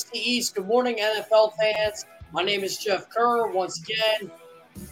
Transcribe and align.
NFC 0.00 0.14
East. 0.14 0.54
Good 0.54 0.66
morning, 0.66 0.96
NFL 0.98 1.52
fans. 1.60 2.06
My 2.32 2.42
name 2.42 2.62
is 2.62 2.78
Jeff 2.78 3.10
Kerr. 3.10 3.48
Once 3.48 3.82
again, 3.82 4.30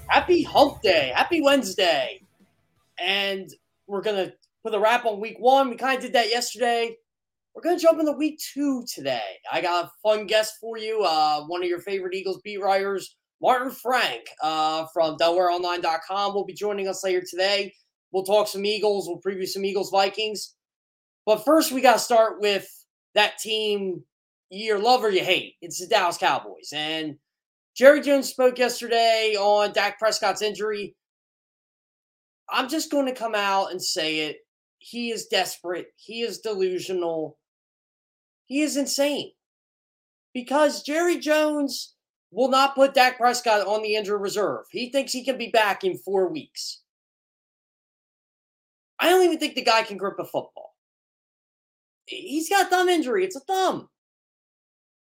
happy 0.06 0.42
hump 0.42 0.83
day. 0.83 1.12
Happy 1.14 1.41
Wednesday. 1.41 2.20
And 2.98 3.51
we're 3.86 4.03
going 4.03 4.27
to 4.27 4.34
put 4.62 4.75
a 4.75 4.79
wrap 4.79 5.06
on 5.06 5.19
week 5.19 5.36
one. 5.39 5.70
We 5.70 5.77
kind 5.77 5.97
of 5.97 6.03
did 6.03 6.12
that 6.12 6.29
yesterday. 6.29 6.95
We're 7.55 7.62
going 7.62 7.79
to 7.79 7.83
jump 7.83 8.01
into 8.01 8.12
week 8.12 8.39
two 8.39 8.84
today. 8.92 9.36
I 9.51 9.62
got 9.62 9.86
a 9.86 9.91
fun 10.03 10.27
guest 10.27 10.56
for 10.61 10.77
you. 10.77 11.03
Uh, 11.03 11.45
one 11.47 11.62
of 11.62 11.69
your 11.69 11.81
favorite 11.81 12.14
Eagles 12.14 12.42
beat 12.42 12.61
writers, 12.61 13.17
Martin 13.41 13.70
Frank 13.70 14.27
uh, 14.42 14.86
from 14.92 15.17
DelawareOnline.com, 15.17 16.34
will 16.34 16.45
be 16.45 16.53
joining 16.53 16.86
us 16.86 17.03
later 17.03 17.23
today. 17.29 17.73
We'll 18.12 18.25
talk 18.25 18.48
some 18.48 18.67
Eagles. 18.67 19.09
We'll 19.09 19.23
preview 19.23 19.47
some 19.47 19.64
Eagles 19.64 19.91
Vikings. 19.91 20.55
But 21.25 21.45
first, 21.47 21.73
we 21.73 21.81
got 21.81 21.95
to 21.95 21.98
start 21.98 22.41
with 22.41 22.69
that 23.14 23.39
team 23.39 24.03
you 24.51 24.79
love 24.79 25.05
or 25.05 25.11
you 25.11 25.25
hate. 25.25 25.55
It's 25.61 25.81
the 25.81 25.87
Dallas 25.87 26.19
Cowboys. 26.19 26.73
And 26.73 27.17
Jerry 27.77 28.01
Jones 28.01 28.29
spoke 28.29 28.59
yesterday 28.59 29.37
on 29.39 29.73
Dak 29.73 29.99
Prescott's 29.99 30.43
injury. 30.43 30.97
I'm 32.51 32.69
just 32.69 32.91
going 32.91 33.07
to 33.07 33.15
come 33.15 33.35
out 33.35 33.71
and 33.71 33.83
say 33.83 34.21
it. 34.21 34.39
He 34.79 35.11
is 35.11 35.27
desperate. 35.27 35.89
He 35.97 36.23
is 36.23 36.39
delusional. 36.39 37.39
He 38.47 38.63
is 38.63 38.77
insane. 38.77 39.33
Because 40.33 40.83
Jerry 40.83 41.19
Jones 41.19 41.95
will 42.31 42.49
not 42.49 42.75
put 42.75 42.95
Dak 42.95 43.19
Prescott 43.19 43.67
on 43.67 43.83
the 43.83 43.95
injured 43.95 44.21
reserve. 44.21 44.65
He 44.71 44.91
thinks 44.91 45.13
he 45.13 45.25
can 45.25 45.37
be 45.37 45.49
back 45.49 45.85
in 45.85 45.99
four 45.99 46.31
weeks. 46.33 46.83
I 49.01 49.09
don't 49.09 49.25
even 49.25 49.39
think 49.39 49.55
the 49.55 49.63
guy 49.63 49.83
can 49.83 49.97
grip 49.97 50.19
a 50.19 50.25
football. 50.25 50.75
He's 52.07 52.49
got 52.49 52.67
a 52.67 52.71
thumb 52.71 52.89
injury. 52.89 53.25
It's 53.25 53.37
a 53.37 53.41
thumb. 53.41 53.89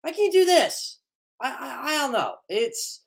Why 0.04 0.12
can't 0.12 0.34
do 0.34 0.44
this? 0.44 1.00
I, 1.42 1.50
I, 1.50 1.94
I 1.94 1.98
don't 1.98 2.12
know. 2.12 2.36
It's 2.50 3.04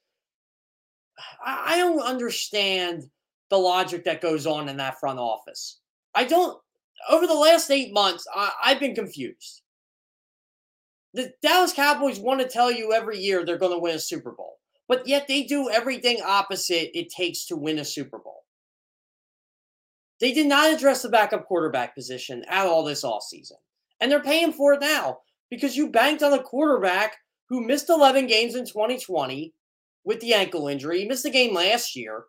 I, 1.44 1.75
I 1.75 1.77
don't 1.77 2.00
understand 2.00 3.05
the 3.50 3.58
logic 3.58 4.05
that 4.05 4.22
goes 4.22 4.46
on 4.46 4.68
in 4.68 4.79
that 4.79 4.98
front 4.98 5.18
office. 5.18 5.80
I 6.14 6.24
don't. 6.24 6.58
Over 7.11 7.27
the 7.27 7.35
last 7.35 7.70
eight 7.70 7.92
months, 7.92 8.27
I, 8.35 8.51
I've 8.64 8.80
been 8.80 8.95
confused. 8.95 9.62
The 11.12 11.33
Dallas 11.42 11.74
Cowboys 11.74 12.18
want 12.18 12.40
to 12.40 12.48
tell 12.48 12.70
you 12.73 12.92
every 12.95 13.18
year 13.18 13.45
they're 13.45 13.58
going 13.58 13.73
to 13.73 13.79
win 13.79 13.95
a 13.95 13.98
Super 13.98 14.33
Bowl, 14.33 14.58
but 14.89 15.06
yet 15.06 15.29
they 15.29 15.42
do 15.42 15.68
everything 15.70 16.20
opposite 16.24 16.98
it 16.98 17.11
takes 17.11 17.45
to 17.46 17.56
win 17.56 17.79
a 17.79 17.85
Super 17.85 18.18
Bowl. 18.18 18.45
They 20.18 20.33
did 20.33 20.46
not 20.46 20.73
address 20.73 21.02
the 21.02 21.11
backup 21.11 21.46
quarterback 21.46 21.95
position 21.95 22.42
at 22.48 22.67
all 22.67 22.85
this 22.85 23.05
offseason. 23.05 23.52
And 24.01 24.11
they're 24.11 24.23
paying 24.23 24.52
for 24.52 24.74
it 24.74 24.80
now 24.80 25.18
because 25.51 25.77
you 25.77 25.90
banked 25.90 26.23
on 26.23 26.33
a 26.33 26.42
quarterback 26.42 27.17
who 27.48 27.64
missed 27.64 27.89
11 27.89 28.27
games 28.27 28.55
in 28.55 28.67
2020 28.67 29.52
with 30.05 30.20
the 30.20 30.34
ankle 30.34 30.68
injury. 30.68 31.01
He 31.01 31.08
missed 31.08 31.23
the 31.23 31.30
game 31.30 31.55
last 31.55 31.95
year. 31.96 32.24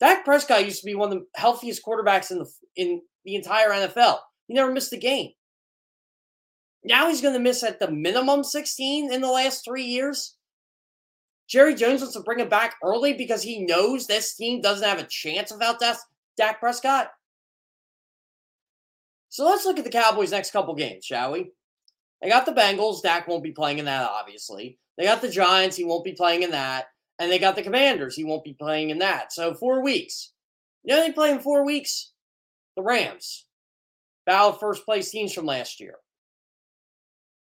Dak 0.00 0.24
Prescott 0.24 0.64
used 0.64 0.80
to 0.80 0.86
be 0.86 0.94
one 0.94 1.12
of 1.12 1.18
the 1.18 1.26
healthiest 1.34 1.84
quarterbacks 1.84 2.30
in 2.30 2.38
the 2.38 2.50
in 2.76 3.02
the 3.24 3.34
entire 3.34 3.70
NFL. 3.70 4.18
He 4.46 4.54
never 4.54 4.72
missed 4.72 4.92
a 4.92 4.96
game. 4.96 5.32
Now 6.84 7.08
he's 7.08 7.20
going 7.20 7.34
to 7.34 7.40
miss 7.40 7.62
at 7.62 7.80
the 7.80 7.90
minimum 7.90 8.44
16 8.44 9.12
in 9.12 9.20
the 9.20 9.30
last 9.30 9.64
three 9.64 9.84
years. 9.84 10.36
Jerry 11.48 11.74
Jones 11.74 12.00
wants 12.00 12.14
to 12.14 12.22
bring 12.22 12.40
him 12.40 12.48
back 12.48 12.76
early 12.84 13.14
because 13.14 13.42
he 13.42 13.64
knows 13.64 14.06
this 14.06 14.34
team 14.36 14.60
doesn't 14.60 14.86
have 14.86 14.98
a 14.98 15.06
chance 15.08 15.50
without 15.50 15.80
that, 15.80 15.96
Dak 16.36 16.60
Prescott. 16.60 17.08
So 19.30 19.44
let's 19.44 19.64
look 19.64 19.78
at 19.78 19.84
the 19.84 19.90
Cowboys' 19.90 20.30
next 20.30 20.52
couple 20.52 20.74
games, 20.74 21.04
shall 21.04 21.32
we? 21.32 21.50
They 22.20 22.28
got 22.28 22.46
the 22.46 22.52
Bengals. 22.52 23.02
Dak 23.02 23.28
won't 23.28 23.44
be 23.44 23.52
playing 23.52 23.78
in 23.78 23.84
that, 23.84 24.08
obviously. 24.10 24.78
They 24.96 25.04
got 25.04 25.22
the 25.22 25.30
Giants. 25.30 25.76
He 25.76 25.84
won't 25.84 26.04
be 26.04 26.12
playing 26.12 26.42
in 26.42 26.50
that. 26.50 26.86
And 27.18 27.30
they 27.30 27.38
got 27.38 27.56
the 27.56 27.62
Commanders. 27.62 28.16
He 28.16 28.24
won't 28.24 28.44
be 28.44 28.54
playing 28.54 28.90
in 28.90 28.98
that. 28.98 29.32
So 29.32 29.54
four 29.54 29.82
weeks. 29.82 30.32
You 30.84 30.94
know 30.94 31.02
they 31.02 31.12
play 31.12 31.30
in 31.30 31.40
four 31.40 31.64
weeks? 31.64 32.12
The 32.76 32.82
Rams. 32.82 33.46
Battle 34.26 34.52
first 34.52 34.84
place 34.84 35.10
teams 35.10 35.32
from 35.32 35.46
last 35.46 35.80
year. 35.80 35.94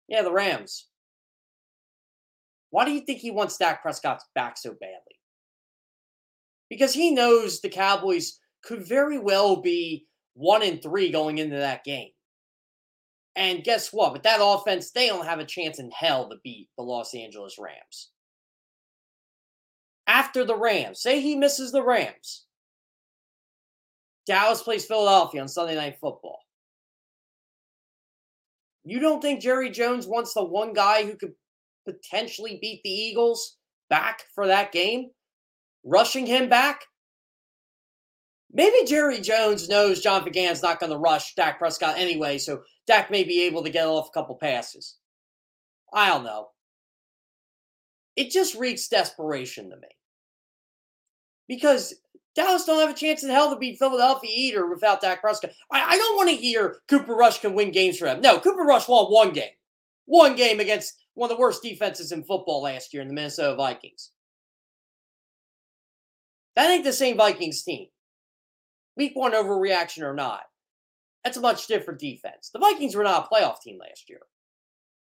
Yeah, 0.07 0.21
the 0.21 0.31
Rams. 0.31 0.87
Why 2.69 2.85
do 2.85 2.91
you 2.91 3.01
think 3.01 3.19
he 3.19 3.31
wants 3.31 3.57
Dak 3.57 3.81
Prescott 3.81 4.21
back 4.33 4.57
so 4.57 4.71
badly? 4.71 5.19
Because 6.69 6.93
he 6.93 7.11
knows 7.11 7.61
the 7.61 7.69
Cowboys 7.69 8.39
could 8.63 8.85
very 8.85 9.17
well 9.17 9.61
be 9.61 10.07
one 10.33 10.63
and 10.63 10.81
three 10.81 11.11
going 11.11 11.37
into 11.37 11.55
that 11.55 11.83
game. 11.83 12.09
And 13.35 13.63
guess 13.63 13.91
what? 13.91 14.13
With 14.13 14.23
that 14.23 14.39
offense, 14.41 14.91
they 14.91 15.07
don't 15.07 15.25
have 15.25 15.39
a 15.39 15.45
chance 15.45 15.79
in 15.79 15.91
hell 15.91 16.29
to 16.29 16.37
beat 16.43 16.69
the 16.77 16.83
Los 16.83 17.13
Angeles 17.13 17.57
Rams. 17.59 18.11
After 20.07 20.45
the 20.45 20.55
Rams, 20.55 21.01
say 21.01 21.19
he 21.19 21.35
misses 21.35 21.71
the 21.71 21.83
Rams. 21.83 22.45
Dallas 24.25 24.61
plays 24.61 24.85
Philadelphia 24.85 25.41
on 25.41 25.47
Sunday 25.47 25.75
Night 25.75 25.97
Football. 25.99 26.39
You 28.85 28.99
don't 28.99 29.21
think 29.21 29.41
Jerry 29.41 29.69
Jones 29.71 30.07
wants 30.07 30.33
the 30.33 30.43
one 30.43 30.73
guy 30.73 31.05
who 31.05 31.15
could 31.15 31.33
potentially 31.85 32.59
beat 32.61 32.81
the 32.83 32.89
Eagles 32.89 33.57
back 33.89 34.23
for 34.33 34.47
that 34.47 34.71
game? 34.71 35.09
Rushing 35.83 36.25
him 36.25 36.49
back? 36.49 36.81
Maybe 38.51 38.85
Jerry 38.85 39.19
Jones 39.19 39.67
knows 39.67 40.01
Jonathan 40.01 40.31
Gannon's 40.31 40.63
not 40.63 40.79
going 40.79 40.91
to 40.91 40.97
rush 40.97 41.35
Dak 41.35 41.59
Prescott 41.59 41.97
anyway, 41.97 42.37
so 42.37 42.61
Dak 42.87 43.09
may 43.09 43.23
be 43.23 43.43
able 43.43 43.63
to 43.63 43.69
get 43.69 43.87
off 43.87 44.09
a 44.09 44.11
couple 44.11 44.35
passes. 44.35 44.95
I 45.93 46.09
don't 46.09 46.23
know. 46.23 46.49
It 48.15 48.31
just 48.31 48.55
reeks 48.55 48.87
desperation 48.87 49.69
to 49.69 49.75
me. 49.75 49.87
Because 51.47 51.93
Dallas 52.35 52.65
don't 52.65 52.79
have 52.79 52.89
a 52.89 52.99
chance 52.99 53.23
in 53.23 53.29
hell 53.29 53.49
to 53.49 53.57
beat 53.57 53.79
Philadelphia 53.79 54.31
either 54.33 54.67
without 54.67 55.01
Dak 55.01 55.21
Prescott. 55.21 55.51
I, 55.71 55.83
I 55.83 55.97
don't 55.97 56.15
want 56.15 56.29
to 56.29 56.35
hear 56.35 56.77
Cooper 56.89 57.15
Rush 57.15 57.39
can 57.39 57.53
win 57.53 57.71
games 57.71 57.97
for 57.97 58.05
them. 58.05 58.21
No, 58.21 58.39
Cooper 58.39 58.63
Rush 58.63 58.87
won 58.87 59.05
one 59.05 59.31
game. 59.31 59.51
One 60.05 60.35
game 60.35 60.59
against 60.59 60.95
one 61.13 61.31
of 61.31 61.37
the 61.37 61.41
worst 61.41 61.63
defenses 61.63 62.11
in 62.11 62.23
football 62.23 62.61
last 62.61 62.93
year 62.93 63.01
in 63.01 63.07
the 63.07 63.13
Minnesota 63.13 63.55
Vikings. 63.55 64.11
That 66.55 66.69
ain't 66.69 66.83
the 66.83 66.93
same 66.93 67.17
Vikings 67.17 67.63
team 67.63 67.87
week 68.95 69.15
one 69.15 69.33
overreaction 69.33 70.03
or 70.03 70.13
not, 70.13 70.43
that's 71.25 71.37
a 71.37 71.41
much 71.41 71.65
different 71.65 71.99
defense. 71.99 72.51
The 72.53 72.59
Vikings 72.59 72.95
were 72.95 73.03
not 73.03 73.27
a 73.27 73.35
playoff 73.35 73.59
team 73.59 73.79
last 73.79 74.07
year. 74.07 74.19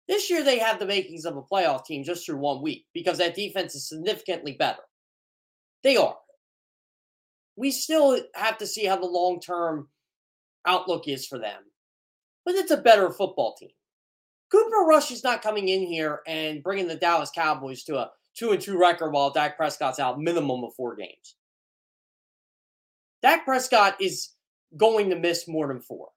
This 0.08 0.30
year, 0.30 0.44
they 0.44 0.60
have 0.60 0.78
the 0.78 0.86
makings 0.86 1.26
of 1.26 1.36
a 1.36 1.42
playoff 1.42 1.84
team 1.84 2.04
just 2.04 2.26
through 2.26 2.38
one 2.38 2.62
week 2.62 2.86
because 2.94 3.18
that 3.18 3.34
defense 3.34 3.74
is 3.74 3.90
significantly 3.90 4.54
better. 4.54 4.84
They 5.84 5.98
are. 5.98 6.16
We 7.56 7.72
still 7.72 8.22
have 8.36 8.60
to 8.60 8.68
see 8.68 8.86
how 8.86 8.98
the 8.98 9.08
long 9.08 9.40
term 9.40 9.88
outlook 10.68 11.08
is 11.08 11.26
for 11.26 11.40
them, 11.40 11.64
but 12.46 12.54
it's 12.54 12.72
a 12.72 12.78
better 12.78 13.10
football 13.10 13.56
team. 13.60 13.70
Cooper 14.52 14.86
Rush 14.88 15.10
is 15.10 15.24
not 15.24 15.42
coming 15.42 15.70
in 15.70 15.82
here 15.82 16.22
and 16.28 16.62
bringing 16.62 16.88
the 16.88 16.96
Dallas 16.96 17.32
Cowboys 17.34 17.84
to 17.86 17.98
a 17.98 18.12
two 18.38 18.52
and 18.52 18.62
two 18.62 18.78
record 18.78 19.12
while 19.12 19.32
Dak 19.32 19.58
Prescott's 19.58 20.00
out 20.00 20.20
minimum 20.20 20.64
of 20.64 20.76
four 20.76 20.96
games. 20.96 21.36
Dak 23.24 23.44
Prescott 23.44 23.96
is 24.00 24.35
going 24.78 25.10
to 25.10 25.16
miss 25.16 25.48
more 25.48 25.68
than 25.68 25.82
four. 25.82 26.10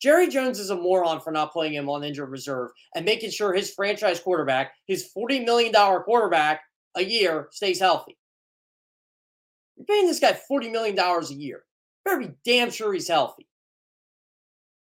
Jerry 0.00 0.28
Jones 0.28 0.58
is 0.58 0.70
a 0.70 0.76
moron 0.76 1.20
for 1.20 1.30
not 1.30 1.52
playing 1.52 1.74
him 1.74 1.88
on 1.90 2.04
injured 2.04 2.30
reserve 2.30 2.70
and 2.94 3.04
making 3.04 3.30
sure 3.30 3.52
his 3.52 3.72
franchise 3.74 4.18
quarterback, 4.18 4.72
his 4.86 5.10
$40 5.16 5.44
million 5.44 5.72
quarterback 5.72 6.62
a 6.96 7.04
year, 7.04 7.48
stays 7.50 7.80
healthy. 7.80 8.16
You're 9.76 9.84
paying 9.84 10.06
this 10.06 10.20
guy 10.20 10.38
$40 10.50 10.72
million 10.72 10.98
a 10.98 11.34
year. 11.34 11.64
Be 12.18 12.30
damn 12.44 12.70
sure 12.70 12.92
he's 12.92 13.08
healthy. 13.08 13.46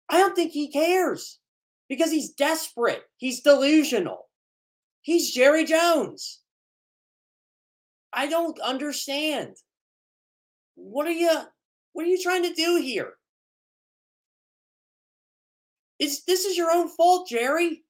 I 0.08 0.18
don't 0.18 0.36
think 0.36 0.52
he 0.52 0.70
cares 0.70 1.38
because 1.88 2.10
he's 2.10 2.30
desperate. 2.30 3.02
He's 3.16 3.40
delusional. 3.40 4.28
He's 5.02 5.32
Jerry 5.32 5.64
Jones. 5.64 6.40
I 8.12 8.28
don't 8.28 8.58
understand. 8.60 9.56
What 10.76 11.06
are 11.06 11.12
you 11.12 11.40
what 11.98 12.06
are 12.06 12.10
you 12.10 12.22
trying 12.22 12.44
to 12.44 12.54
do 12.54 12.80
here? 12.80 13.14
Is 15.98 16.22
this 16.26 16.44
is 16.44 16.56
your 16.56 16.70
own 16.70 16.86
fault, 16.86 17.28
Jerry? 17.28 17.82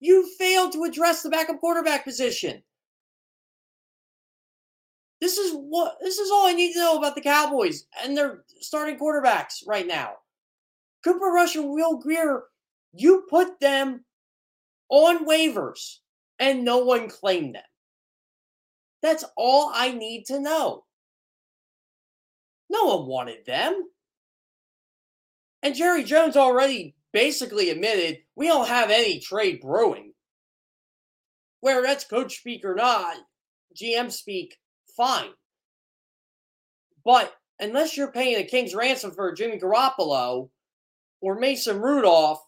You 0.00 0.26
failed 0.38 0.72
to 0.72 0.84
address 0.84 1.22
the 1.22 1.28
backup 1.28 1.60
quarterback 1.60 2.04
position. 2.04 2.62
This 5.20 5.36
is 5.36 5.52
what 5.52 5.98
this 6.00 6.16
is 6.16 6.30
all 6.30 6.46
I 6.46 6.54
need 6.54 6.72
to 6.72 6.78
know 6.78 6.96
about 6.96 7.16
the 7.16 7.20
Cowboys 7.20 7.84
and 8.02 8.16
their 8.16 8.44
starting 8.60 8.98
quarterbacks 8.98 9.56
right 9.66 9.86
now. 9.86 10.12
Cooper 11.04 11.26
Rush 11.26 11.54
and 11.56 11.68
Will 11.68 11.98
Grier, 11.98 12.44
you 12.94 13.26
put 13.28 13.60
them 13.60 14.06
on 14.88 15.26
waivers 15.26 15.98
and 16.38 16.64
no 16.64 16.78
one 16.78 17.10
claimed 17.10 17.56
them. 17.56 17.62
That's 19.02 19.26
all 19.36 19.70
I 19.74 19.92
need 19.92 20.24
to 20.28 20.40
know. 20.40 20.84
No 22.72 22.96
one 22.96 23.06
wanted 23.06 23.44
them. 23.44 23.84
And 25.62 25.74
Jerry 25.74 26.04
Jones 26.04 26.36
already 26.36 26.96
basically 27.12 27.68
admitted 27.68 28.20
we 28.34 28.48
don't 28.48 28.66
have 28.66 28.90
any 28.90 29.20
trade 29.20 29.60
brewing. 29.60 30.14
Whether 31.60 31.82
that's 31.82 32.04
coach 32.04 32.38
speak 32.38 32.64
or 32.64 32.74
not, 32.74 33.16
GM 33.80 34.10
speak, 34.10 34.56
fine. 34.96 35.28
But 37.04 37.32
unless 37.60 37.96
you're 37.96 38.10
paying 38.10 38.38
a 38.38 38.44
king's 38.44 38.74
ransom 38.74 39.12
for 39.12 39.34
Jimmy 39.34 39.58
Garoppolo 39.58 40.48
or 41.20 41.38
Mason 41.38 41.80
Rudolph 41.80 42.40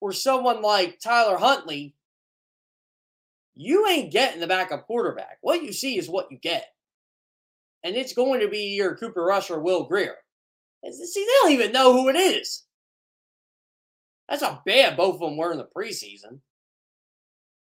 or 0.00 0.12
someone 0.12 0.60
like 0.60 0.98
Tyler 0.98 1.38
Huntley, 1.38 1.94
you 3.54 3.86
ain't 3.86 4.12
getting 4.12 4.40
the 4.40 4.46
backup 4.46 4.86
quarterback. 4.86 5.38
What 5.40 5.62
you 5.62 5.72
see 5.72 5.96
is 5.96 6.08
what 6.08 6.32
you 6.32 6.38
get. 6.38 6.66
And 7.82 7.96
it's 7.96 8.12
going 8.12 8.40
to 8.40 8.48
be 8.48 8.74
your 8.74 8.96
Cooper 8.96 9.24
Rush 9.24 9.50
or 9.50 9.60
Will 9.60 9.84
Grier. 9.84 10.16
See, 10.84 11.24
they 11.24 11.32
don't 11.42 11.52
even 11.52 11.72
know 11.72 11.92
who 11.92 12.08
it 12.08 12.16
is. 12.16 12.64
That's 14.28 14.42
how 14.42 14.62
bad 14.64 14.96
both 14.96 15.14
of 15.14 15.20
them 15.20 15.36
were 15.36 15.52
in 15.52 15.58
the 15.58 15.68
preseason. 15.76 16.40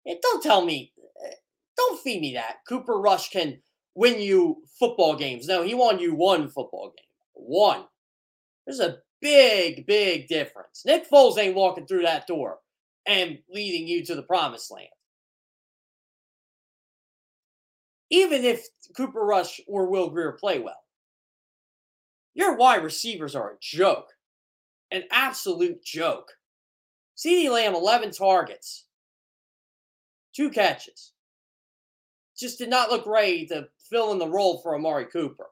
And 0.07 0.19
don't 0.23 0.43
tell 0.43 0.65
me, 0.65 0.93
eh, 1.25 1.35
don't 1.77 2.01
feed 2.01 2.21
me 2.21 2.35
that. 2.35 2.59
Cooper 2.69 3.01
Rush 3.01 3.31
can 3.31 3.59
win 3.95 4.21
you 4.21 4.63
football 4.79 5.17
games. 5.17 5.47
No, 5.47 5.63
he 5.63 5.75
won 5.75 5.99
you 5.99 6.15
one 6.15 6.49
football 6.49 6.93
game. 6.97 7.07
One. 7.33 7.85
There's 8.67 8.81
a 8.81 8.99
big, 9.21 9.87
big 9.87 10.29
difference. 10.29 10.83
Nick 10.85 11.09
Foles 11.11 11.39
ain't 11.39 11.57
walking 11.57 11.87
through 11.87 12.03
that 12.03 12.27
door 12.27 12.59
and 13.07 13.39
leading 13.51 13.87
you 13.87 14.05
to 14.05 14.15
the 14.15 14.23
promised 14.23 14.71
land. 14.71 14.89
Even 18.15 18.45
if 18.45 18.69
Cooper 18.97 19.27
Rush 19.27 19.61
or 19.67 19.91
Will 19.91 20.09
Grier 20.09 20.37
play 20.39 20.61
well. 20.61 20.79
Your 22.35 22.55
wide 22.55 22.85
receivers 22.85 23.35
are 23.35 23.51
a 23.51 23.59
joke, 23.61 24.07
an 24.93 25.03
absolute 25.11 25.83
joke. 25.83 26.31
CeeDee 27.17 27.51
Lamb, 27.51 27.75
11 27.75 28.13
targets, 28.13 28.87
two 30.33 30.49
catches. 30.49 31.13
Just 32.39 32.59
did 32.59 32.71
not 32.71 32.89
look 32.89 33.05
ready 33.05 33.47
to 33.47 33.67
fill 33.91 34.13
in 34.13 34.21
the 34.21 34.29
role 34.29 34.61
for 34.63 34.77
Amari 34.77 35.07
Cooper. 35.07 35.47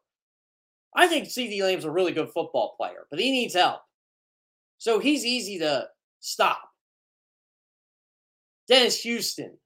I 0.94 1.09
think 1.09 1.26
CeeDee 1.26 1.62
Lamb's 1.62 1.85
a 1.85 1.91
really 1.91 2.12
good 2.12 2.31
football 2.31 2.76
player, 2.76 3.09
but 3.11 3.19
he 3.19 3.32
needs 3.32 3.55
help. 3.55 3.81
So 4.79 5.00
he's 5.00 5.25
easy 5.26 5.59
to 5.59 5.88
stop. 6.20 6.62
Dennis 8.69 9.00
Houston. 9.03 9.59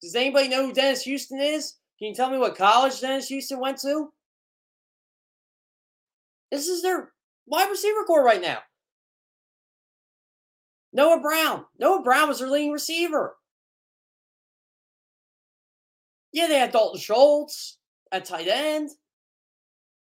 Does 0.00 0.14
anybody 0.14 0.48
know 0.48 0.66
who 0.66 0.72
Dennis 0.72 1.02
Houston 1.02 1.40
is? 1.40 1.74
Can 1.98 2.08
you 2.08 2.14
tell 2.14 2.30
me 2.30 2.38
what 2.38 2.56
college 2.56 3.00
Dennis 3.00 3.28
Houston 3.28 3.60
went 3.60 3.78
to? 3.78 4.12
This 6.50 6.68
is 6.68 6.82
their 6.82 7.12
wide 7.46 7.68
receiver 7.68 8.04
core 8.04 8.24
right 8.24 8.40
now. 8.40 8.58
Noah 10.92 11.20
Brown. 11.20 11.64
Noah 11.78 12.02
Brown 12.02 12.28
was 12.28 12.38
their 12.38 12.48
leading 12.48 12.72
receiver. 12.72 13.36
Yeah, 16.32 16.46
they 16.46 16.58
had 16.58 16.72
Dalton 16.72 17.00
Schultz 17.00 17.78
at 18.12 18.24
tight 18.24 18.48
end, 18.48 18.90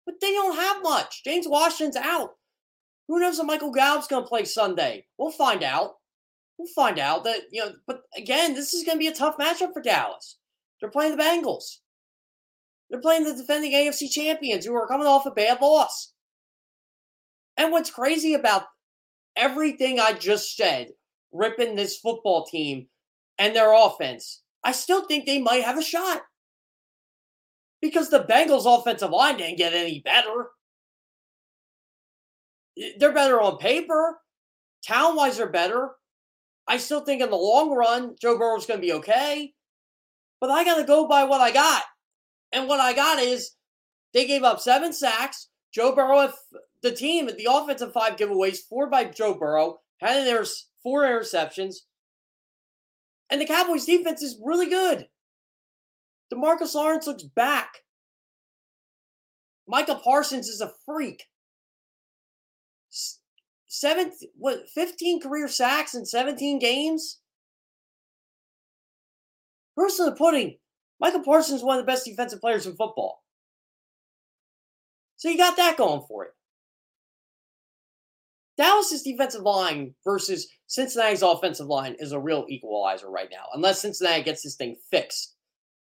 but 0.05 0.17
they 0.21 0.33
don't 0.33 0.57
have 0.57 0.83
much. 0.83 1.25
James 1.25 1.49
Washington's 1.49 1.97
out. 1.97 2.35
Who 3.09 3.21
knows 3.21 3.39
if 3.39 3.47
Michael 3.47 3.71
Gallup's 3.71 4.09
going 4.09 4.25
to 4.25 4.29
play 4.29 4.45
Sunday? 4.45 5.07
We'll 5.19 5.31
find 5.31 5.63
out. 5.63 5.96
We'll 6.59 6.69
find 6.75 6.99
out 6.99 7.25
that, 7.25 7.43
you 7.51 7.65
know, 7.65 7.73
but 7.87 8.03
again, 8.17 8.55
this 8.55 8.73
is 8.73 8.85
going 8.85 8.97
to 8.97 9.01
be 9.01 9.09
a 9.09 9.15
tough 9.15 9.37
matchup 9.37 9.73
for 9.73 9.83
Dallas. 9.83 10.39
They're 10.81 10.91
playing 10.91 11.17
the 11.17 11.23
Bengals. 11.23 11.79
They're 12.91 13.01
playing 13.01 13.25
the 13.25 13.35
defending 13.35 13.73
AFC 13.73 14.11
champions 14.11 14.65
who 14.65 14.75
are 14.75 14.87
coming 14.87 15.07
off 15.07 15.27
a 15.27 15.31
bad 15.31 15.61
loss. 15.61 16.13
And 17.57 17.73
what's 17.73 17.91
crazy 17.91 18.35
about 18.35 18.65
everything 19.35 19.99
I 19.99 20.13
just 20.13 20.57
said, 20.57 20.89
ripping 21.33 21.75
this 21.75 21.99
football 21.99 22.47
team 22.47 22.87
and 23.39 23.55
their 23.55 23.73
offense, 23.75 24.43
I 24.65 24.73
still 24.73 25.05
think 25.05 25.27
they 25.27 25.41
might 25.41 25.65
have 25.65 25.79
a 25.79 25.83
shot. 25.83 26.23
Because 27.83 28.09
the 28.09 28.25
Bengals' 28.25 28.65
offensive 28.67 29.11
line 29.11 29.37
didn't 29.37 29.59
get 29.59 29.75
any 29.75 30.01
better. 30.01 30.49
They're 32.99 33.13
better 33.13 33.41
on 33.41 33.59
paper. 33.59 34.19
Town 34.87 35.17
wise, 35.17 35.37
they're 35.37 35.49
better. 35.49 35.91
I 36.69 36.79
still 36.79 37.01
think 37.01 37.23
in 37.23 37.31
the 37.31 37.37
long 37.37 37.71
run, 37.71 38.17
Joe 38.21 38.39
Burrow's 38.39 38.67
going 38.67 38.81
to 38.81 38.87
be 38.87 38.93
okay. 38.95 39.53
But 40.41 40.51
I 40.51 40.65
got 40.65 40.77
to 40.77 40.85
go 40.85 41.07
by 41.07 41.25
what 41.25 41.41
I 41.41 41.53
got. 41.53 41.83
And 42.53 42.69
what 42.69 42.81
I 42.81 42.93
got 42.93 43.19
is 43.19 43.53
they 44.13 44.27
gave 44.27 44.43
up 44.43 44.61
seven 44.61 44.93
sacks. 44.93 45.49
Joe 45.73 45.95
Burrow 45.95 46.33
the 46.83 46.93
team, 46.93 47.27
the 47.27 47.49
offensive 47.51 47.93
five 47.93 48.17
giveaways, 48.17 48.59
four 48.69 48.89
by 48.89 49.05
Joe 49.05 49.35
Burrow, 49.35 49.81
had 49.99 50.27
there's 50.27 50.69
four 50.83 51.03
interceptions. 51.03 51.77
And 53.31 53.41
the 53.41 53.47
Cowboys 53.47 53.85
defense 53.85 54.23
is 54.23 54.41
really 54.43 54.69
good. 54.69 55.09
Demarcus 56.33 56.75
Lawrence 56.75 57.07
looks 57.07 57.25
back. 57.25 57.83
Micah 59.67 60.01
Parsons 60.03 60.49
is 60.49 60.61
a 60.61 60.73
freak. 60.85 61.25
Seven, 63.77 64.11
what, 64.39 64.71
15 64.71 65.21
career 65.21 65.49
sacks 65.49 65.95
in 65.95 66.07
17 66.07 66.59
games? 66.59 67.21
Of 69.79 69.97
the 69.97 70.17
pudding, 70.17 70.57
Micah 70.99 71.21
Parsons 71.23 71.59
is 71.59 71.65
one 71.65 71.79
of 71.79 71.85
the 71.85 71.93
best 71.93 72.07
defensive 72.07 72.41
players 72.41 72.67
in 72.67 72.75
football. 72.75 73.23
So 75.17 75.29
you 75.29 75.37
got 75.37 75.59
that 75.59 75.77
going 75.77 76.05
for 76.09 76.25
it. 76.25 76.31
Dallas's 78.57 79.03
defensive 79.03 79.43
line 79.43 79.95
versus 80.03 80.49
Cincinnati's 80.67 81.21
offensive 81.21 81.67
line 81.67 81.97
is 81.99 82.13
a 82.13 82.19
real 82.19 82.47
equalizer 82.49 83.11
right 83.11 83.29
now, 83.31 83.45
unless 83.53 83.83
Cincinnati 83.83 84.23
gets 84.23 84.43
this 84.43 84.57
thing 84.57 84.77
fixed 84.91 85.35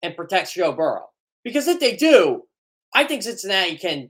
and 0.02 0.16
protects 0.16 0.54
Joe 0.54 0.72
Burrow. 0.72 1.10
Because 1.44 1.68
if 1.68 1.80
they 1.80 1.96
do, 1.96 2.42
I 2.96 3.04
think 3.04 3.22
Cincinnati 3.22 3.78
can 3.78 4.10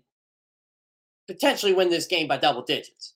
potentially 1.27 1.74
win 1.74 1.89
this 1.89 2.07
game 2.07 2.29
by 2.29 2.38
double 2.38 2.63
digits. 2.63 3.15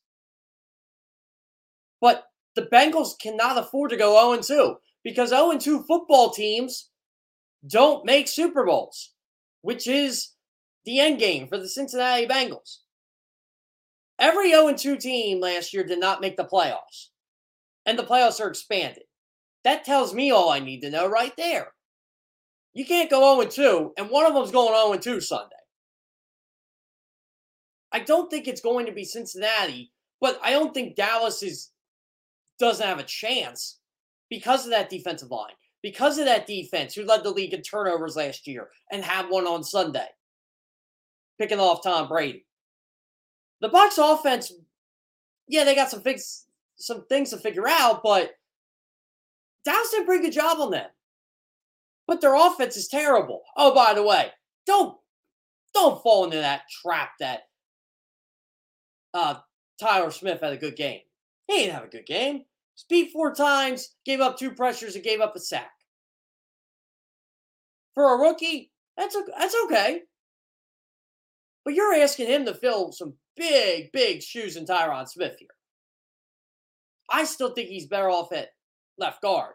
But 2.01 2.25
the 2.55 2.63
Bengals 2.63 3.17
cannot 3.17 3.57
afford 3.57 3.91
to 3.91 3.97
go 3.97 4.35
0 4.35 4.41
2 4.41 4.75
because 5.03 5.29
0 5.29 5.57
2 5.57 5.83
football 5.83 6.31
teams 6.31 6.89
don't 7.65 8.05
make 8.05 8.27
Super 8.27 8.65
Bowls, 8.65 9.13
which 9.61 9.87
is 9.87 10.31
the 10.85 10.99
end 10.99 11.19
game 11.19 11.47
for 11.47 11.57
the 11.57 11.69
Cincinnati 11.69 12.27
Bengals. 12.27 12.79
Every 14.19 14.49
0 14.49 14.73
2 14.73 14.97
team 14.97 15.39
last 15.39 15.73
year 15.73 15.83
did 15.83 15.99
not 15.99 16.21
make 16.21 16.37
the 16.37 16.43
playoffs, 16.43 17.09
and 17.85 17.97
the 17.97 18.03
playoffs 18.03 18.41
are 18.41 18.49
expanded. 18.49 19.03
That 19.63 19.85
tells 19.85 20.13
me 20.13 20.31
all 20.31 20.49
I 20.49 20.59
need 20.59 20.81
to 20.81 20.89
know 20.89 21.07
right 21.07 21.35
there. 21.37 21.73
You 22.73 22.85
can't 22.85 23.09
go 23.09 23.39
0 23.41 23.49
2, 23.49 23.93
and 23.97 24.09
one 24.09 24.25
of 24.25 24.33
them's 24.33 24.51
going 24.51 24.73
0 24.73 24.97
2 24.97 25.21
Sunday. 25.21 25.55
I 27.91 27.99
don't 27.99 28.31
think 28.31 28.47
it's 28.47 28.61
going 28.61 28.85
to 28.85 28.91
be 28.91 29.03
Cincinnati, 29.03 29.91
but 30.19 30.39
I 30.41 30.51
don't 30.51 30.73
think 30.73 30.95
Dallas 30.95 31.43
is 31.43 31.71
doesn't 32.61 32.87
have 32.87 32.99
a 32.99 33.03
chance 33.03 33.79
because 34.29 34.65
of 34.65 34.71
that 34.71 34.89
defensive 34.89 35.31
line, 35.31 35.53
because 35.81 36.17
of 36.17 36.25
that 36.25 36.47
defense 36.47 36.93
who 36.93 37.03
led 37.03 37.23
the 37.23 37.31
league 37.31 37.53
in 37.53 37.61
turnovers 37.61 38.15
last 38.15 38.47
year 38.47 38.69
and 38.91 39.03
had 39.03 39.29
one 39.29 39.45
on 39.45 39.63
Sunday, 39.63 40.07
picking 41.37 41.59
off 41.59 41.83
Tom 41.83 42.07
Brady. 42.07 42.45
The 43.59 43.69
Bucs 43.69 43.97
offense, 43.97 44.53
yeah, 45.47 45.63
they 45.63 45.75
got 45.75 45.91
some 45.91 46.01
fix, 46.01 46.45
some 46.77 47.05
things 47.07 47.31
to 47.31 47.37
figure 47.37 47.67
out, 47.67 48.01
but 48.03 48.31
Dallas 49.65 49.91
did 49.91 50.03
a 50.03 50.05
pretty 50.05 50.23
good 50.23 50.33
job 50.33 50.59
on 50.59 50.71
them. 50.71 50.89
But 52.07 52.21
their 52.21 52.35
offense 52.35 52.77
is 52.77 52.87
terrible. 52.87 53.41
Oh, 53.55 53.73
by 53.73 53.93
the 53.93 54.03
way, 54.03 54.31
don't 54.65 54.97
don't 55.73 56.01
fall 56.03 56.25
into 56.25 56.37
that 56.37 56.63
trap 56.81 57.11
that 57.19 57.43
uh, 59.13 59.35
Tyler 59.79 60.11
Smith 60.11 60.41
had 60.41 60.53
a 60.53 60.57
good 60.57 60.75
game. 60.75 60.99
He 61.47 61.57
didn't 61.57 61.75
have 61.75 61.83
a 61.83 61.87
good 61.87 62.05
game. 62.05 62.43
Speed 62.81 63.11
four 63.11 63.31
times, 63.35 63.89
gave 64.05 64.21
up 64.21 64.39
two 64.39 64.55
pressures, 64.55 64.95
and 64.95 65.03
gave 65.03 65.21
up 65.21 65.35
a 65.35 65.39
sack. 65.39 65.69
For 67.93 68.15
a 68.15 68.17
rookie, 68.17 68.71
that's 68.97 69.15
that's 69.37 69.55
okay. 69.65 70.01
But 71.63 71.75
you're 71.75 71.93
asking 71.93 72.25
him 72.25 72.43
to 72.45 72.55
fill 72.55 72.91
some 72.91 73.13
big, 73.37 73.91
big 73.91 74.23
shoes 74.23 74.55
in 74.55 74.65
Tyron 74.65 75.07
Smith 75.07 75.35
here. 75.37 75.47
I 77.07 77.25
still 77.25 77.53
think 77.53 77.69
he's 77.69 77.85
better 77.85 78.09
off 78.09 78.33
at 78.33 78.49
left 78.97 79.21
guard. 79.21 79.53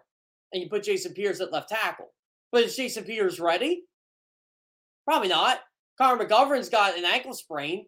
And 0.52 0.62
you 0.62 0.68
put 0.68 0.85
Jason 0.85 1.12
Peters 1.12 1.40
at 1.40 1.52
left 1.52 1.68
tackle. 1.68 2.12
But 2.52 2.62
is 2.62 2.76
Jason 2.76 3.02
Peters 3.02 3.40
ready? 3.40 3.83
Probably 5.04 5.28
not. 5.28 5.59
Connor 5.99 6.25
McGovern's 6.25 6.68
got 6.68 6.97
an 6.97 7.04
ankle 7.04 7.35
sprain. 7.35 7.87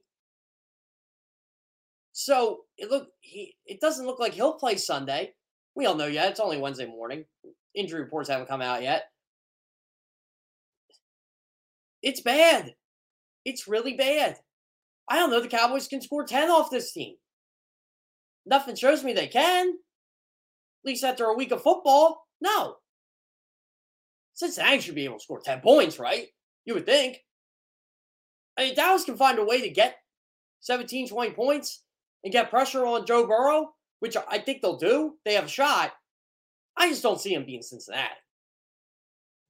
So 2.12 2.61
it 2.77 2.91
look 2.91 3.09
he 3.21 3.57
it 3.67 3.81
doesn't 3.81 4.07
look 4.07 4.19
like 4.19 4.35
he'll 4.35 4.55
play 4.55 4.77
Sunday. 4.77 5.35
We 5.75 5.87
all 5.87 5.95
know 5.95 6.07
yet. 6.07 6.31
It's 6.31 6.41
only 6.41 6.59
Wednesday 6.59 6.87
morning. 6.87 7.25
Injury 7.75 8.00
reports 8.00 8.29
haven't 8.29 8.49
come 8.49 8.62
out 8.62 8.83
yet. 8.83 9.05
It's 12.03 12.21
bad. 12.21 12.75
It's 13.45 13.69
really 13.69 13.95
bad. 13.95 14.37
I 15.09 15.17
don't 15.17 15.31
know. 15.31 15.41
The 15.41 15.49
Cowboys 15.49 15.88
can 15.88 16.03
score 16.03 16.25
10 16.25 16.50
off 16.50 16.71
this 16.71 16.93
team. 16.93 17.15
Nothing 18.45 18.75
shows 18.75 19.05
me 19.05 19.12
they 19.12 19.27
can. 19.27 19.69
At 19.69 19.75
least 20.85 21.05
after 21.05 21.25
a 21.27 21.35
week 21.35 21.53
of 21.53 21.62
football. 21.62 22.27
No. 22.41 22.77
Cincinnati 24.35 24.81
should 24.81 24.95
be 24.95 25.05
able 25.05 25.19
to 25.19 25.23
score 25.23 25.41
10 25.41 25.61
points, 25.61 25.99
right? 25.99 26.27
You 26.65 26.75
would 26.75 26.87
think. 26.87 27.19
I 28.57 28.67
mean, 28.67 28.75
Dallas 28.75 29.05
can 29.05 29.17
find 29.17 29.38
a 29.38 29.45
way 29.45 29.61
to 29.62 29.71
get 29.71 29.97
17, 30.61 31.09
20 31.09 31.31
points 31.33 31.85
and 32.25 32.33
get 32.33 32.51
pressure 32.51 32.85
on 32.85 33.07
Joe 33.07 33.27
Burrow, 33.27 33.71
which 34.01 34.17
I 34.29 34.39
think 34.39 34.63
they'll 34.63 34.77
do. 34.77 35.15
They 35.25 35.35
have 35.35 35.45
a 35.45 35.49
shot. 35.49 35.93
I 36.77 36.89
just 36.89 37.03
don't 37.03 37.21
see 37.21 37.35
him 37.35 37.45
being 37.45 37.63
Cincinnati. 37.63 38.15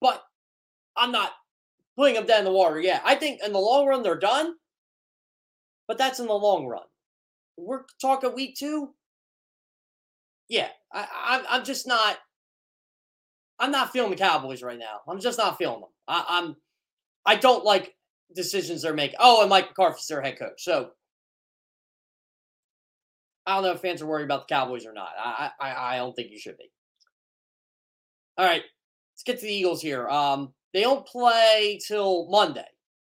But 0.00 0.22
I'm 0.96 1.12
not 1.12 1.32
putting 1.96 2.14
them 2.14 2.26
dead 2.26 2.40
in 2.40 2.44
the 2.44 2.52
water 2.52 2.80
yet. 2.80 3.02
I 3.04 3.14
think 3.14 3.40
in 3.44 3.52
the 3.52 3.58
long 3.58 3.86
run 3.86 4.02
they're 4.02 4.18
done, 4.18 4.54
but 5.86 5.98
that's 5.98 6.20
in 6.20 6.26
the 6.26 6.32
long 6.32 6.66
run. 6.66 6.84
We're 7.56 7.82
talking 8.00 8.34
week 8.34 8.56
two. 8.56 8.94
Yeah, 10.48 10.68
I, 10.92 11.06
I, 11.12 11.44
I'm 11.56 11.64
just 11.64 11.86
not. 11.86 12.18
I'm 13.58 13.72
not 13.72 13.92
feeling 13.92 14.10
the 14.10 14.16
Cowboys 14.16 14.62
right 14.62 14.78
now. 14.78 15.00
I'm 15.08 15.20
just 15.20 15.38
not 15.38 15.58
feeling 15.58 15.80
them. 15.80 15.90
I, 16.06 16.24
I'm. 16.28 16.56
I 17.26 17.34
don't 17.34 17.64
like 17.64 17.94
decisions 18.34 18.82
they're 18.82 18.94
making. 18.94 19.16
Oh, 19.18 19.40
and 19.40 19.50
Mike 19.50 19.68
McCarthy's 19.68 20.06
their 20.06 20.22
head 20.22 20.38
coach, 20.38 20.62
so 20.62 20.90
I 23.48 23.54
don't 23.54 23.62
know 23.62 23.70
if 23.70 23.80
fans 23.80 24.02
are 24.02 24.06
worried 24.06 24.24
about 24.24 24.46
the 24.46 24.54
Cowboys 24.54 24.84
or 24.84 24.92
not. 24.92 25.08
I 25.18 25.50
I, 25.58 25.94
I 25.94 25.96
don't 25.96 26.14
think 26.14 26.30
you 26.30 26.38
should 26.38 26.58
be. 26.58 26.70
All 28.36 28.44
right, 28.44 28.62
let's 29.14 29.22
get 29.24 29.38
to 29.40 29.46
the 29.46 29.52
Eagles 29.52 29.80
here. 29.80 30.06
Um, 30.06 30.52
they 30.74 30.82
don't 30.82 31.06
play 31.06 31.80
till 31.86 32.28
Monday, 32.28 32.66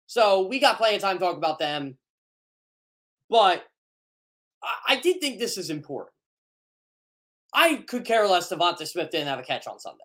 so 0.07 0.47
we 0.47 0.61
got 0.61 0.77
plenty 0.77 0.97
of 0.97 1.03
time 1.03 1.17
to 1.19 1.25
talk 1.25 1.39
about 1.39 1.59
them. 1.59 1.97
But 3.31 3.65
I, 4.63 4.95
I 4.95 5.01
did 5.01 5.23
think 5.23 5.39
this 5.39 5.57
is 5.57 5.71
important. 5.71 6.13
I 7.55 7.77
could 7.77 8.05
care 8.05 8.29
less. 8.29 8.53
If 8.53 8.59
Devonta 8.59 8.87
Smith 8.87 9.11
didn't 9.11 9.29
have 9.29 9.39
a 9.39 9.43
catch 9.43 9.67
on 9.67 9.81
Sunday. 9.81 10.05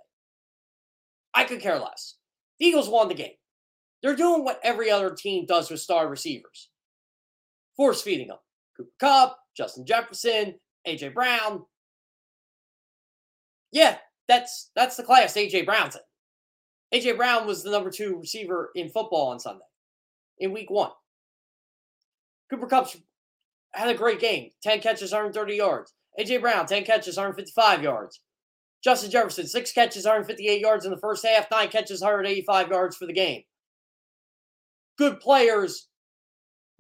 I 1.34 1.44
could 1.44 1.60
care 1.60 1.78
less. 1.78 2.16
The 2.60 2.68
Eagles 2.68 2.88
won 2.88 3.10
the 3.10 3.14
game. 3.14 3.34
They're 4.02 4.16
doing 4.16 4.46
what 4.46 4.62
every 4.64 4.90
other 4.90 5.14
team 5.14 5.46
does 5.46 5.70
with 5.70 5.82
star 5.82 6.08
receivers 6.08 6.70
force 7.76 8.02
feeding 8.02 8.28
them. 8.28 8.38
Cooper 8.78 8.92
Kupp, 9.00 9.38
Justin 9.56 9.86
Jefferson, 9.86 10.56
AJ 10.88 11.14
Brown. 11.14 11.64
Yeah, 13.72 13.98
that's 14.28 14.72
that's 14.76 14.96
the 14.98 15.04
class 15.04 15.34
AJ 15.34 15.66
Brown's 15.66 15.96
in. 15.96 17.00
AJ 17.00 17.18
Brown 17.18 17.48
was 17.48 17.64
the 17.64 17.72
number 17.72 17.90
two 17.90 18.18
receiver 18.18 18.72
in 18.76 18.90
football 18.90 19.30
on 19.30 19.40
Sunday, 19.40 19.66
in 20.40 20.52
week 20.52 20.70
one. 20.70 20.92
Cooper 22.50 22.68
Kupp 22.68 22.90
had 23.74 23.90
a 23.90 23.96
great 23.96 24.20
game 24.20 24.50
10 24.64 24.82
catches, 24.82 25.12
130 25.12 25.56
yards. 25.56 25.94
AJ 26.20 26.42
Brown, 26.42 26.66
10 26.66 26.84
catches, 26.84 27.16
155 27.16 27.82
yards. 27.82 28.20
Justin 28.84 29.12
Jefferson, 29.12 29.48
six 29.48 29.72
catches, 29.72 30.06
158 30.06 30.60
yards 30.60 30.86
in 30.86 30.92
the 30.92 30.98
first 30.98 31.26
half, 31.26 31.46
nine 31.52 31.70
catches, 31.70 32.02
185 32.02 32.70
yards 32.70 32.98
for 32.98 33.06
the 33.06 33.14
game. 33.14 33.44
Good 34.98 35.20
players 35.20 35.88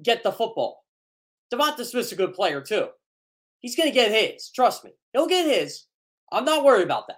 get 0.03 0.23
the 0.23 0.31
football. 0.31 0.83
Devonta 1.53 1.85
Smith's 1.85 2.11
a 2.11 2.15
good 2.15 2.33
player 2.33 2.61
too. 2.61 2.87
He's 3.59 3.75
going 3.75 3.89
to 3.89 3.95
get 3.95 4.11
his. 4.11 4.49
Trust 4.49 4.83
me. 4.83 4.91
He'll 5.13 5.27
get 5.27 5.45
his. 5.45 5.85
I'm 6.31 6.45
not 6.45 6.63
worried 6.63 6.85
about 6.85 7.07
that. 7.07 7.17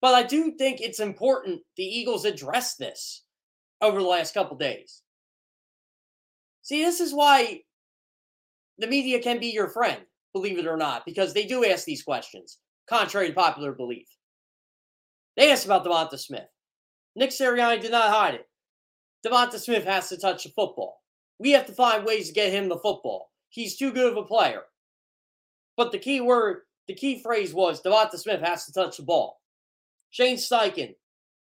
But 0.00 0.14
I 0.14 0.22
do 0.22 0.52
think 0.52 0.80
it's 0.80 1.00
important 1.00 1.62
the 1.76 1.84
Eagles 1.84 2.24
address 2.24 2.76
this 2.76 3.24
over 3.80 4.00
the 4.00 4.06
last 4.06 4.34
couple 4.34 4.56
days. 4.56 5.02
See, 6.62 6.84
this 6.84 7.00
is 7.00 7.14
why 7.14 7.62
the 8.78 8.86
media 8.86 9.20
can 9.20 9.40
be 9.40 9.48
your 9.48 9.68
friend, 9.68 10.02
believe 10.32 10.58
it 10.58 10.66
or 10.66 10.76
not, 10.76 11.04
because 11.06 11.32
they 11.32 11.46
do 11.46 11.64
ask 11.64 11.84
these 11.84 12.02
questions, 12.02 12.58
contrary 12.88 13.28
to 13.28 13.34
popular 13.34 13.72
belief. 13.72 14.06
They 15.36 15.50
asked 15.50 15.64
about 15.64 15.84
Devonta 15.84 16.18
Smith. 16.18 16.48
Nick 17.16 17.30
Sirianni 17.30 17.80
did 17.80 17.90
not 17.90 18.10
hide 18.10 18.34
it. 18.34 18.46
Devonta 19.26 19.58
Smith 19.58 19.84
has 19.84 20.08
to 20.10 20.16
touch 20.16 20.44
the 20.44 20.50
football. 20.50 21.00
We 21.40 21.52
have 21.52 21.66
to 21.66 21.72
find 21.72 22.04
ways 22.04 22.28
to 22.28 22.34
get 22.34 22.52
him 22.52 22.68
the 22.68 22.76
football. 22.76 23.30
He's 23.50 23.76
too 23.76 23.92
good 23.92 24.12
of 24.12 24.18
a 24.18 24.24
player. 24.24 24.62
But 25.76 25.92
the 25.92 25.98
key 25.98 26.20
word, 26.20 26.62
the 26.86 26.94
key 26.94 27.22
phrase 27.22 27.54
was 27.54 27.80
Devonta 27.80 28.18
Smith 28.18 28.40
has 28.40 28.66
to 28.66 28.72
touch 28.72 28.96
the 28.96 29.02
ball. 29.02 29.40
Shane 30.10 30.36
Steichen, 30.36 30.94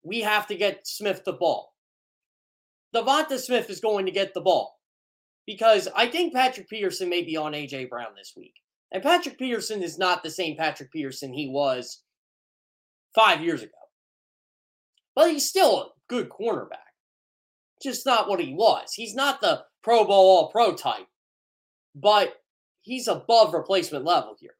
we 0.03 0.22
have 0.22 0.48
to 0.48 0.55
get 0.55 0.88
Smith 0.88 1.24
the 1.24 1.34
ball. 1.34 1.74
Devonta 2.93 3.38
Smith 3.39 3.69
is 3.69 3.79
going 3.79 4.05
to 4.05 4.12
get 4.12 4.34
the 4.34 4.41
ball 4.41 4.79
because 5.46 5.88
I 5.96 6.08
think 6.08 6.34
Patrick 6.34 6.69
Peterson 6.69 7.10
may 7.10 7.24
be 7.24 7.38
on 7.38 7.53
AJ 7.53 7.89
Brown 7.89 8.10
this 8.17 8.34
week. 8.36 8.53
And 8.91 9.03
Patrick 9.03 9.38
Peterson 9.38 9.84
is 9.84 10.00
not 10.00 10.24
the 10.24 10.31
same 10.31 10.58
Patrick 10.58 10.91
Peterson 10.91 11.31
he 11.31 11.48
was 11.48 12.01
five 13.13 13.41
years 13.41 13.62
ago. 13.62 13.72
But 15.15 15.31
he's 15.31 15.48
still 15.48 15.79
a 15.79 15.89
good 16.08 16.29
cornerback. 16.29 16.77
Just 17.81 18.05
not 18.05 18.27
what 18.27 18.39
he 18.39 18.53
was. 18.53 18.93
He's 18.93 19.15
not 19.15 19.41
the 19.41 19.63
Pro 19.84 20.03
Bowl 20.05 20.38
All 20.38 20.51
Pro 20.51 20.74
type 20.74 21.08
but 22.01 22.36
he's 22.82 23.08
above 23.08 23.53
replacement 23.53 24.06
level 24.06 24.36
here. 24.39 24.56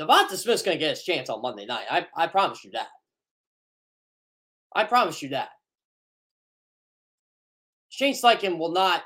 Devonta 0.00 0.36
Smith's 0.36 0.62
going 0.62 0.76
to 0.76 0.80
get 0.80 0.90
his 0.90 1.02
chance 1.02 1.28
on 1.28 1.42
Monday 1.42 1.66
night. 1.66 1.84
I, 1.90 2.06
I 2.16 2.26
promise 2.26 2.64
you 2.64 2.70
that. 2.72 2.88
I 4.74 4.84
promise 4.84 5.20
you 5.20 5.30
that. 5.30 5.50
Shane 7.90 8.14
Steichen 8.14 8.56
will 8.56 8.72
not 8.72 9.02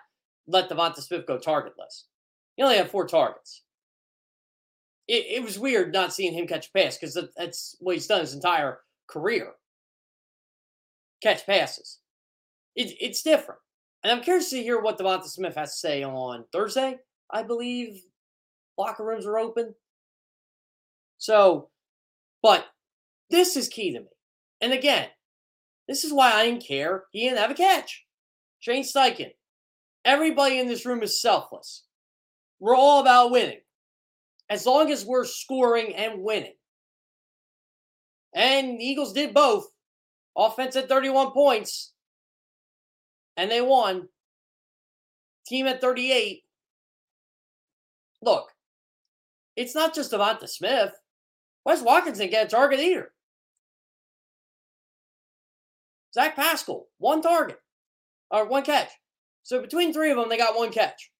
let 0.46 0.68
Devonta 0.68 1.00
Smith 1.00 1.26
go 1.26 1.38
targetless. 1.38 2.06
He 2.56 2.62
only 2.62 2.76
had 2.76 2.90
four 2.90 3.06
targets. 3.06 3.62
It, 5.08 5.26
it 5.28 5.42
was 5.42 5.58
weird 5.58 5.92
not 5.92 6.14
seeing 6.14 6.32
him 6.32 6.46
catch 6.46 6.68
a 6.68 6.72
pass 6.72 6.96
because 6.96 7.18
that's 7.36 7.76
what 7.80 7.96
he's 7.96 8.06
done 8.06 8.20
his 8.20 8.34
entire 8.34 8.80
career. 9.08 9.52
Catch 11.22 11.46
passes. 11.46 11.98
It, 12.76 12.94
it's 13.00 13.22
different. 13.22 13.60
And 14.04 14.12
I'm 14.12 14.22
curious 14.22 14.50
to 14.50 14.62
hear 14.62 14.80
what 14.80 14.98
Devonta 14.98 15.24
Smith 15.24 15.54
has 15.56 15.72
to 15.72 15.78
say 15.78 16.02
on 16.02 16.44
Thursday. 16.52 16.98
I 17.30 17.42
believe 17.42 18.02
locker 18.76 19.02
rooms 19.02 19.24
are 19.24 19.38
open. 19.38 19.74
So, 21.16 21.70
but 22.42 22.66
this 23.30 23.56
is 23.56 23.68
key 23.68 23.92
to 23.92 24.00
me. 24.00 24.06
And 24.60 24.74
again, 24.74 25.08
this 25.88 26.04
is 26.04 26.12
why 26.12 26.32
I 26.32 26.44
didn't 26.44 26.66
care. 26.66 27.04
He 27.12 27.20
didn't 27.20 27.38
have 27.38 27.50
a 27.50 27.54
catch. 27.54 28.04
Shane 28.60 28.84
Steichen. 28.84 29.30
Everybody 30.04 30.58
in 30.58 30.68
this 30.68 30.84
room 30.84 31.02
is 31.02 31.20
selfless. 31.20 31.84
We're 32.60 32.76
all 32.76 33.00
about 33.00 33.30
winning. 33.30 33.60
As 34.50 34.66
long 34.66 34.90
as 34.90 35.06
we're 35.06 35.24
scoring 35.24 35.94
and 35.94 36.22
winning. 36.22 36.54
And 38.34 38.78
the 38.78 38.84
Eagles 38.84 39.14
did 39.14 39.32
both. 39.32 39.66
Offense 40.36 40.76
at 40.76 40.88
31 40.88 41.30
points, 41.30 41.93
and 43.36 43.50
they 43.50 43.60
won. 43.60 44.08
Team 45.46 45.66
at 45.66 45.80
38. 45.80 46.42
Look, 48.22 48.48
it's 49.56 49.74
not 49.74 49.94
just 49.94 50.12
Devonta 50.12 50.48
Smith. 50.48 50.92
Quez 51.66 51.82
Watkins 51.82 52.18
didn't 52.18 52.30
get 52.30 52.46
a 52.46 52.50
target 52.50 52.80
either. 52.80 53.12
Zach 56.14 56.36
Pascal, 56.36 56.86
one 56.98 57.20
target 57.22 57.58
or 58.30 58.46
one 58.46 58.62
catch. 58.62 58.90
So 59.42 59.60
between 59.60 59.92
three 59.92 60.10
of 60.10 60.16
them, 60.16 60.28
they 60.28 60.38
got 60.38 60.56
one 60.56 60.70
catch. 60.70 61.10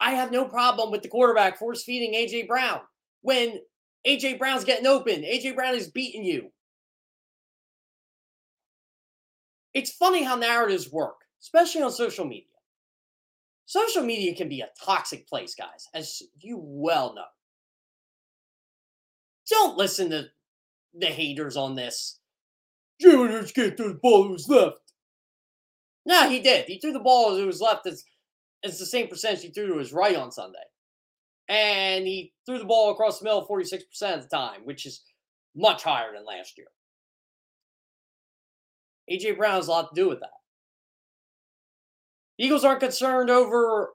I 0.00 0.12
have 0.12 0.32
no 0.32 0.46
problem 0.46 0.90
with 0.90 1.02
the 1.02 1.08
quarterback 1.08 1.58
force 1.58 1.82
feeding 1.82 2.14
AJ 2.14 2.48
Brown 2.48 2.80
when 3.22 3.58
AJ 4.06 4.38
Brown's 4.38 4.64
getting 4.64 4.86
open. 4.86 5.22
AJ 5.22 5.54
Brown 5.54 5.74
is 5.74 5.90
beating 5.90 6.24
you. 6.24 6.50
It's 9.74 9.90
funny 9.90 10.22
how 10.22 10.36
narratives 10.36 10.90
work 10.90 11.16
especially 11.42 11.82
on 11.82 11.90
social 11.90 12.24
media. 12.24 12.44
social 13.66 14.02
media 14.02 14.34
can 14.34 14.48
be 14.48 14.60
a 14.60 14.68
toxic 14.84 15.28
place, 15.28 15.54
guys, 15.54 15.88
as 15.94 16.22
you 16.38 16.60
well 16.62 17.14
know. 17.14 17.22
Don't 19.48 19.76
listen 19.76 20.10
to 20.10 20.26
the 20.94 21.06
haters 21.06 21.56
on 21.56 21.74
this. 21.74 22.18
Hurts 23.02 23.52
can't 23.52 23.76
the 23.76 23.98
ball 24.00 24.26
to 24.26 24.32
his 24.34 24.48
left. 24.48 24.92
No, 26.06 26.28
he 26.28 26.40
did. 26.40 26.66
He 26.66 26.78
threw 26.78 26.92
the 26.92 27.00
ball 27.00 27.36
to 27.36 27.46
his 27.46 27.60
left. 27.60 27.86
It's, 27.86 28.04
it's 28.62 28.78
the 28.78 28.86
same 28.86 29.08
percentage 29.08 29.42
he 29.42 29.48
threw 29.50 29.72
to 29.72 29.78
his 29.78 29.92
right 29.92 30.16
on 30.16 30.30
Sunday. 30.30 30.58
And 31.48 32.06
he 32.06 32.32
threw 32.46 32.58
the 32.58 32.64
ball 32.64 32.92
across 32.92 33.18
the 33.18 33.24
middle 33.24 33.46
46% 33.46 33.82
of 34.14 34.22
the 34.22 34.28
time, 34.28 34.60
which 34.64 34.86
is 34.86 35.02
much 35.56 35.82
higher 35.82 36.12
than 36.14 36.24
last 36.24 36.56
year. 36.56 36.68
A.J. 39.08 39.32
Brown 39.32 39.56
has 39.56 39.66
a 39.66 39.70
lot 39.70 39.94
to 39.94 40.00
do 40.00 40.08
with 40.08 40.20
that. 40.20 40.30
Eagles 42.40 42.64
aren't 42.64 42.80
concerned 42.80 43.28
over 43.28 43.90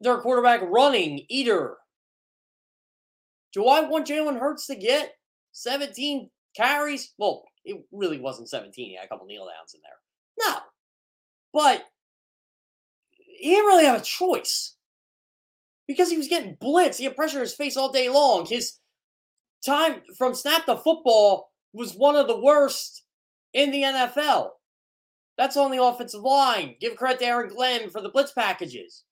their 0.00 0.18
quarterback 0.18 0.60
running 0.62 1.26
either. 1.28 1.74
Do 3.52 3.66
I 3.66 3.80
want 3.80 4.06
Jalen 4.06 4.38
Hurts 4.38 4.68
to 4.68 4.76
get 4.76 5.14
17 5.50 6.30
carries? 6.56 7.12
Well, 7.18 7.42
it 7.64 7.82
really 7.90 8.20
wasn't 8.20 8.50
17. 8.50 8.90
He 8.90 8.94
had 8.94 9.06
a 9.06 9.08
couple 9.08 9.26
kneel 9.26 9.46
downs 9.46 9.74
in 9.74 9.80
there. 9.82 10.48
No. 10.48 10.60
But 11.52 11.86
he 13.16 13.50
didn't 13.50 13.66
really 13.66 13.86
have 13.86 14.00
a 14.00 14.04
choice 14.04 14.76
because 15.88 16.08
he 16.08 16.16
was 16.16 16.28
getting 16.28 16.56
blitzed. 16.56 16.98
He 16.98 17.04
had 17.04 17.16
pressure 17.16 17.38
in 17.38 17.42
his 17.42 17.54
face 17.54 17.76
all 17.76 17.90
day 17.90 18.08
long. 18.08 18.46
His 18.46 18.74
time 19.66 20.02
from 20.16 20.36
snap 20.36 20.66
to 20.66 20.76
football 20.76 21.50
was 21.72 21.94
one 21.94 22.14
of 22.14 22.28
the 22.28 22.40
worst 22.40 23.02
in 23.52 23.72
the 23.72 23.82
NFL. 23.82 24.50
That's 25.38 25.56
on 25.56 25.70
the 25.70 25.82
offensive 25.82 26.22
line. 26.22 26.74
Give 26.80 26.96
credit 26.96 27.20
to 27.20 27.26
Aaron 27.26 27.48
Glenn 27.48 27.90
for 27.90 28.02
the 28.02 28.08
blitz 28.08 28.32
packages. 28.32 29.04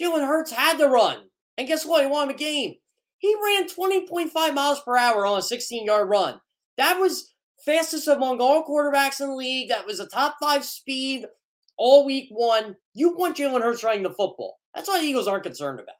Jalen 0.00 0.26
Hurts 0.26 0.50
had 0.50 0.78
to 0.78 0.88
run. 0.88 1.18
And 1.56 1.68
guess 1.68 1.86
what? 1.86 2.04
He 2.04 2.10
won 2.10 2.28
the 2.28 2.34
game. 2.34 2.74
He 3.18 3.34
ran 3.42 3.68
20.5 3.68 4.54
miles 4.54 4.80
per 4.80 4.96
hour 4.96 5.24
on 5.24 5.38
a 5.38 5.42
16 5.42 5.86
yard 5.86 6.08
run. 6.08 6.40
That 6.76 6.98
was 6.98 7.32
fastest 7.64 8.08
among 8.08 8.40
all 8.40 8.66
quarterbacks 8.66 9.20
in 9.20 9.28
the 9.28 9.34
league. 9.34 9.70
That 9.70 9.86
was 9.86 10.00
a 10.00 10.06
top 10.06 10.36
five 10.40 10.64
speed 10.64 11.24
all 11.78 12.04
week 12.04 12.28
one. 12.30 12.76
You 12.92 13.16
want 13.16 13.36
Jalen 13.36 13.62
Hurts 13.62 13.84
running 13.84 14.02
the 14.02 14.10
football. 14.10 14.58
That's 14.74 14.88
why 14.88 15.00
the 15.00 15.06
Eagles 15.06 15.28
aren't 15.28 15.44
concerned 15.44 15.80
about. 15.80 15.94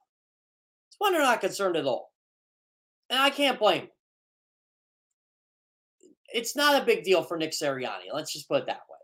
That's 0.86 0.96
why 0.98 1.12
they're 1.12 1.22
not 1.22 1.40
concerned 1.40 1.76
at 1.76 1.86
all. 1.86 2.10
And 3.08 3.20
I 3.20 3.30
can't 3.30 3.58
blame 3.58 3.82
them. 3.82 3.90
It's 6.34 6.56
not 6.56 6.82
a 6.82 6.84
big 6.84 7.04
deal 7.04 7.22
for 7.22 7.38
Nick 7.38 7.52
Sirianni. 7.52 8.12
Let's 8.12 8.32
just 8.32 8.48
put 8.48 8.62
it 8.62 8.66
that 8.66 8.80
way. 8.90 8.95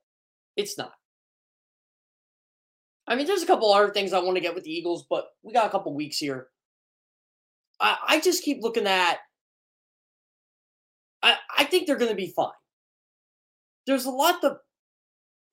It's 0.57 0.77
not. 0.77 0.93
I 3.07 3.17
mean, 3.17 3.27
there's 3.27 3.43
a 3.43 3.47
couple 3.47 3.73
other 3.73 3.93
things 3.93 4.13
I 4.13 4.21
want 4.21 4.37
to 4.37 4.43
get 4.43 4.55
with 4.55 4.65
the 4.65 4.73
Eagles, 4.73 5.07
but 5.09 5.27
we 5.43 5.53
got 5.53 5.67
a 5.67 5.71
couple 5.71 5.95
weeks 5.95 6.19
here. 6.19 6.49
I, 7.81 7.97
I 8.09 8.21
just 8.21 8.45
keep 8.45 8.63
looking 8.63 8.87
at. 8.87 9.19
I, 11.23 11.37
I 11.59 11.65
think 11.65 11.87
they're 11.87 11.97
going 11.97 12.11
to 12.11 12.17
be 12.17 12.33
fine. 12.35 12.51
There's 13.87 14.07
a 14.07 14.11
lot 14.11 14.41
to 14.43 14.59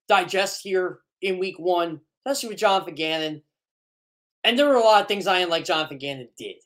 digest 0.08 0.60
here 0.62 1.00
in 1.22 1.38
week 1.38 1.58
one, 1.58 2.00
especially 2.24 2.50
with 2.50 2.58
Jonathan 2.58 2.94
Gannon. 2.94 3.42
And 4.44 4.58
there 4.58 4.66
were 4.66 4.76
a 4.76 4.80
lot 4.80 5.02
of 5.02 5.08
things 5.08 5.26
I 5.26 5.38
didn't 5.38 5.50
like 5.50 5.64
Jonathan 5.64 5.98
Gannon 5.98 6.28
did. 6.38 6.56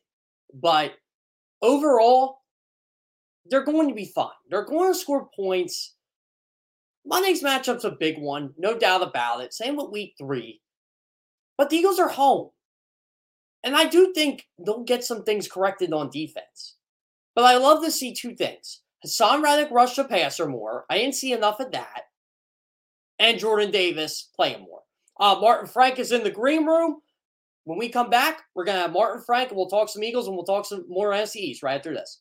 But 0.52 0.92
overall, 1.60 2.38
they're 3.46 3.64
going 3.64 3.88
to 3.88 3.94
be 3.94 4.04
fine. 4.14 4.28
They're 4.48 4.64
going 4.64 4.92
to 4.92 4.98
score 4.98 5.28
points. 5.35 5.96
Monday's 7.06 7.42
matchup's 7.42 7.84
a 7.84 7.90
big 7.90 8.18
one, 8.18 8.52
no 8.56 8.78
doubt 8.78 9.02
about 9.02 9.42
it. 9.42 9.52
Same 9.52 9.76
with 9.76 9.90
week 9.90 10.14
three. 10.18 10.60
But 11.58 11.70
the 11.70 11.76
Eagles 11.76 12.00
are 12.00 12.08
home. 12.08 12.50
And 13.62 13.76
I 13.76 13.86
do 13.86 14.12
think 14.12 14.46
they'll 14.58 14.84
get 14.84 15.04
some 15.04 15.22
things 15.22 15.48
corrected 15.48 15.92
on 15.92 16.10
defense. 16.10 16.76
But 17.34 17.44
I 17.44 17.56
love 17.56 17.82
to 17.82 17.90
see 17.90 18.12
two 18.12 18.34
things. 18.34 18.80
Haason 19.04 19.42
Reddick 19.42 19.70
rushed 19.70 19.96
the 19.96 20.04
passer 20.04 20.46
more. 20.46 20.84
I 20.88 20.98
didn't 20.98 21.14
see 21.14 21.32
enough 21.32 21.60
of 21.60 21.72
that. 21.72 22.02
And 23.18 23.38
Jordan 23.38 23.70
Davis 23.70 24.30
playing 24.34 24.62
more. 24.62 24.80
Uh, 25.18 25.38
Martin 25.40 25.66
Frank 25.66 25.98
is 25.98 26.12
in 26.12 26.24
the 26.24 26.30
green 26.30 26.66
room. 26.66 27.00
When 27.64 27.78
we 27.78 27.88
come 27.88 28.10
back, 28.10 28.42
we're 28.54 28.64
going 28.64 28.76
to 28.76 28.82
have 28.82 28.92
Martin 28.92 29.22
Frank 29.22 29.48
and 29.48 29.56
we'll 29.56 29.68
talk 29.68 29.88
some 29.88 30.04
Eagles 30.04 30.26
and 30.26 30.36
we'll 30.36 30.44
talk 30.44 30.66
some 30.66 30.84
more 30.88 31.10
NFC 31.10 31.36
East 31.36 31.62
right 31.62 31.76
after 31.76 31.94
this. 31.94 32.20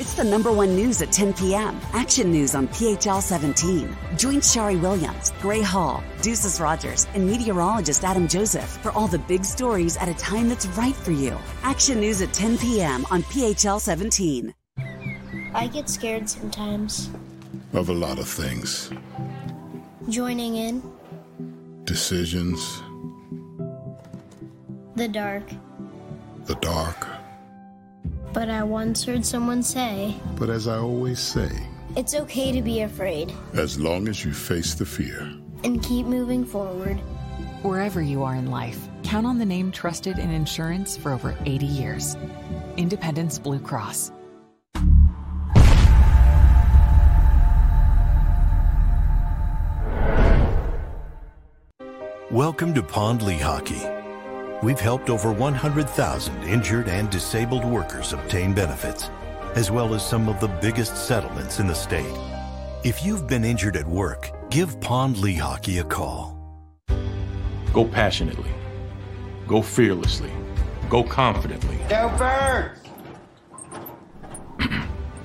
It's 0.00 0.14
the 0.14 0.22
number 0.22 0.52
one 0.52 0.76
news 0.76 1.02
at 1.02 1.10
10 1.10 1.34
p.m. 1.34 1.80
Action 1.92 2.30
News 2.30 2.54
on 2.54 2.68
PHL 2.68 3.20
17. 3.20 3.96
Join 4.16 4.36
Sharrie 4.36 4.80
Williams, 4.80 5.32
Gray 5.40 5.60
Hall, 5.60 6.04
Ducis 6.18 6.60
Rogers, 6.60 7.08
and 7.14 7.26
meteorologist 7.28 8.04
Adam 8.04 8.28
Joseph 8.28 8.78
for 8.80 8.92
all 8.92 9.08
the 9.08 9.18
big 9.18 9.44
stories 9.44 9.96
at 9.96 10.08
a 10.08 10.14
time 10.14 10.48
that's 10.48 10.68
right 10.78 10.94
for 10.94 11.10
you. 11.10 11.36
Action 11.64 11.98
News 11.98 12.22
at 12.22 12.32
10 12.32 12.58
p.m. 12.58 13.06
on 13.10 13.24
PHL 13.24 13.80
17. 13.80 14.54
I 15.52 15.66
get 15.66 15.88
scared 15.88 16.28
sometimes. 16.28 17.10
Of 17.72 17.88
a 17.88 17.92
lot 17.92 18.20
of 18.20 18.28
things. 18.28 18.92
Joining 20.08 20.54
in. 20.54 20.92
Decisions. 21.82 22.82
The 24.94 25.08
dark. 25.08 25.50
The 26.44 26.54
dark. 26.54 27.17
But 28.38 28.50
I 28.50 28.62
once 28.62 29.04
heard 29.04 29.26
someone 29.26 29.64
say, 29.64 30.14
But 30.36 30.48
as 30.48 30.68
I 30.68 30.76
always 30.76 31.18
say, 31.18 31.50
it's 31.96 32.14
okay 32.14 32.52
to 32.52 32.62
be 32.62 32.82
afraid. 32.82 33.32
As 33.52 33.80
long 33.80 34.06
as 34.06 34.24
you 34.24 34.32
face 34.32 34.74
the 34.74 34.86
fear. 34.86 35.28
And 35.64 35.82
keep 35.82 36.06
moving 36.06 36.44
forward. 36.44 36.98
Wherever 37.62 38.00
you 38.00 38.22
are 38.22 38.36
in 38.36 38.48
life, 38.48 38.78
count 39.02 39.26
on 39.26 39.38
the 39.38 39.44
name 39.44 39.72
trusted 39.72 40.20
in 40.20 40.30
insurance 40.30 40.96
for 40.96 41.10
over 41.10 41.36
80 41.46 41.66
years 41.66 42.16
Independence 42.76 43.40
Blue 43.40 43.58
Cross. 43.58 44.12
Welcome 52.30 52.72
to 52.74 52.84
Pond 52.84 53.22
Lehocky. 53.22 53.97
We've 54.60 54.80
helped 54.80 55.08
over 55.08 55.32
100,000 55.32 56.42
injured 56.42 56.88
and 56.88 57.08
disabled 57.10 57.64
workers 57.64 58.12
obtain 58.12 58.52
benefits, 58.52 59.08
as 59.54 59.70
well 59.70 59.94
as 59.94 60.04
some 60.04 60.28
of 60.28 60.40
the 60.40 60.48
biggest 60.48 60.96
settlements 60.96 61.60
in 61.60 61.68
the 61.68 61.74
state. 61.76 62.12
If 62.82 63.04
you've 63.04 63.28
been 63.28 63.44
injured 63.44 63.76
at 63.76 63.86
work, 63.86 64.32
give 64.50 64.80
Pond 64.80 65.14
Lehocky 65.14 65.80
a 65.80 65.84
call. 65.84 66.36
Go 67.72 67.84
passionately. 67.84 68.50
Go 69.46 69.62
fearlessly. 69.62 70.32
Go 70.90 71.04
confidently. 71.04 71.78
Go 71.88 72.12
Bird! 72.18 72.72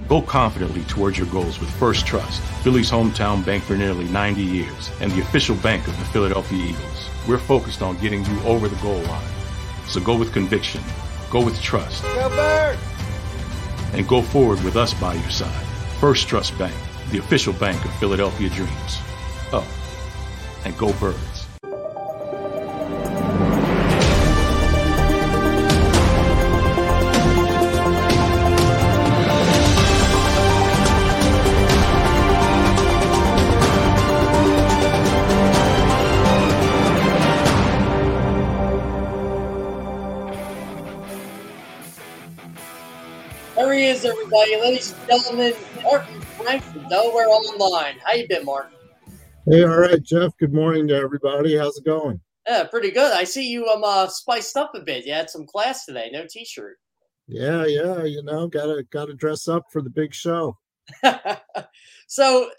Go 0.08 0.22
confidently 0.22 0.84
towards 0.84 1.18
your 1.18 1.28
goals 1.28 1.60
with 1.60 1.72
First 1.72 2.06
Trust, 2.06 2.40
Philly's 2.62 2.92
hometown 2.92 3.44
bank 3.44 3.64
for 3.64 3.76
nearly 3.76 4.06
90 4.06 4.44
years, 4.44 4.92
and 5.02 5.12
the 5.12 5.22
official 5.22 5.56
bank 5.56 5.88
of 5.88 5.98
the 5.98 6.06
Philadelphia 6.06 6.66
Eagles. 6.66 6.93
We're 7.28 7.38
focused 7.38 7.82
on 7.82 7.98
getting 8.00 8.26
you 8.26 8.40
over 8.44 8.68
the 8.68 8.76
goal 8.82 9.02
line. 9.04 9.32
So 9.88 10.02
go 10.02 10.18
with 10.18 10.34
conviction, 10.34 10.82
go 11.30 11.44
with 11.44 11.62
trust, 11.62 12.04
go 12.04 12.30
Bird! 12.30 12.78
and 13.94 14.08
go 14.08 14.22
forward 14.22 14.62
with 14.64 14.76
us 14.76 14.94
by 14.94 15.14
your 15.14 15.30
side. 15.30 15.66
First 16.00 16.28
Trust 16.28 16.58
Bank, 16.58 16.76
the 17.12 17.20
official 17.20 17.54
bank 17.54 17.84
of 17.86 17.94
Philadelphia 17.96 18.50
Dreams. 18.50 18.98
Oh, 19.54 19.68
and 20.66 20.78
go 20.78 20.92
birds. 20.94 21.43
He 43.74 43.86
is, 43.86 44.06
everybody. 44.06 44.56
Ladies 44.56 44.94
and 44.94 45.08
gentlemen, 45.08 45.54
Martin 45.82 46.22
Frank 46.22 46.64
from 46.64 46.88
Delaware 46.90 47.28
Online. 47.28 47.96
How 48.04 48.14
you 48.14 48.28
been, 48.28 48.46
Martin? 48.46 48.72
Hey, 49.50 49.64
all 49.64 49.80
right, 49.80 50.02
Jeff. 50.02 50.38
Good 50.38 50.54
morning 50.54 50.88
to 50.90 50.96
everybody. 50.96 51.58
How's 51.58 51.78
it 51.78 51.86
going? 51.86 52.22
Yeah, 52.48 52.66
pretty 52.66 52.92
good. 52.92 53.14
I 53.14 53.24
see 53.24 53.50
you 53.50 53.68
um 53.68 53.84
uh, 53.84 54.08
spiced 54.08 54.58
up 54.58 54.76
a 54.76 54.82
bit. 54.82 55.06
You 55.06 55.14
had 55.14 55.30
some 55.30 55.46
class 55.46 55.86
today. 55.86 56.10
No 56.14 56.26
t-shirt. 56.30 56.78
Yeah, 57.28 57.66
yeah. 57.66 58.04
You 58.04 58.22
know, 58.24 58.48
gotta 58.48 58.84
gotta 58.92 59.14
dress 59.14 59.48
up 59.48 59.66
for 59.72 59.82
the 59.82 59.90
big 59.90 60.14
show. 60.14 60.58
so, 62.08 62.50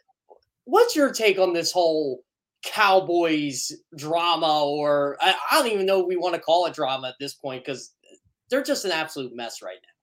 what's 0.65 0.97
your 0.97 1.13
take 1.13 1.39
on 1.39 1.53
this 1.53 1.71
whole 1.71 2.25
Cowboys 2.65 3.73
drama, 3.97 4.65
or 4.65 5.17
I, 5.21 5.35
I 5.51 5.63
don't 5.63 5.71
even 5.71 5.87
know 5.87 6.03
we 6.03 6.17
want 6.17 6.35
to 6.35 6.41
call 6.41 6.67
it 6.67 6.75
drama 6.75 7.09
at 7.09 7.15
this 7.21 7.35
point 7.35 7.65
because 7.65 7.93
they're 8.51 8.63
just 8.63 8.85
an 8.85 8.93
absolute 8.93 9.35
mess 9.35 9.63
right 9.63 9.79
now. 9.83 9.94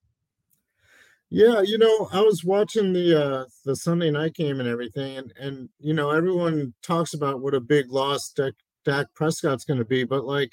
Yeah, 1.33 1.61
you 1.61 1.77
know, 1.77 2.09
I 2.11 2.19
was 2.19 2.43
watching 2.43 2.91
the 2.91 3.23
uh 3.23 3.45
the 3.63 3.75
Sunday 3.75 4.11
night 4.11 4.33
game 4.33 4.59
and 4.59 4.67
everything, 4.67 5.17
and 5.17 5.33
and 5.39 5.69
you 5.79 5.93
know, 5.93 6.11
everyone 6.11 6.73
talks 6.83 7.13
about 7.13 7.41
what 7.41 7.53
a 7.53 7.61
big 7.61 7.89
loss 7.89 8.33
Dak, 8.35 8.53
Dak 8.83 9.07
Prescott's 9.15 9.63
going 9.63 9.79
to 9.79 9.85
be, 9.85 10.03
but 10.03 10.25
like 10.25 10.51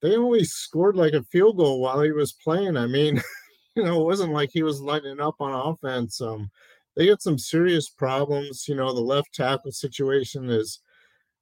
they 0.00 0.16
only 0.16 0.44
scored 0.44 0.96
like 0.96 1.12
a 1.14 1.24
field 1.24 1.56
goal 1.56 1.80
while 1.80 2.00
he 2.02 2.12
was 2.12 2.32
playing. 2.32 2.76
I 2.76 2.86
mean, 2.86 3.20
you 3.76 3.82
know, 3.82 4.00
it 4.00 4.04
wasn't 4.04 4.32
like 4.32 4.50
he 4.52 4.62
was 4.62 4.80
lighting 4.80 5.20
up 5.20 5.36
on 5.40 5.52
offense. 5.52 6.20
Um, 6.20 6.50
they 6.96 7.08
got 7.08 7.22
some 7.22 7.38
serious 7.38 7.88
problems. 7.90 8.66
You 8.68 8.76
know, 8.76 8.94
the 8.94 9.00
left 9.00 9.34
tackle 9.34 9.72
situation 9.72 10.50
is 10.50 10.80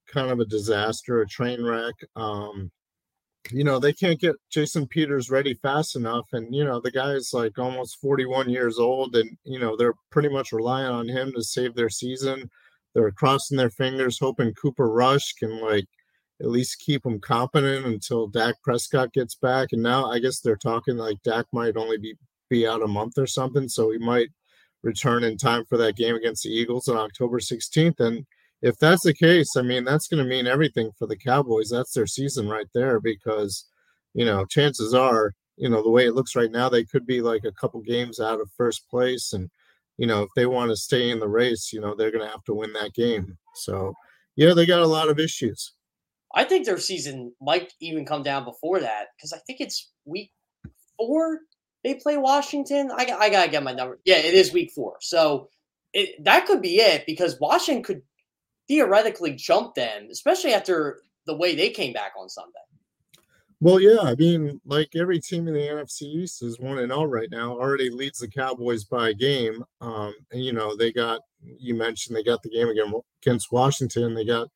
kind 0.07 0.31
of 0.31 0.39
a 0.39 0.45
disaster, 0.45 1.21
a 1.21 1.27
train 1.27 1.63
wreck. 1.63 1.95
Um, 2.15 2.71
you 3.49 3.63
know, 3.63 3.79
they 3.79 3.93
can't 3.93 4.19
get 4.19 4.35
Jason 4.49 4.87
Peters 4.87 5.29
ready 5.29 5.53
fast 5.53 5.95
enough. 5.95 6.27
And, 6.33 6.53
you 6.53 6.63
know, 6.63 6.79
the 6.79 6.91
guy's 6.91 7.33
like 7.33 7.57
almost 7.57 7.99
41 7.99 8.49
years 8.49 8.77
old 8.77 9.15
and, 9.15 9.37
you 9.43 9.59
know, 9.59 9.75
they're 9.75 9.95
pretty 10.11 10.29
much 10.29 10.51
relying 10.51 10.91
on 10.91 11.07
him 11.07 11.31
to 11.33 11.43
save 11.43 11.75
their 11.75 11.89
season. 11.89 12.49
They're 12.93 13.11
crossing 13.11 13.57
their 13.57 13.69
fingers, 13.69 14.19
hoping 14.19 14.53
Cooper 14.53 14.89
Rush 14.89 15.33
can 15.33 15.61
like 15.61 15.85
at 16.41 16.49
least 16.49 16.79
keep 16.79 17.03
them 17.03 17.19
competent 17.19 17.85
until 17.85 18.27
Dak 18.27 18.55
Prescott 18.63 19.13
gets 19.13 19.35
back. 19.35 19.69
And 19.71 19.81
now 19.81 20.05
I 20.05 20.19
guess 20.19 20.39
they're 20.39 20.55
talking 20.55 20.97
like 20.97 21.23
Dak 21.23 21.45
might 21.51 21.77
only 21.77 21.97
be, 21.97 22.15
be 22.49 22.67
out 22.67 22.83
a 22.83 22.87
month 22.87 23.17
or 23.17 23.27
something. 23.27 23.69
So 23.69 23.91
he 23.91 23.97
might 23.97 24.29
return 24.83 25.23
in 25.23 25.37
time 25.37 25.65
for 25.65 25.77
that 25.77 25.95
game 25.95 26.15
against 26.15 26.43
the 26.43 26.49
Eagles 26.49 26.87
on 26.87 26.97
October 26.97 27.39
16th. 27.39 27.99
And, 27.99 28.25
if 28.61 28.77
that's 28.77 29.03
the 29.03 29.13
case, 29.13 29.55
I 29.57 29.61
mean, 29.63 29.83
that's 29.83 30.07
going 30.07 30.23
to 30.23 30.29
mean 30.29 30.47
everything 30.47 30.91
for 30.97 31.07
the 31.07 31.17
Cowboys. 31.17 31.69
That's 31.69 31.93
their 31.93 32.07
season 32.07 32.47
right 32.47 32.67
there 32.73 32.99
because, 32.99 33.65
you 34.13 34.25
know, 34.25 34.45
chances 34.45 34.93
are, 34.93 35.33
you 35.57 35.69
know, 35.69 35.81
the 35.81 35.89
way 35.89 36.05
it 36.05 36.13
looks 36.13 36.35
right 36.35 36.51
now, 36.51 36.69
they 36.69 36.83
could 36.83 37.05
be 37.05 37.21
like 37.21 37.43
a 37.43 37.51
couple 37.51 37.81
games 37.81 38.19
out 38.19 38.39
of 38.39 38.51
first 38.55 38.87
place. 38.89 39.33
And, 39.33 39.49
you 39.97 40.05
know, 40.05 40.21
if 40.21 40.29
they 40.35 40.45
want 40.45 40.69
to 40.69 40.75
stay 40.75 41.09
in 41.09 41.19
the 41.19 41.27
race, 41.27 41.73
you 41.73 41.81
know, 41.81 41.95
they're 41.95 42.11
going 42.11 42.25
to 42.25 42.31
have 42.31 42.43
to 42.45 42.53
win 42.53 42.71
that 42.73 42.93
game. 42.93 43.37
So, 43.55 43.93
yeah, 44.35 44.53
they 44.53 44.65
got 44.65 44.81
a 44.81 44.87
lot 44.87 45.09
of 45.09 45.19
issues. 45.19 45.73
I 46.33 46.43
think 46.45 46.65
their 46.65 46.77
season 46.77 47.33
might 47.41 47.73
even 47.81 48.05
come 48.05 48.23
down 48.23 48.45
before 48.45 48.79
that 48.79 49.07
because 49.17 49.33
I 49.33 49.39
think 49.39 49.59
it's 49.59 49.91
week 50.05 50.31
four 50.97 51.39
they 51.83 51.95
play 51.95 52.15
Washington. 52.15 52.91
I, 52.91 53.11
I 53.19 53.29
got 53.31 53.45
to 53.45 53.51
get 53.51 53.63
my 53.63 53.73
number. 53.73 53.99
Yeah, 54.05 54.17
it 54.17 54.35
is 54.35 54.53
week 54.53 54.71
four. 54.71 54.97
So, 55.01 55.49
it, 55.93 56.23
that 56.23 56.45
could 56.45 56.61
be 56.61 56.75
it 56.75 57.05
because 57.05 57.39
Washington 57.41 57.83
could 57.83 58.01
theoretically 58.71 59.33
jump 59.33 59.75
them, 59.75 60.07
especially 60.09 60.53
after 60.53 61.01
the 61.25 61.35
way 61.35 61.55
they 61.55 61.69
came 61.69 61.91
back 61.91 62.13
on 62.17 62.29
Sunday. 62.29 62.51
Well, 63.59 63.81
yeah, 63.81 63.99
I 64.01 64.15
mean, 64.15 64.61
like 64.65 64.95
every 64.95 65.19
team 65.19 65.49
in 65.49 65.53
the 65.53 65.59
NFC 65.59 66.03
East 66.03 66.41
is 66.41 66.57
one 66.57 66.79
and 66.79 66.91
all 66.91 67.05
right 67.05 67.27
now. 67.29 67.51
Already 67.51 67.89
leads 67.89 68.19
the 68.19 68.29
Cowboys 68.29 68.85
by 68.85 69.09
a 69.09 69.13
game. 69.13 69.63
Um, 69.81 70.15
and 70.31 70.43
you 70.43 70.53
know 70.53 70.75
they 70.75 70.93
got 70.93 71.19
you 71.43 71.75
mentioned 71.75 72.15
they 72.15 72.23
got 72.23 72.41
the 72.43 72.49
game 72.49 72.69
against 72.69 73.51
Washington. 73.51 74.15
They 74.15 74.25
got 74.25 74.47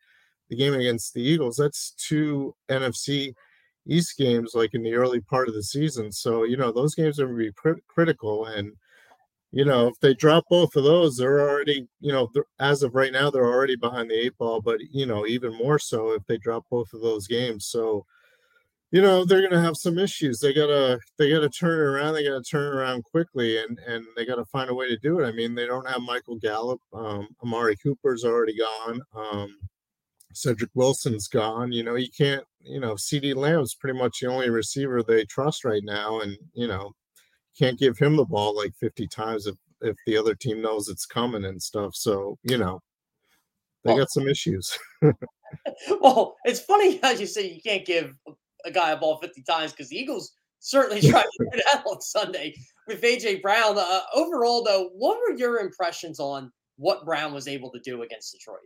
the 0.49 0.56
game 0.56 0.73
against 0.73 1.13
the 1.13 1.21
Eagles. 1.21 1.58
That's 1.58 1.91
two 1.91 2.56
NFC 2.69 3.34
East 3.86 4.17
games, 4.17 4.54
like 4.56 4.73
in 4.73 4.82
the 4.82 4.93
early 4.93 5.19
part 5.19 5.49
of 5.49 5.56
the 5.56 5.63
season. 5.63 6.10
So 6.13 6.43
you 6.43 6.56
know 6.56 6.71
those 6.71 6.95
games 6.95 7.19
are 7.19 7.25
going 7.25 7.38
to 7.38 7.45
be 7.45 7.51
cr- 7.51 7.84
critical. 7.88 8.45
And 8.45 8.71
you 9.55 9.63
know, 9.63 9.87
if 9.87 9.97
they 10.01 10.13
drop 10.13 10.43
both 10.49 10.75
of 10.75 10.83
those, 10.83 11.15
they're 11.15 11.39
already, 11.39 11.87
you 12.01 12.11
know, 12.11 12.29
as 12.59 12.83
of 12.83 12.93
right 12.93 13.13
now, 13.13 13.29
they're 13.29 13.45
already 13.45 13.77
behind 13.77 14.11
the 14.11 14.25
eight 14.25 14.37
ball. 14.37 14.59
But 14.59 14.81
you 14.91 15.05
know, 15.05 15.25
even 15.25 15.53
more 15.55 15.79
so 15.79 16.11
if 16.11 16.25
they 16.27 16.37
drop 16.37 16.65
both 16.69 16.91
of 16.93 16.99
those 16.99 17.25
games. 17.25 17.65
So, 17.67 18.05
you 18.91 19.01
know, 19.01 19.23
they're 19.23 19.39
going 19.39 19.53
to 19.53 19.61
have 19.61 19.77
some 19.77 19.97
issues. 19.97 20.41
They 20.41 20.53
gotta, 20.53 20.99
they 21.17 21.29
gotta 21.29 21.47
turn 21.47 21.79
it 21.79 21.83
around. 21.83 22.15
They 22.15 22.25
gotta 22.25 22.43
turn 22.43 22.65
it 22.65 22.77
around 22.77 23.05
quickly, 23.05 23.57
and 23.57 23.79
and 23.87 24.03
they 24.17 24.25
gotta 24.25 24.43
find 24.43 24.69
a 24.69 24.75
way 24.75 24.89
to 24.89 24.97
do 24.97 25.21
it. 25.21 25.25
I 25.25 25.31
mean, 25.31 25.55
they 25.55 25.65
don't 25.65 25.87
have 25.87 26.01
Michael 26.01 26.35
Gallup. 26.35 26.81
Um, 26.93 27.29
Amari 27.41 27.77
Cooper's 27.77 28.25
already 28.25 28.57
gone. 28.57 29.01
Um, 29.15 29.55
Cedric 30.33 30.71
Wilson's 30.73 31.29
gone. 31.29 31.71
You 31.71 31.83
know, 31.83 31.95
you 31.95 32.09
can't. 32.15 32.43
You 32.59 32.81
know, 32.81 32.95
CeeDee 32.95 33.35
Lamb's 33.35 33.73
pretty 33.73 33.97
much 33.97 34.19
the 34.19 34.27
only 34.27 34.49
receiver 34.49 35.01
they 35.01 35.23
trust 35.23 35.63
right 35.63 35.83
now, 35.85 36.19
and 36.19 36.37
you 36.53 36.67
know, 36.67 36.91
can't 37.57 37.79
give 37.79 37.97
him 37.97 38.15
the 38.15 38.25
ball 38.25 38.55
like 38.55 38.73
50 38.75 39.07
times 39.07 39.47
if 39.47 39.55
if 39.81 39.95
the 40.05 40.17
other 40.17 40.35
team 40.35 40.61
knows 40.61 40.89
it's 40.89 41.05
coming 41.05 41.45
and 41.45 41.61
stuff. 41.61 41.95
So, 41.95 42.37
you 42.43 42.57
know, 42.57 42.81
they 43.83 43.91
well, 43.91 43.99
got 43.99 44.11
some 44.11 44.27
issues. 44.27 44.77
well, 46.01 46.35
it's 46.45 46.59
funny 46.59 46.99
how 47.03 47.11
you 47.11 47.25
say 47.25 47.49
you 47.49 47.61
can't 47.61 47.85
give 47.85 48.13
a 48.65 48.71
guy 48.71 48.91
a 48.91 48.97
ball 48.97 49.19
50 49.21 49.43
times 49.43 49.71
because 49.71 49.89
the 49.89 49.97
Eagles 49.97 50.33
certainly 50.59 51.01
tried 51.09 51.23
to 51.23 51.49
do 51.51 51.61
that 51.65 51.83
on 51.85 52.01
Sunday 52.01 52.55
with 52.87 53.01
AJ 53.01 53.41
Brown. 53.41 53.77
Uh, 53.77 54.01
overall, 54.13 54.63
though, 54.63 54.89
what 54.95 55.19
were 55.19 55.37
your 55.37 55.59
impressions 55.59 56.19
on 56.19 56.51
what 56.77 57.05
Brown 57.05 57.33
was 57.33 57.47
able 57.47 57.71
to 57.71 57.79
do 57.79 58.01
against 58.01 58.33
Detroit? 58.33 58.59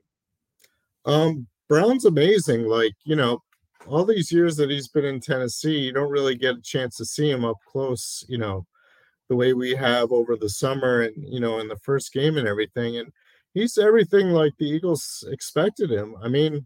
Um, 1.05 1.47
Brown's 1.67 2.05
amazing. 2.05 2.65
Like, 2.65 2.93
you 3.03 3.15
know, 3.15 3.41
all 3.87 4.05
these 4.05 4.31
years 4.31 4.55
that 4.57 4.69
he's 4.69 4.87
been 4.87 5.05
in 5.05 5.19
Tennessee, 5.19 5.79
you 5.79 5.93
don't 5.93 6.11
really 6.11 6.35
get 6.35 6.57
a 6.57 6.61
chance 6.61 6.95
to 6.97 7.05
see 7.05 7.29
him 7.29 7.45
up 7.45 7.57
close, 7.67 8.25
you 8.27 8.37
know, 8.37 8.65
the 9.29 9.35
way 9.35 9.53
we 9.53 9.75
have 9.75 10.11
over 10.11 10.35
the 10.35 10.49
summer 10.49 11.01
and 11.01 11.13
you 11.17 11.39
know 11.39 11.59
in 11.59 11.67
the 11.67 11.77
first 11.77 12.11
game 12.11 12.37
and 12.37 12.47
everything 12.47 12.97
and 12.97 13.11
he's 13.53 13.77
everything 13.77 14.27
like 14.27 14.53
the 14.57 14.65
eagles 14.69 15.23
expected 15.31 15.91
him. 15.91 16.15
I 16.21 16.27
mean 16.27 16.65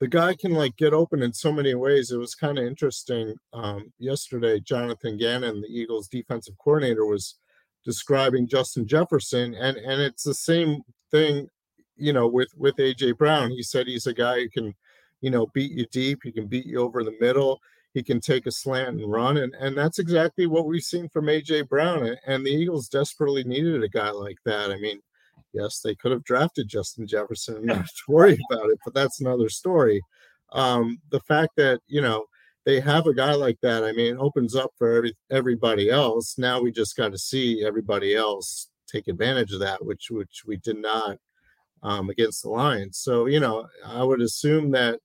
the 0.00 0.08
guy 0.08 0.34
can 0.34 0.52
like 0.52 0.76
get 0.76 0.92
open 0.92 1.22
in 1.22 1.32
so 1.32 1.52
many 1.52 1.74
ways. 1.74 2.10
It 2.10 2.16
was 2.16 2.34
kind 2.34 2.58
of 2.58 2.64
interesting 2.64 3.34
um, 3.52 3.92
yesterday 3.98 4.60
jonathan 4.60 5.18
gannon 5.18 5.60
the 5.60 5.68
eagles 5.68 6.08
defensive 6.08 6.54
coordinator 6.58 7.06
was 7.06 7.36
describing 7.84 8.48
justin 8.48 8.86
jefferson 8.86 9.54
and 9.54 9.76
and 9.76 10.00
it's 10.00 10.22
the 10.22 10.34
same 10.34 10.80
thing 11.10 11.48
you 11.96 12.12
know 12.12 12.26
with 12.26 12.48
with 12.56 12.76
aj 12.76 13.16
brown. 13.18 13.50
He 13.50 13.62
said 13.62 13.86
he's 13.86 14.06
a 14.06 14.14
guy 14.14 14.40
who 14.40 14.48
can 14.48 14.74
you 15.20 15.30
know 15.30 15.46
beat 15.54 15.72
you 15.72 15.86
deep 15.90 16.20
he 16.22 16.32
can 16.32 16.46
beat 16.46 16.66
you 16.66 16.80
over 16.80 17.02
the 17.02 17.16
middle 17.20 17.60
he 17.94 18.02
can 18.02 18.20
take 18.20 18.46
a 18.46 18.52
slant 18.52 19.00
and 19.00 19.10
run. 19.10 19.36
And, 19.38 19.54
and 19.54 19.78
that's 19.78 20.00
exactly 20.00 20.46
what 20.46 20.66
we've 20.66 20.82
seen 20.82 21.08
from 21.08 21.26
AJ 21.26 21.68
Brown. 21.68 22.16
And 22.26 22.44
the 22.44 22.50
Eagles 22.50 22.88
desperately 22.88 23.44
needed 23.44 23.82
a 23.82 23.88
guy 23.88 24.10
like 24.10 24.38
that. 24.44 24.72
I 24.72 24.76
mean, 24.76 25.00
yes, 25.52 25.80
they 25.80 25.94
could 25.94 26.10
have 26.10 26.24
drafted 26.24 26.68
Justin 26.68 27.06
Jefferson 27.06 27.56
and 27.56 27.66
not 27.66 27.86
to 28.06 28.12
worry 28.12 28.36
about 28.50 28.68
it, 28.70 28.78
but 28.84 28.94
that's 28.94 29.20
another 29.20 29.48
story. 29.48 30.02
Um, 30.52 30.98
the 31.10 31.20
fact 31.20 31.52
that, 31.56 31.80
you 31.86 32.00
know, 32.00 32.26
they 32.66 32.80
have 32.80 33.06
a 33.06 33.14
guy 33.14 33.34
like 33.34 33.58
that, 33.62 33.84
I 33.84 33.92
mean, 33.92 34.16
opens 34.18 34.56
up 34.56 34.72
for 34.76 34.96
every, 34.96 35.16
everybody 35.30 35.88
else. 35.88 36.36
Now 36.36 36.60
we 36.60 36.72
just 36.72 36.96
got 36.96 37.12
to 37.12 37.18
see 37.18 37.64
everybody 37.64 38.16
else 38.16 38.70
take 38.88 39.06
advantage 39.06 39.52
of 39.52 39.60
that, 39.60 39.84
which 39.84 40.10
which 40.10 40.42
we 40.46 40.56
did 40.56 40.78
not 40.78 41.18
um, 41.82 42.10
against 42.10 42.42
the 42.42 42.48
Lions. 42.48 42.98
So, 42.98 43.26
you 43.26 43.40
know, 43.40 43.66
I 43.84 44.02
would 44.02 44.20
assume 44.20 44.70
that 44.72 45.00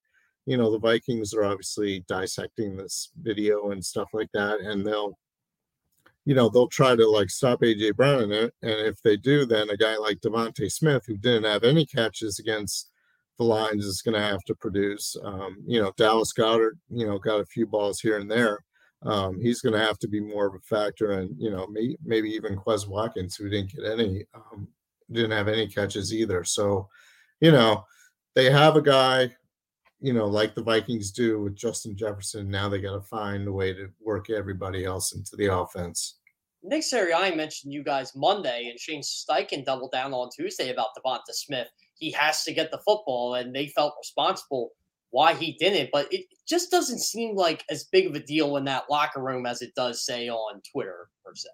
you 0.50 0.58
know 0.58 0.72
the 0.72 0.80
vikings 0.80 1.34
are 1.34 1.44
obviously 1.44 2.04
dissecting 2.08 2.76
this 2.76 3.10
video 3.22 3.72
and 3.72 3.84
stuff 3.84 4.10
like 4.14 4.30
that 4.34 4.60
and 4.60 4.86
they'll 4.86 5.18
you 6.26 6.36
know 6.36 6.50
they'll 6.50 6.68
try 6.68 6.96
to 6.96 7.08
like 7.08 7.30
stop 7.30 7.62
aj 7.62 7.96
brown 7.96 8.32
and 8.32 8.52
if 8.62 9.02
they 9.04 9.16
do 9.16 9.46
then 9.46 9.70
a 9.70 9.78
guy 9.78 9.96
like 9.98 10.20
devonta 10.20 10.72
smith 10.72 11.04
who 11.08 11.18
didn't 11.18 11.50
have 11.50 11.64
any 11.64 11.86
catches 11.86 12.40
against 12.40 12.92
the 13.38 13.46
Lions 13.46 13.86
is 13.86 14.02
going 14.02 14.16
to 14.16 14.28
have 14.28 14.44
to 14.44 14.56
produce 14.56 15.16
um, 15.24 15.58
you 15.66 15.82
know 15.82 15.94
dallas 15.98 16.34
goedert 16.34 16.78
you 16.90 17.06
know 17.06 17.18
got 17.18 17.40
a 17.40 17.46
few 17.46 17.66
balls 17.66 18.00
here 18.00 18.18
and 18.18 18.30
there 18.30 18.60
um, 19.04 19.40
he's 19.40 19.62
going 19.62 19.72
to 19.72 19.80
have 19.80 19.98
to 20.00 20.10
be 20.10 20.20
more 20.20 20.46
of 20.46 20.56
a 20.56 20.60
factor 20.60 21.12
and 21.12 21.34
you 21.38 21.50
know 21.50 21.68
may, 21.68 21.96
maybe 22.04 22.30
even 22.30 22.58
quez 22.58 22.88
watkins 22.88 23.36
who 23.36 23.50
didn't 23.50 23.74
get 23.74 23.86
any 23.86 24.26
um, 24.34 24.68
didn't 25.12 25.32
have 25.32 25.48
any 25.48 25.68
catches 25.68 26.14
either. 26.14 26.44
So, 26.44 26.88
you 27.40 27.52
know, 27.52 27.86
they 28.36 28.52
have 28.52 28.76
a 28.76 28.82
guy, 28.82 29.36
you 30.02 30.14
know, 30.14 30.26
like 30.26 30.56
the 30.56 30.64
Vikings 30.64 31.12
do 31.12 31.42
with 31.42 31.56
Justin 31.56 31.96
Jefferson. 31.96 32.50
Now 32.50 32.70
they 32.70 32.80
got 32.80 32.94
to 32.94 33.02
find 33.02 33.48
a 33.48 33.52
way 33.52 33.74
to 33.74 33.90
work 34.00 34.30
everybody 34.30 34.86
else 34.86 35.14
into 35.14 35.36
the 35.36 35.54
offense. 35.54 36.20
Nick 36.64 36.84
Sirianni 36.84 37.36
mentioned 37.36 37.74
you 37.74 37.84
guys 37.84 38.16
Monday, 38.16 38.68
and 38.70 38.80
Shane 38.80 39.02
Steichen 39.02 39.66
doubled 39.66 39.92
down 39.92 40.14
on 40.14 40.30
Tuesday 40.30 40.72
about 40.72 40.90
Devonta 40.98 41.32
Smith. 41.32 41.68
He 41.96 42.12
has 42.12 42.44
to 42.44 42.54
get 42.54 42.72
the 42.72 42.80
football, 42.80 43.36
and 43.36 43.56
they 43.56 43.68
felt 43.68 43.96
responsible 44.00 44.72
why 45.12 45.34
he 45.34 45.54
didn't. 45.60 45.90
But 45.92 46.12
it 46.14 46.26
just 46.48 46.70
doesn't 46.70 47.00
seem 47.00 47.36
like 47.36 47.64
as 47.70 47.86
big 47.86 48.08
of 48.08 48.16
a 48.16 48.20
deal 48.20 48.58
in 48.58 48.66
that 48.66 48.90
locker 48.90 49.22
room 49.22 49.46
as 49.46 49.62
it 49.62 49.74
does, 49.76 50.06
say, 50.06 50.30
on 50.30 50.62
Twitter 50.72 51.10
per 51.26 51.34
se. 51.34 51.50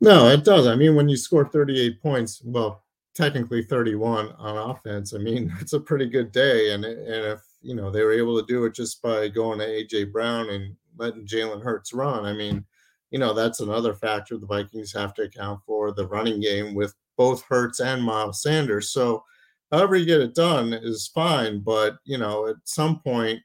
No, 0.00 0.28
it 0.28 0.44
does. 0.44 0.66
I 0.66 0.76
mean, 0.76 0.94
when 0.94 1.08
you 1.08 1.16
score 1.16 1.48
38 1.48 2.02
points, 2.02 2.42
well, 2.44 2.84
technically 3.16 3.62
31 3.62 4.32
on 4.38 4.70
offense, 4.70 5.14
I 5.14 5.18
mean, 5.18 5.52
it's 5.60 5.72
a 5.72 5.80
pretty 5.80 6.06
good 6.06 6.30
day. 6.30 6.72
And, 6.72 6.84
and 6.84 7.26
if, 7.26 7.40
you 7.62 7.74
know, 7.74 7.90
they 7.90 8.04
were 8.04 8.12
able 8.12 8.38
to 8.38 8.46
do 8.46 8.64
it 8.66 8.74
just 8.74 9.02
by 9.02 9.28
going 9.28 9.58
to 9.58 9.66
A.J. 9.66 10.04
Brown 10.04 10.50
and 10.50 10.76
letting 10.96 11.26
Jalen 11.26 11.62
Hurts 11.62 11.92
run, 11.92 12.26
I 12.26 12.32
mean, 12.32 12.64
you 13.10 13.18
know, 13.18 13.32
that's 13.32 13.60
another 13.60 13.94
factor 13.94 14.36
the 14.36 14.46
Vikings 14.46 14.92
have 14.92 15.14
to 15.14 15.22
account 15.22 15.60
for 15.66 15.92
the 15.92 16.06
running 16.06 16.40
game 16.40 16.74
with 16.74 16.94
both 17.16 17.42
Hurts 17.48 17.80
and 17.80 18.02
Miles 18.02 18.42
Sanders. 18.42 18.90
So, 18.90 19.24
however 19.72 19.96
you 19.96 20.06
get 20.06 20.20
it 20.20 20.34
done 20.34 20.72
is 20.72 21.08
fine. 21.08 21.60
But, 21.60 21.96
you 22.04 22.18
know, 22.18 22.46
at 22.46 22.56
some 22.64 23.00
point, 23.00 23.40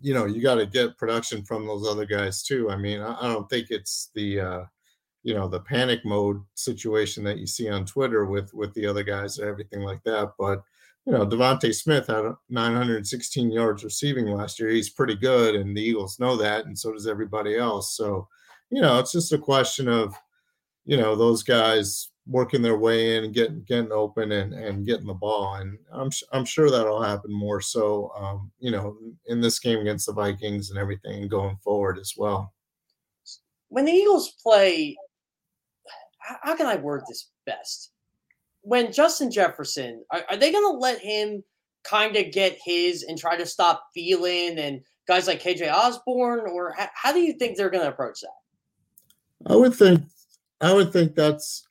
you 0.00 0.14
know, 0.14 0.26
you 0.26 0.40
got 0.40 0.56
to 0.56 0.66
get 0.66 0.96
production 0.96 1.44
from 1.44 1.66
those 1.66 1.86
other 1.86 2.06
guys 2.06 2.42
too. 2.42 2.70
I 2.70 2.76
mean, 2.76 3.00
I, 3.00 3.16
I 3.20 3.32
don't 3.32 3.50
think 3.50 3.70
it's 3.70 4.10
the, 4.14 4.40
uh, 4.40 4.64
you 5.28 5.34
know 5.34 5.46
the 5.46 5.60
panic 5.60 6.06
mode 6.06 6.42
situation 6.54 7.22
that 7.22 7.36
you 7.36 7.46
see 7.46 7.68
on 7.68 7.84
Twitter 7.84 8.24
with 8.24 8.54
with 8.54 8.72
the 8.72 8.86
other 8.86 9.02
guys 9.02 9.36
and 9.36 9.46
everything 9.46 9.82
like 9.82 10.02
that. 10.04 10.32
But 10.38 10.62
you 11.04 11.12
know, 11.12 11.26
DeVonta 11.26 11.74
Smith 11.74 12.06
had 12.06 12.32
916 12.48 13.52
yards 13.52 13.84
receiving 13.84 14.24
last 14.24 14.58
year. 14.58 14.70
He's 14.70 14.88
pretty 14.88 15.16
good, 15.16 15.54
and 15.54 15.76
the 15.76 15.82
Eagles 15.82 16.18
know 16.18 16.34
that, 16.36 16.64
and 16.64 16.78
so 16.78 16.94
does 16.94 17.06
everybody 17.06 17.58
else. 17.58 17.94
So, 17.94 18.26
you 18.70 18.80
know, 18.80 18.98
it's 18.98 19.12
just 19.12 19.34
a 19.34 19.38
question 19.38 19.86
of, 19.86 20.14
you 20.86 20.96
know, 20.96 21.14
those 21.14 21.42
guys 21.42 22.08
working 22.26 22.62
their 22.62 22.78
way 22.78 23.18
in 23.18 23.24
and 23.24 23.34
getting 23.34 23.62
getting 23.64 23.92
open 23.92 24.32
and 24.32 24.54
and 24.54 24.86
getting 24.86 25.06
the 25.06 25.12
ball. 25.12 25.56
And 25.56 25.76
I'm 25.92 26.08
I'm 26.32 26.46
sure 26.46 26.70
that'll 26.70 27.02
happen 27.02 27.34
more 27.34 27.60
so, 27.60 28.12
um, 28.16 28.50
you 28.60 28.70
know, 28.70 28.96
in 29.26 29.42
this 29.42 29.58
game 29.58 29.80
against 29.80 30.06
the 30.06 30.14
Vikings 30.14 30.70
and 30.70 30.78
everything 30.78 31.28
going 31.28 31.58
forward 31.58 31.98
as 31.98 32.14
well. 32.16 32.54
When 33.68 33.84
the 33.84 33.92
Eagles 33.92 34.30
play 34.42 34.96
how 36.42 36.56
can 36.56 36.66
I 36.66 36.76
word 36.76 37.02
this 37.08 37.30
best? 37.46 37.92
When 38.62 38.92
Justin 38.92 39.30
Jefferson, 39.30 40.04
are, 40.10 40.22
are 40.30 40.36
they 40.36 40.52
going 40.52 40.72
to 40.72 40.78
let 40.78 40.98
him 40.98 41.42
kind 41.84 42.16
of 42.16 42.32
get 42.32 42.58
his 42.62 43.02
and 43.04 43.18
try 43.18 43.36
to 43.36 43.46
stop 43.46 43.84
Thielen 43.96 44.58
and 44.58 44.80
guys 45.06 45.26
like 45.26 45.42
KJ 45.42 45.72
Osborne, 45.72 46.40
or 46.40 46.74
how, 46.76 46.88
how 46.94 47.12
do 47.12 47.20
you 47.20 47.32
think 47.32 47.56
they're 47.56 47.70
going 47.70 47.84
to 47.84 47.90
approach 47.90 48.20
that? 48.20 49.50
I 49.52 49.56
would 49.56 49.74
think, 49.74 50.02
I 50.60 50.74
would 50.74 50.92
think 50.92 51.14
that's, 51.14 51.66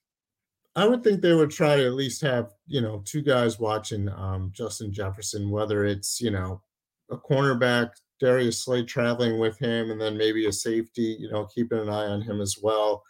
I 0.76 0.88
would 0.88 1.04
think 1.04 1.22
they 1.22 1.34
would 1.34 1.52
try 1.52 1.76
to 1.76 1.86
at 1.86 1.94
least 1.94 2.22
have 2.22 2.52
you 2.68 2.82
know 2.82 3.02
two 3.04 3.22
guys 3.22 3.60
watching 3.60 4.10
um, 4.10 4.52
Justin 4.54 4.94
Jefferson, 4.94 5.50
whether 5.50 5.86
it's 5.86 6.22
you 6.22 6.32
know 6.32 6.62
a 7.10 7.18
cornerback 7.18 7.92
Darius 8.20 8.64
Slay 8.64 8.84
traveling 8.84 9.40
with 9.40 9.58
him, 9.58 9.92
and 9.92 10.00
then 10.00 10.18
maybe 10.18 10.46
a 10.48 10.52
safety, 10.52 11.18
you 11.20 11.30
know, 11.30 11.46
keeping 11.46 11.80
an 11.80 11.90
eye 11.90 12.08
on 12.08 12.22
him 12.22 12.42
as 12.42 12.58
well. 12.62 13.04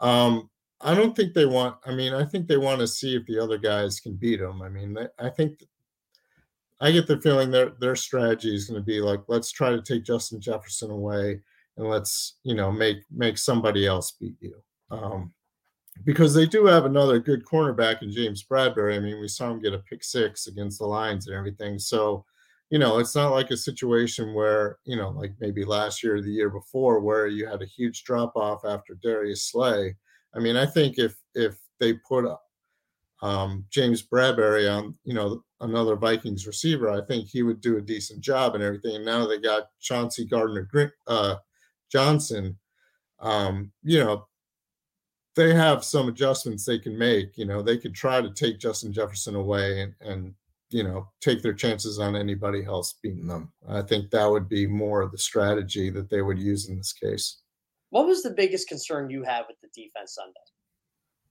Um, 0.00 0.50
I 0.84 0.94
don't 0.94 1.16
think 1.16 1.32
they 1.32 1.46
want. 1.46 1.76
I 1.86 1.94
mean, 1.94 2.12
I 2.12 2.24
think 2.24 2.46
they 2.46 2.58
want 2.58 2.80
to 2.80 2.86
see 2.86 3.16
if 3.16 3.24
the 3.26 3.38
other 3.38 3.58
guys 3.58 4.00
can 4.00 4.14
beat 4.14 4.38
them. 4.40 4.60
I 4.60 4.68
mean, 4.68 4.96
I 5.18 5.30
think 5.30 5.64
I 6.80 6.92
get 6.92 7.06
the 7.06 7.20
feeling 7.20 7.50
their 7.50 7.70
their 7.80 7.96
strategy 7.96 8.54
is 8.54 8.66
going 8.68 8.80
to 8.80 8.84
be 8.84 9.00
like, 9.00 9.22
let's 9.26 9.50
try 9.50 9.70
to 9.70 9.80
take 9.80 10.04
Justin 10.04 10.40
Jefferson 10.40 10.90
away 10.90 11.40
and 11.76 11.88
let's 11.88 12.36
you 12.42 12.54
know 12.54 12.70
make 12.70 12.98
make 13.10 13.38
somebody 13.38 13.86
else 13.86 14.12
beat 14.12 14.36
you. 14.40 14.54
Um, 14.90 15.32
because 16.04 16.34
they 16.34 16.46
do 16.46 16.66
have 16.66 16.84
another 16.84 17.18
good 17.18 17.44
cornerback 17.44 18.02
in 18.02 18.12
James 18.12 18.44
Bradberry. 18.44 18.96
I 18.96 19.00
mean, 19.00 19.20
we 19.20 19.28
saw 19.28 19.50
him 19.50 19.62
get 19.62 19.72
a 19.72 19.78
pick 19.78 20.04
six 20.04 20.48
against 20.48 20.80
the 20.80 20.86
Lions 20.86 21.26
and 21.26 21.36
everything. 21.36 21.78
So, 21.78 22.24
you 22.68 22.78
know, 22.78 22.98
it's 22.98 23.14
not 23.14 23.30
like 23.30 23.50
a 23.52 23.56
situation 23.56 24.34
where, 24.34 24.78
you 24.84 24.96
know, 24.96 25.10
like 25.10 25.32
maybe 25.40 25.64
last 25.64 26.02
year 26.02 26.16
or 26.16 26.20
the 26.20 26.32
year 26.32 26.50
before 26.50 27.00
where 27.00 27.28
you 27.28 27.46
had 27.46 27.62
a 27.62 27.66
huge 27.66 28.02
drop 28.04 28.34
off 28.34 28.64
after 28.64 28.94
Darius 28.94 29.44
Slay. 29.44 29.96
I 30.34 30.40
mean, 30.40 30.56
I 30.56 30.66
think 30.66 30.98
if 30.98 31.16
if 31.34 31.56
they 31.80 31.94
put 31.94 32.26
um, 33.22 33.64
James 33.70 34.02
Bradberry 34.02 34.70
on, 34.70 34.94
you 35.04 35.14
know, 35.14 35.42
another 35.60 35.96
Vikings 35.96 36.46
receiver, 36.46 36.90
I 36.90 37.00
think 37.06 37.26
he 37.26 37.42
would 37.42 37.60
do 37.60 37.78
a 37.78 37.82
decent 37.82 38.20
job 38.20 38.54
and 38.54 38.62
everything. 38.62 38.96
And 38.96 39.04
now 39.04 39.26
they 39.26 39.38
got 39.38 39.70
Chauncey 39.80 40.26
Gardner 40.26 40.68
uh, 41.06 41.36
Johnson. 41.90 42.58
Um, 43.20 43.72
you 43.82 43.98
know, 43.98 44.26
they 45.36 45.54
have 45.54 45.84
some 45.84 46.08
adjustments 46.08 46.64
they 46.64 46.78
can 46.78 46.96
make. 46.96 47.36
You 47.38 47.46
know, 47.46 47.62
they 47.62 47.78
could 47.78 47.94
try 47.94 48.20
to 48.20 48.30
take 48.30 48.58
Justin 48.58 48.92
Jefferson 48.92 49.34
away 49.34 49.82
and, 49.82 49.94
and 50.00 50.34
you 50.70 50.82
know 50.82 51.08
take 51.20 51.40
their 51.40 51.52
chances 51.52 51.98
on 51.98 52.16
anybody 52.16 52.64
else 52.64 52.96
beating 53.02 53.26
them. 53.26 53.52
I 53.68 53.82
think 53.82 54.10
that 54.10 54.30
would 54.30 54.48
be 54.48 54.66
more 54.66 55.02
of 55.02 55.12
the 55.12 55.18
strategy 55.18 55.88
that 55.90 56.10
they 56.10 56.20
would 56.20 56.38
use 56.38 56.68
in 56.68 56.76
this 56.76 56.92
case. 56.92 57.42
What 57.94 58.08
was 58.08 58.24
the 58.24 58.30
biggest 58.30 58.66
concern 58.66 59.08
you 59.08 59.22
had 59.22 59.44
with 59.46 59.56
the 59.62 59.68
defense 59.68 60.16
Sunday? 60.16 60.34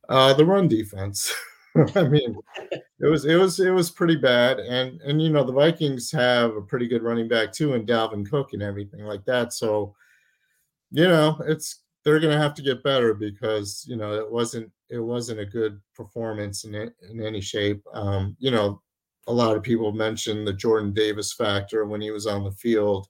Uh, 0.07 0.33
the 0.33 0.45
run 0.45 0.69
defense. 0.69 1.33
I 1.95 2.03
mean, 2.03 2.37
it 2.71 3.05
was 3.05 3.25
it 3.25 3.35
was 3.35 3.59
it 3.59 3.71
was 3.71 3.91
pretty 3.91 4.15
bad, 4.15 4.59
and 4.59 5.01
and 5.01 5.21
you 5.21 5.29
know 5.29 5.43
the 5.43 5.51
Vikings 5.51 6.09
have 6.13 6.55
a 6.55 6.61
pretty 6.61 6.87
good 6.87 7.03
running 7.03 7.27
back 7.27 7.51
too, 7.51 7.73
and 7.73 7.85
Dalvin 7.85 8.29
Cook 8.29 8.53
and 8.53 8.63
everything 8.63 9.03
like 9.03 9.25
that. 9.25 9.51
So, 9.51 9.93
you 10.91 11.05
know, 11.05 11.37
it's 11.45 11.81
they're 12.05 12.21
going 12.21 12.33
to 12.33 12.41
have 12.41 12.53
to 12.53 12.61
get 12.61 12.81
better 12.81 13.13
because 13.13 13.83
you 13.85 13.97
know 13.97 14.13
it 14.13 14.31
wasn't 14.31 14.71
it 14.89 14.99
wasn't 14.99 15.41
a 15.41 15.45
good 15.45 15.81
performance 15.93 16.63
in 16.63 16.75
in 16.75 17.21
any 17.21 17.41
shape. 17.41 17.83
Um, 17.93 18.37
you 18.39 18.51
know, 18.51 18.81
a 19.27 19.33
lot 19.33 19.57
of 19.57 19.63
people 19.63 19.91
mentioned 19.91 20.47
the 20.47 20.53
Jordan 20.53 20.93
Davis 20.93 21.33
factor 21.33 21.83
when 21.83 21.99
he 21.99 22.11
was 22.11 22.25
on 22.25 22.45
the 22.45 22.53
field. 22.53 23.09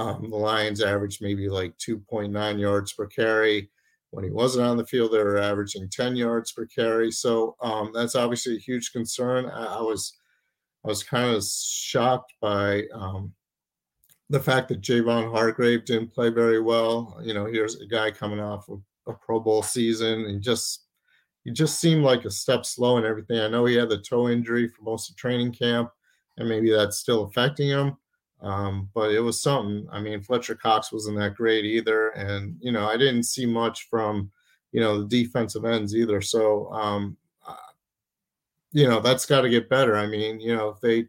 Um, 0.00 0.30
the 0.30 0.36
Lions 0.36 0.80
averaged 0.82 1.20
maybe 1.20 1.50
like 1.50 1.76
2.9 1.76 2.58
yards 2.58 2.92
per 2.94 3.06
carry. 3.06 3.70
When 4.12 4.24
he 4.24 4.30
wasn't 4.30 4.66
on 4.66 4.78
the 4.78 4.86
field, 4.86 5.12
they 5.12 5.18
were 5.18 5.38
averaging 5.38 5.90
10 5.90 6.16
yards 6.16 6.52
per 6.52 6.64
carry. 6.64 7.10
So 7.10 7.54
um, 7.60 7.90
that's 7.94 8.14
obviously 8.14 8.56
a 8.56 8.60
huge 8.60 8.92
concern. 8.92 9.46
I, 9.46 9.76
I, 9.76 9.82
was 9.82 10.16
I 10.84 10.88
was 10.88 11.02
kind 11.02 11.36
of 11.36 11.44
shocked 11.44 12.32
by 12.40 12.84
um, 12.94 13.34
the 14.30 14.40
fact 14.40 14.68
that 14.68 14.80
Javon 14.80 15.30
Hargrave 15.30 15.84
didn't 15.84 16.14
play 16.14 16.30
very 16.30 16.62
well. 16.62 17.20
You 17.22 17.34
know, 17.34 17.44
here's 17.44 17.76
a 17.76 17.86
guy 17.86 18.10
coming 18.10 18.40
off 18.40 18.70
of 18.70 18.80
a 19.06 19.12
Pro 19.12 19.38
Bowl 19.38 19.62
season 19.62 20.24
and 20.24 20.42
just 20.42 20.86
he 21.44 21.50
just 21.50 21.78
seemed 21.78 22.04
like 22.04 22.24
a 22.24 22.30
step 22.30 22.64
slow 22.64 22.96
and 22.96 23.04
everything. 23.04 23.38
I 23.38 23.48
know 23.48 23.66
he 23.66 23.74
had 23.74 23.90
the 23.90 23.98
toe 23.98 24.28
injury 24.28 24.66
for 24.66 24.82
most 24.82 25.10
of 25.10 25.16
training 25.16 25.52
camp, 25.52 25.90
and 26.36 26.48
maybe 26.48 26.70
that's 26.70 26.98
still 26.98 27.24
affecting 27.24 27.68
him. 27.68 27.96
Um, 28.42 28.88
but 28.94 29.12
it 29.12 29.20
was 29.20 29.42
something. 29.42 29.86
I 29.92 30.00
mean, 30.00 30.22
Fletcher 30.22 30.54
Cox 30.54 30.92
wasn't 30.92 31.18
that 31.18 31.34
great 31.34 31.64
either, 31.64 32.10
and 32.10 32.56
you 32.60 32.72
know, 32.72 32.88
I 32.88 32.96
didn't 32.96 33.24
see 33.24 33.46
much 33.46 33.86
from 33.90 34.30
you 34.72 34.80
know 34.80 35.02
the 35.02 35.08
defensive 35.08 35.64
ends 35.64 35.94
either. 35.94 36.20
So, 36.20 36.70
um, 36.72 37.16
uh, 37.46 37.54
you 38.72 38.88
know, 38.88 39.00
that's 39.00 39.26
got 39.26 39.42
to 39.42 39.50
get 39.50 39.68
better. 39.68 39.96
I 39.96 40.06
mean, 40.06 40.40
you 40.40 40.56
know, 40.56 40.70
if 40.70 40.80
they 40.80 41.06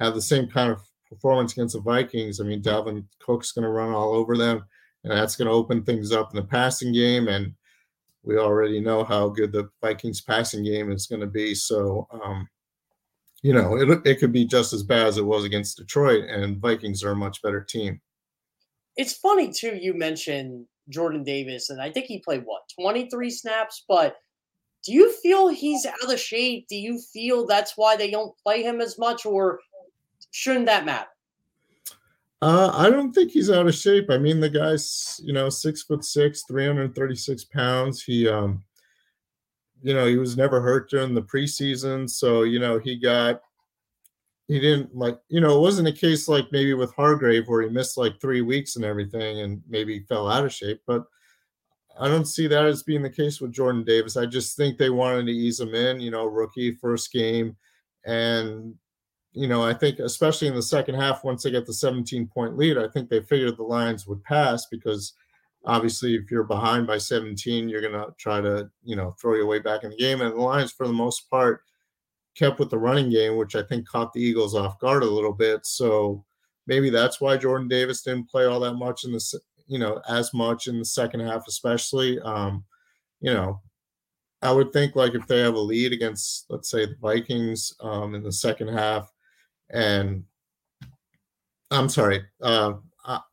have 0.00 0.14
the 0.14 0.22
same 0.22 0.48
kind 0.48 0.72
of 0.72 0.80
performance 1.08 1.52
against 1.52 1.74
the 1.74 1.80
Vikings, 1.80 2.40
I 2.40 2.44
mean, 2.44 2.62
Dalvin 2.62 3.04
Cook's 3.20 3.52
going 3.52 3.64
to 3.64 3.70
run 3.70 3.92
all 3.92 4.12
over 4.12 4.36
them, 4.36 4.64
and 5.04 5.12
that's 5.12 5.36
going 5.36 5.46
to 5.46 5.54
open 5.54 5.84
things 5.84 6.10
up 6.10 6.30
in 6.32 6.36
the 6.36 6.46
passing 6.46 6.92
game. 6.92 7.28
And 7.28 7.54
we 8.24 8.38
already 8.38 8.80
know 8.80 9.04
how 9.04 9.28
good 9.28 9.52
the 9.52 9.68
Vikings 9.80 10.20
passing 10.20 10.64
game 10.64 10.90
is 10.90 11.06
going 11.06 11.20
to 11.20 11.28
be. 11.28 11.54
So, 11.54 12.08
um, 12.10 12.48
you 13.46 13.52
know, 13.52 13.76
it, 13.76 14.04
it 14.04 14.18
could 14.18 14.32
be 14.32 14.44
just 14.44 14.72
as 14.72 14.82
bad 14.82 15.06
as 15.06 15.18
it 15.18 15.24
was 15.24 15.44
against 15.44 15.76
Detroit, 15.76 16.24
and 16.28 16.58
Vikings 16.58 17.04
are 17.04 17.12
a 17.12 17.16
much 17.16 17.40
better 17.42 17.60
team. 17.60 18.00
It's 18.96 19.12
funny 19.12 19.52
too. 19.52 19.78
You 19.80 19.94
mentioned 19.94 20.66
Jordan 20.88 21.22
Davis, 21.22 21.70
and 21.70 21.80
I 21.80 21.92
think 21.92 22.06
he 22.06 22.18
played 22.18 22.42
what 22.44 22.62
23 22.80 23.30
snaps. 23.30 23.84
But 23.86 24.16
do 24.82 24.92
you 24.92 25.12
feel 25.12 25.46
he's 25.46 25.86
out 25.86 26.12
of 26.12 26.18
shape? 26.18 26.66
Do 26.68 26.74
you 26.74 26.98
feel 26.98 27.46
that's 27.46 27.74
why 27.76 27.94
they 27.94 28.10
don't 28.10 28.36
play 28.42 28.64
him 28.64 28.80
as 28.80 28.98
much, 28.98 29.24
or 29.24 29.60
shouldn't 30.32 30.66
that 30.66 30.84
matter? 30.84 31.06
Uh, 32.42 32.72
I 32.74 32.90
don't 32.90 33.12
think 33.12 33.30
he's 33.30 33.48
out 33.48 33.68
of 33.68 33.76
shape. 33.76 34.10
I 34.10 34.18
mean, 34.18 34.40
the 34.40 34.50
guy's 34.50 35.20
you 35.22 35.32
know 35.32 35.50
six 35.50 35.84
foot 35.84 36.04
six, 36.04 36.42
336 36.48 37.44
pounds. 37.44 38.02
He 38.02 38.26
um 38.26 38.64
you 39.82 39.94
know, 39.94 40.06
he 40.06 40.16
was 40.16 40.36
never 40.36 40.60
hurt 40.60 40.90
during 40.90 41.14
the 41.14 41.22
preseason. 41.22 42.08
So, 42.08 42.42
you 42.42 42.58
know, 42.58 42.78
he 42.78 42.96
got, 42.96 43.42
he 44.48 44.60
didn't 44.60 44.94
like, 44.94 45.18
you 45.28 45.40
know, 45.40 45.56
it 45.56 45.60
wasn't 45.60 45.88
a 45.88 45.92
case 45.92 46.28
like 46.28 46.46
maybe 46.52 46.74
with 46.74 46.94
Hargrave 46.94 47.48
where 47.48 47.62
he 47.62 47.68
missed 47.68 47.96
like 47.96 48.20
three 48.20 48.42
weeks 48.42 48.76
and 48.76 48.84
everything 48.84 49.40
and 49.40 49.62
maybe 49.68 50.00
fell 50.00 50.30
out 50.30 50.44
of 50.44 50.52
shape. 50.52 50.80
But 50.86 51.04
I 51.98 52.08
don't 52.08 52.26
see 52.26 52.46
that 52.46 52.64
as 52.64 52.82
being 52.82 53.02
the 53.02 53.10
case 53.10 53.40
with 53.40 53.52
Jordan 53.52 53.84
Davis. 53.84 54.16
I 54.16 54.26
just 54.26 54.56
think 54.56 54.78
they 54.78 54.90
wanted 54.90 55.26
to 55.26 55.32
ease 55.32 55.60
him 55.60 55.74
in, 55.74 56.00
you 56.00 56.10
know, 56.10 56.26
rookie 56.26 56.72
first 56.72 57.12
game. 57.12 57.56
And, 58.04 58.74
you 59.32 59.48
know, 59.48 59.62
I 59.62 59.74
think 59.74 59.98
especially 59.98 60.48
in 60.48 60.54
the 60.54 60.62
second 60.62 60.94
half, 60.94 61.24
once 61.24 61.42
they 61.42 61.50
get 61.50 61.66
the 61.66 61.72
17 61.72 62.26
point 62.28 62.56
lead, 62.56 62.78
I 62.78 62.88
think 62.88 63.08
they 63.08 63.20
figured 63.20 63.56
the 63.56 63.62
Lions 63.62 64.06
would 64.06 64.22
pass 64.24 64.66
because 64.66 65.14
obviously 65.66 66.14
if 66.14 66.30
you're 66.30 66.44
behind 66.44 66.86
by 66.86 66.98
17, 66.98 67.68
you're 67.68 67.82
gonna 67.82 68.06
try 68.18 68.40
to, 68.40 68.70
you 68.82 68.96
know, 68.96 69.14
throw 69.20 69.34
your 69.34 69.46
way 69.46 69.58
back 69.58 69.84
in 69.84 69.90
the 69.90 69.96
game. 69.96 70.20
And 70.20 70.32
the 70.32 70.40
Lions, 70.40 70.72
for 70.72 70.86
the 70.86 70.92
most 70.92 71.28
part, 71.28 71.62
kept 72.36 72.58
with 72.58 72.70
the 72.70 72.78
running 72.78 73.10
game, 73.10 73.36
which 73.36 73.56
I 73.56 73.62
think 73.62 73.88
caught 73.88 74.12
the 74.12 74.20
Eagles 74.20 74.54
off 74.54 74.78
guard 74.78 75.02
a 75.02 75.06
little 75.06 75.32
bit. 75.32 75.66
So 75.66 76.24
maybe 76.66 76.90
that's 76.90 77.20
why 77.20 77.36
Jordan 77.36 77.68
Davis 77.68 78.02
didn't 78.02 78.30
play 78.30 78.44
all 78.44 78.60
that 78.60 78.74
much 78.74 79.04
in 79.04 79.12
the 79.12 79.40
you 79.66 79.78
know 79.78 80.00
as 80.08 80.32
much 80.32 80.68
in 80.68 80.78
the 80.78 80.84
second 80.84 81.20
half, 81.20 81.46
especially. 81.48 82.20
Um, 82.20 82.64
you 83.20 83.32
know, 83.32 83.60
I 84.42 84.52
would 84.52 84.72
think 84.72 84.94
like 84.94 85.14
if 85.14 85.26
they 85.26 85.40
have 85.40 85.54
a 85.54 85.58
lead 85.60 85.92
against, 85.92 86.46
let's 86.50 86.70
say, 86.70 86.86
the 86.86 86.96
Vikings 87.00 87.74
um, 87.80 88.14
in 88.14 88.22
the 88.22 88.32
second 88.32 88.68
half, 88.68 89.10
and 89.70 90.24
I'm 91.70 91.88
sorry, 91.88 92.22
uh, 92.42 92.74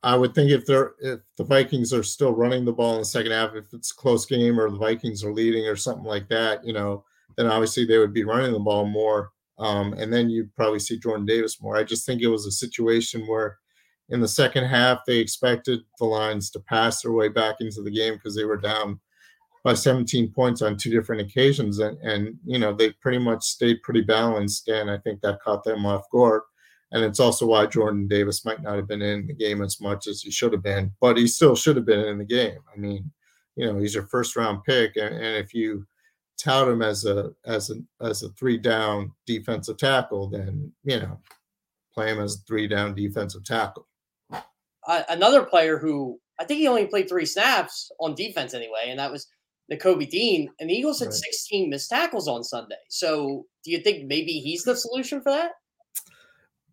I, 0.03 0.15
would 0.15 0.35
think 0.35 0.51
if 0.51 0.65
they're 0.65 0.93
if 0.99 1.19
the 1.37 1.43
Vikings 1.43 1.93
are 1.93 2.03
still 2.03 2.31
running 2.31 2.63
the 2.63 2.71
ball 2.71 2.93
in 2.93 2.99
the 2.99 3.05
second 3.05 3.31
half, 3.31 3.55
if 3.55 3.73
it's 3.73 3.91
close 3.91 4.25
game 4.25 4.59
or 4.59 4.69
the 4.69 4.77
Vikings 4.77 5.23
are 5.23 5.33
leading 5.33 5.65
or 5.65 5.75
something 5.75 6.05
like 6.05 6.29
that, 6.29 6.65
you 6.65 6.73
know, 6.73 7.03
then 7.37 7.47
obviously 7.47 7.85
they 7.85 7.97
would 7.97 8.13
be 8.13 8.23
running 8.23 8.53
the 8.53 8.59
ball 8.59 8.85
more. 8.85 9.31
Um, 9.57 9.93
and 9.93 10.13
then 10.13 10.29
you'd 10.29 10.55
probably 10.55 10.79
see 10.79 10.99
Jordan 10.99 11.25
Davis 11.25 11.61
more. 11.61 11.75
I 11.75 11.83
just 11.83 12.05
think 12.05 12.21
it 12.21 12.27
was 12.27 12.45
a 12.45 12.51
situation 12.51 13.25
where 13.27 13.57
in 14.09 14.19
the 14.19 14.27
second 14.27 14.65
half 14.65 14.99
they 15.07 15.17
expected 15.17 15.79
the 15.99 16.05
Lions 16.05 16.51
to 16.51 16.59
pass 16.59 17.01
their 17.01 17.11
way 17.11 17.29
back 17.29 17.55
into 17.59 17.81
the 17.81 17.91
game 17.91 18.15
because 18.15 18.35
they 18.35 18.45
were 18.45 18.57
down 18.57 18.99
by 19.63 19.73
17 19.73 20.31
points 20.33 20.61
on 20.61 20.77
two 20.77 20.91
different 20.91 21.21
occasions 21.21 21.79
and 21.79 21.97
and 21.99 22.37
you 22.45 22.59
know 22.59 22.73
they 22.73 22.91
pretty 23.01 23.17
much 23.17 23.43
stayed 23.43 23.81
pretty 23.81 24.01
balanced 24.01 24.67
and 24.67 24.91
I 24.91 24.97
think 24.97 25.21
that 25.21 25.39
caught 25.41 25.63
them 25.63 25.85
off 25.85 26.03
guard 26.11 26.41
and 26.93 27.03
it's 27.03 27.19
also 27.19 27.45
why 27.45 27.65
Jordan 27.65 28.07
Davis 28.07 28.45
might 28.45 28.61
not 28.61 28.77
have 28.77 28.87
been 28.87 29.01
in 29.01 29.27
the 29.27 29.33
game 29.33 29.61
as 29.61 29.81
much 29.81 30.07
as 30.07 30.21
he 30.21 30.31
should 30.31 30.53
have 30.53 30.63
been 30.63 30.91
but 31.01 31.17
he 31.17 31.27
still 31.27 31.55
should 31.55 31.75
have 31.75 31.85
been 31.85 32.05
in 32.05 32.17
the 32.17 32.25
game 32.25 32.59
I 32.73 32.79
mean 32.79 33.11
you 33.55 33.65
know 33.65 33.77
he's 33.77 33.93
your 33.93 34.07
first 34.07 34.35
round 34.35 34.63
pick 34.63 34.95
and, 34.95 35.13
and 35.15 35.37
if 35.37 35.53
you 35.53 35.85
tout 36.43 36.67
him 36.67 36.81
as 36.81 37.05
a 37.05 37.31
as 37.45 37.69
a 37.69 37.75
as 38.03 38.23
a 38.23 38.29
three 38.29 38.57
down 38.57 39.11
defensive 39.25 39.77
tackle, 39.77 40.27
then 40.27 40.71
you 40.83 40.99
know 40.99 41.19
play 41.93 42.11
him 42.11 42.19
as 42.19 42.35
a 42.35 42.39
three 42.39 42.67
down 42.67 42.95
defensive 42.95 43.43
tackle. 43.43 43.87
Uh, 44.31 45.03
another 45.09 45.43
player 45.43 45.77
who 45.77 46.19
I 46.39 46.43
think 46.43 46.59
he 46.59 46.67
only 46.67 46.87
played 46.87 47.07
three 47.07 47.25
snaps 47.25 47.91
on 47.99 48.15
defense 48.15 48.53
anyway, 48.53 48.87
and 48.87 48.99
that 48.99 49.11
was 49.11 49.27
Nakobe 49.71 50.09
Dean. 50.09 50.49
And 50.59 50.69
the 50.69 50.73
Eagles 50.73 50.99
had 50.99 51.07
right. 51.07 51.13
16 51.13 51.69
missed 51.69 51.89
tackles 51.89 52.27
on 52.27 52.43
Sunday. 52.43 52.75
So 52.89 53.45
do 53.63 53.71
you 53.71 53.79
think 53.79 54.07
maybe 54.07 54.33
he's 54.39 54.63
the 54.63 54.75
solution 54.75 55.21
for 55.21 55.31
that? 55.31 55.51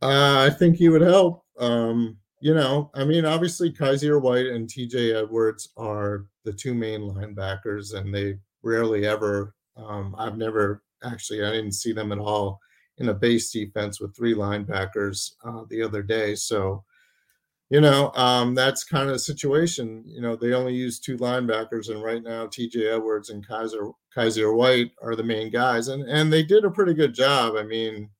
Uh, 0.02 0.48
I 0.48 0.50
think 0.50 0.76
he 0.76 0.88
would 0.88 1.02
help. 1.02 1.44
Um, 1.58 2.16
you 2.40 2.54
know, 2.54 2.90
I 2.94 3.04
mean, 3.04 3.26
obviously 3.26 3.70
Kyzir 3.70 4.20
White 4.20 4.46
and 4.46 4.68
TJ 4.68 5.14
Edwards 5.14 5.68
are 5.76 6.26
the 6.44 6.52
two 6.52 6.74
main 6.74 7.02
linebackers, 7.02 7.94
and 7.94 8.14
they 8.14 8.38
rarely 8.62 9.06
ever. 9.06 9.54
Um, 9.76 10.14
I've 10.18 10.38
never 10.38 10.82
actually, 11.04 11.44
I 11.44 11.50
didn't 11.50 11.72
see 11.72 11.92
them 11.92 12.12
at 12.12 12.18
all 12.18 12.58
in 12.98 13.08
a 13.08 13.14
base 13.14 13.50
defense 13.50 14.00
with 14.00 14.16
three 14.16 14.34
linebackers 14.34 15.32
uh, 15.44 15.64
the 15.68 15.82
other 15.82 16.02
day. 16.02 16.34
So, 16.34 16.84
you 17.68 17.80
know, 17.80 18.10
um, 18.14 18.54
that's 18.54 18.84
kind 18.84 19.06
of 19.06 19.14
the 19.14 19.18
situation. 19.18 20.02
You 20.06 20.20
know, 20.22 20.34
they 20.34 20.52
only 20.52 20.74
use 20.74 20.98
two 20.98 21.16
linebackers, 21.18 21.88
and 21.90 22.02
right 22.02 22.22
now, 22.22 22.46
TJ 22.46 22.94
Edwards 22.94 23.30
and 23.30 23.46
Kyzir 23.46 23.92
Kyzir 24.16 24.54
White 24.56 24.90
are 25.02 25.14
the 25.14 25.22
main 25.22 25.50
guys, 25.50 25.88
and 25.88 26.02
and 26.08 26.32
they 26.32 26.42
did 26.42 26.64
a 26.64 26.70
pretty 26.70 26.94
good 26.94 27.14
job. 27.14 27.54
I 27.56 27.62
mean, 27.62 28.10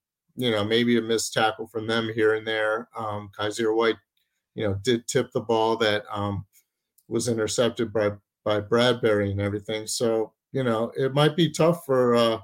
you 0.40 0.50
know, 0.50 0.64
maybe 0.64 0.96
a 0.96 1.02
missed 1.02 1.34
tackle 1.34 1.66
from 1.66 1.86
them 1.86 2.10
here 2.14 2.34
and 2.34 2.46
there. 2.46 2.88
Um, 2.96 3.30
Kyzir 3.38 3.76
White, 3.76 3.98
you 4.54 4.66
know, 4.66 4.74
did 4.82 5.06
tip 5.06 5.30
the 5.32 5.40
ball 5.40 5.76
that 5.76 6.04
um, 6.10 6.46
was 7.08 7.28
intercepted 7.28 7.92
by 7.92 8.12
by 8.44 8.60
Bradberry 8.60 9.30
and 9.30 9.40
everything. 9.40 9.86
So 9.86 10.32
you 10.52 10.64
know 10.64 10.92
it 10.96 11.12
might 11.12 11.36
be 11.36 11.50
tough 11.50 11.84
for 11.84 12.16
uh, 12.16 12.38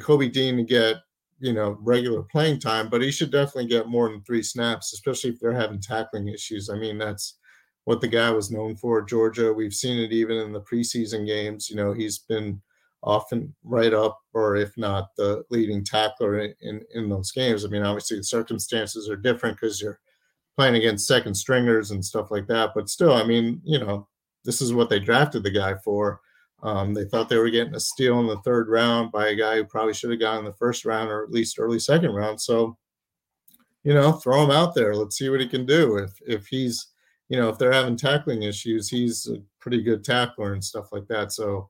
Kobe 0.00 0.28
Dean 0.28 0.56
to 0.56 0.62
get 0.62 0.96
you 1.40 1.52
know 1.52 1.76
regular 1.80 2.22
playing 2.22 2.60
time, 2.60 2.88
but 2.88 3.02
he 3.02 3.10
should 3.10 3.30
definitely 3.30 3.66
get 3.66 3.88
more 3.88 4.08
than 4.08 4.22
three 4.22 4.42
snaps, 4.42 4.92
especially 4.94 5.30
if 5.30 5.40
they're 5.40 5.52
having 5.52 5.80
tackling 5.80 6.28
issues. 6.28 6.70
I 6.70 6.76
mean 6.76 6.96
that's 6.96 7.38
what 7.84 8.00
the 8.00 8.08
guy 8.08 8.30
was 8.30 8.50
known 8.50 8.76
for. 8.76 9.02
Georgia, 9.02 9.52
we've 9.52 9.74
seen 9.74 9.98
it 9.98 10.12
even 10.12 10.38
in 10.38 10.52
the 10.52 10.62
preseason 10.62 11.26
games. 11.26 11.68
You 11.68 11.76
know 11.76 11.92
he's 11.92 12.18
been 12.18 12.62
often 13.04 13.54
right 13.62 13.92
up, 13.92 14.18
or 14.32 14.56
if 14.56 14.76
not 14.76 15.14
the 15.16 15.44
leading 15.50 15.84
tackler 15.84 16.38
in, 16.38 16.82
in, 16.94 17.08
those 17.08 17.30
games. 17.30 17.64
I 17.64 17.68
mean, 17.68 17.82
obviously 17.82 18.16
the 18.16 18.24
circumstances 18.24 19.10
are 19.10 19.16
different 19.16 19.60
because 19.60 19.80
you're 19.80 20.00
playing 20.56 20.74
against 20.74 21.06
second 21.06 21.34
stringers 21.34 21.90
and 21.90 22.04
stuff 22.04 22.30
like 22.30 22.46
that. 22.46 22.70
But 22.74 22.88
still, 22.88 23.12
I 23.12 23.24
mean, 23.24 23.60
you 23.62 23.78
know, 23.78 24.08
this 24.44 24.62
is 24.62 24.72
what 24.72 24.88
they 24.88 24.98
drafted 25.00 25.42
the 25.42 25.50
guy 25.50 25.74
for. 25.84 26.20
Um, 26.62 26.94
they 26.94 27.04
thought 27.04 27.28
they 27.28 27.36
were 27.36 27.50
getting 27.50 27.74
a 27.74 27.80
steal 27.80 28.20
in 28.20 28.26
the 28.26 28.38
third 28.38 28.68
round 28.68 29.12
by 29.12 29.28
a 29.28 29.34
guy 29.34 29.56
who 29.56 29.64
probably 29.64 29.92
should 29.92 30.10
have 30.10 30.20
gone 30.20 30.38
in 30.38 30.44
the 30.46 30.52
first 30.54 30.86
round 30.86 31.10
or 31.10 31.22
at 31.22 31.30
least 31.30 31.58
early 31.58 31.78
second 31.78 32.12
round. 32.12 32.40
So, 32.40 32.78
you 33.82 33.92
know, 33.92 34.12
throw 34.12 34.42
him 34.42 34.50
out 34.50 34.74
there. 34.74 34.96
Let's 34.96 35.18
see 35.18 35.28
what 35.28 35.40
he 35.40 35.48
can 35.48 35.66
do. 35.66 35.98
If 35.98 36.12
if 36.26 36.46
he's, 36.46 36.86
you 37.28 37.38
know, 37.38 37.50
if 37.50 37.58
they're 37.58 37.72
having 37.72 37.96
tackling 37.96 38.44
issues, 38.44 38.88
he's 38.88 39.28
a 39.28 39.42
pretty 39.60 39.82
good 39.82 40.04
tackler 40.04 40.54
and 40.54 40.64
stuff 40.64 40.90
like 40.90 41.06
that. 41.08 41.32
So, 41.32 41.68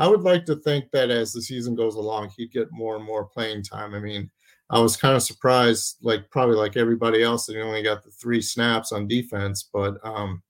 I 0.00 0.08
would 0.08 0.22
like 0.22 0.46
to 0.46 0.56
think 0.56 0.90
that 0.92 1.10
as 1.10 1.30
the 1.30 1.42
season 1.42 1.74
goes 1.74 1.94
along, 1.94 2.30
he'd 2.30 2.52
get 2.52 2.72
more 2.72 2.96
and 2.96 3.04
more 3.04 3.26
playing 3.26 3.62
time. 3.62 3.94
I 3.94 4.00
mean, 4.00 4.30
I 4.70 4.80
was 4.80 4.96
kind 4.96 5.14
of 5.14 5.22
surprised, 5.22 5.98
like 6.00 6.30
probably 6.30 6.56
like 6.56 6.78
everybody 6.78 7.22
else, 7.22 7.44
that 7.46 7.56
he 7.56 7.60
only 7.60 7.82
got 7.82 8.02
the 8.02 8.10
three 8.10 8.40
snaps 8.40 8.92
on 8.92 9.06
defense, 9.06 9.68
but 9.70 9.98
um, 10.02 10.42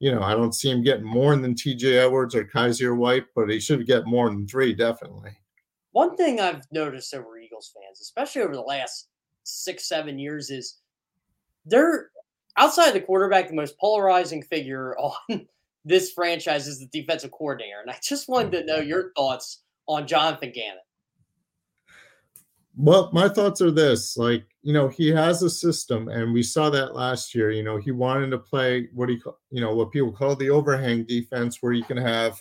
you 0.00 0.10
know, 0.10 0.20
I 0.20 0.32
don't 0.32 0.54
see 0.54 0.68
him 0.68 0.82
getting 0.82 1.04
more 1.04 1.36
than 1.36 1.54
TJ 1.54 2.04
Edwards 2.04 2.34
or 2.34 2.44
Kyzir 2.44 2.96
White, 2.96 3.26
but 3.36 3.48
he 3.48 3.60
should 3.60 3.86
get 3.86 4.06
more 4.06 4.30
than 4.30 4.48
three, 4.48 4.74
definitely. 4.74 5.30
One 5.92 6.16
thing 6.16 6.40
I've 6.40 6.66
noticed 6.72 7.14
over 7.14 7.38
Eagles 7.38 7.72
fans, 7.72 8.00
especially 8.00 8.42
over 8.42 8.56
the 8.56 8.62
last 8.62 9.10
six, 9.44 9.88
seven 9.88 10.18
years, 10.18 10.50
is 10.50 10.78
they're 11.64 12.10
outside 12.56 12.94
the 12.94 13.00
quarterback, 13.00 13.46
the 13.46 13.54
most 13.54 13.78
polarizing 13.78 14.42
figure 14.42 14.96
on 14.98 15.46
this 15.88 16.12
franchise 16.12 16.66
is 16.66 16.78
the 16.78 16.86
defensive 16.86 17.30
coordinator. 17.30 17.80
And 17.80 17.90
I 17.90 17.96
just 18.02 18.28
wanted 18.28 18.52
to 18.52 18.64
know 18.64 18.78
your 18.78 19.12
thoughts 19.16 19.62
on 19.86 20.06
Jonathan 20.06 20.52
Gannon. 20.54 20.82
Well, 22.76 23.10
my 23.12 23.28
thoughts 23.28 23.60
are 23.60 23.72
this 23.72 24.16
like, 24.16 24.44
you 24.62 24.72
know, 24.72 24.86
he 24.86 25.08
has 25.08 25.42
a 25.42 25.50
system, 25.50 26.08
and 26.08 26.32
we 26.32 26.44
saw 26.44 26.70
that 26.70 26.94
last 26.94 27.34
year. 27.34 27.50
You 27.50 27.64
know, 27.64 27.76
he 27.76 27.90
wanted 27.90 28.30
to 28.30 28.38
play 28.38 28.88
what 28.94 29.08
he, 29.08 29.20
you 29.50 29.60
know, 29.60 29.74
what 29.74 29.90
people 29.90 30.12
call 30.12 30.36
the 30.36 30.50
overhang 30.50 31.04
defense, 31.04 31.58
where 31.60 31.72
you 31.72 31.82
can 31.82 31.96
have, 31.96 32.40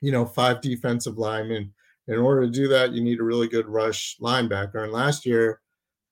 you 0.00 0.12
know, 0.12 0.24
five 0.24 0.62
defensive 0.62 1.18
linemen. 1.18 1.74
In 2.08 2.18
order 2.18 2.42
to 2.42 2.50
do 2.50 2.68
that, 2.68 2.92
you 2.92 3.02
need 3.02 3.20
a 3.20 3.24
really 3.24 3.48
good 3.48 3.68
rush 3.68 4.16
linebacker. 4.20 4.82
And 4.82 4.92
last 4.92 5.26
year, 5.26 5.60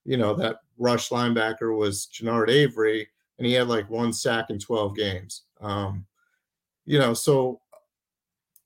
you 0.04 0.16
know, 0.16 0.34
that 0.34 0.58
rush 0.76 1.08
linebacker 1.08 1.76
was 1.76 2.06
Genard 2.12 2.50
Avery, 2.50 3.08
and 3.38 3.46
he 3.46 3.54
had 3.54 3.68
like 3.68 3.88
one 3.88 4.12
sack 4.12 4.50
in 4.50 4.58
12 4.58 4.94
games. 4.94 5.44
Um, 5.60 6.06
you 6.86 6.98
know, 6.98 7.14
so 7.14 7.60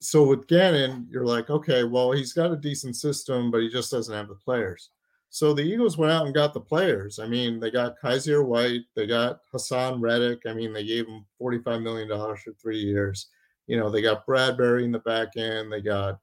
so 0.01 0.23
with 0.27 0.47
Gannon, 0.49 1.07
you're 1.11 1.25
like, 1.25 1.49
okay, 1.49 1.83
well, 1.83 2.13
he's 2.13 2.35
got 2.35 2.53
a 2.53 2.57
decent 2.57 2.95
system, 2.95 3.51
but 3.51 3.63
he 3.63 3.71
just 3.71 3.91
doesn't 3.91 4.15
have 4.15 4.29
the 4.29 4.35
players. 4.35 4.91
So 5.31 5.53
the 5.55 5.63
Eagles 5.63 5.97
went 5.97 6.13
out 6.13 6.27
and 6.27 6.35
got 6.35 6.53
the 6.53 6.61
players. 6.61 7.19
I 7.19 7.27
mean, 7.27 7.59
they 7.59 7.71
got 7.71 7.99
Kyzir 7.99 8.45
White, 8.45 8.83
they 8.95 9.07
got 9.07 9.41
Haason 9.53 10.01
Reddick. 10.01 10.43
I 10.47 10.53
mean, 10.53 10.73
they 10.73 10.85
gave 10.85 11.09
him 11.09 11.25
$45 11.41 11.83
million 11.83 12.09
for 12.09 12.53
three 12.53 12.79
years. 12.79 13.29
You 13.67 13.79
know, 13.79 13.91
they 13.91 14.03
got 14.03 14.27
Bradberry 14.27 14.85
in 14.85 14.93
the 14.93 15.01
back 15.01 15.37
end, 15.37 15.73
they 15.73 15.81
got 15.81 16.21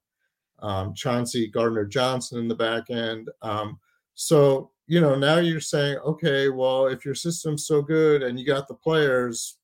um, 0.60 0.94
Chauncey 0.94 1.48
Gardner 1.48 1.86
Johnson 1.86 2.40
in 2.40 2.48
the 2.48 2.56
back 2.56 2.90
end. 2.92 3.30
Um, 3.42 3.80
so, 4.14 4.72
you 4.86 5.02
know, 5.02 5.16
now 5.16 5.40
you're 5.40 5.60
saying, 5.60 5.98
okay, 6.06 6.50
well, 6.50 6.86
if 6.86 7.04
your 7.04 7.16
system's 7.16 7.66
so 7.66 7.82
good 7.82 8.22
and 8.22 8.40
you 8.40 8.46
got 8.46 8.68
the 8.68 8.76
players, 8.76 9.58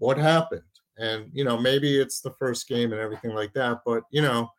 what 0.00 0.18
happened? 0.18 0.62
And 0.98 1.30
you 1.32 1.44
know, 1.44 1.56
maybe 1.56 1.98
it's 1.98 2.20
the 2.20 2.32
first 2.32 2.68
game 2.68 2.92
and 2.92 3.00
everything 3.00 3.32
like 3.32 3.52
that, 3.54 3.78
but 3.86 4.02
you 4.10 4.22
know, 4.22 4.50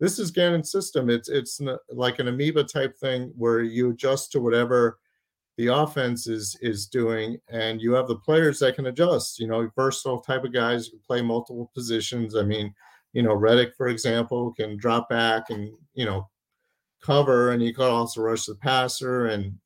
this 0.00 0.18
is 0.18 0.30
Gannon's 0.30 0.70
system. 0.70 1.08
It's 1.08 1.28
it's 1.28 1.60
like 1.90 2.18
an 2.18 2.28
amoeba 2.28 2.64
type 2.64 2.96
thing 2.98 3.32
where 3.36 3.62
you 3.62 3.90
adjust 3.90 4.32
to 4.32 4.40
whatever 4.40 4.98
the 5.56 5.68
offense 5.68 6.26
is 6.26 6.56
is 6.60 6.86
doing, 6.86 7.38
and 7.48 7.80
you 7.80 7.92
have 7.92 8.08
the 8.08 8.16
players 8.16 8.58
that 8.58 8.76
can 8.76 8.86
adjust. 8.86 9.38
You 9.38 9.46
know, 9.46 9.70
versatile 9.74 10.20
type 10.20 10.44
of 10.44 10.52
guys 10.52 10.88
who 10.88 10.98
play 10.98 11.22
multiple 11.22 11.70
positions. 11.74 12.36
I 12.36 12.42
mean, 12.42 12.74
you 13.14 13.22
know, 13.22 13.34
Reddick, 13.34 13.74
for 13.76 13.88
example, 13.88 14.52
can 14.52 14.76
drop 14.76 15.08
back 15.08 15.48
and 15.48 15.70
you 15.94 16.04
know 16.04 16.28
cover, 17.02 17.52
and 17.52 17.62
he 17.62 17.72
can 17.72 17.84
also 17.84 18.20
rush 18.20 18.44
the 18.46 18.54
passer, 18.54 19.26
and 19.26 19.56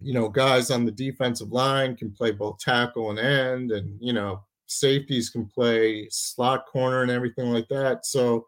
you 0.00 0.14
know, 0.14 0.28
guys 0.28 0.70
on 0.70 0.86
the 0.86 0.92
defensive 0.92 1.52
line 1.52 1.96
can 1.96 2.10
play 2.10 2.30
both 2.30 2.58
tackle 2.58 3.10
and 3.10 3.18
end, 3.18 3.72
and 3.72 3.98
you 4.00 4.14
know, 4.14 4.42
safeties 4.70 5.30
can 5.30 5.46
play 5.46 6.08
slot 6.10 6.66
corner 6.66 7.02
and 7.02 7.10
everything 7.10 7.52
like 7.52 7.68
that. 7.68 8.06
So, 8.06 8.46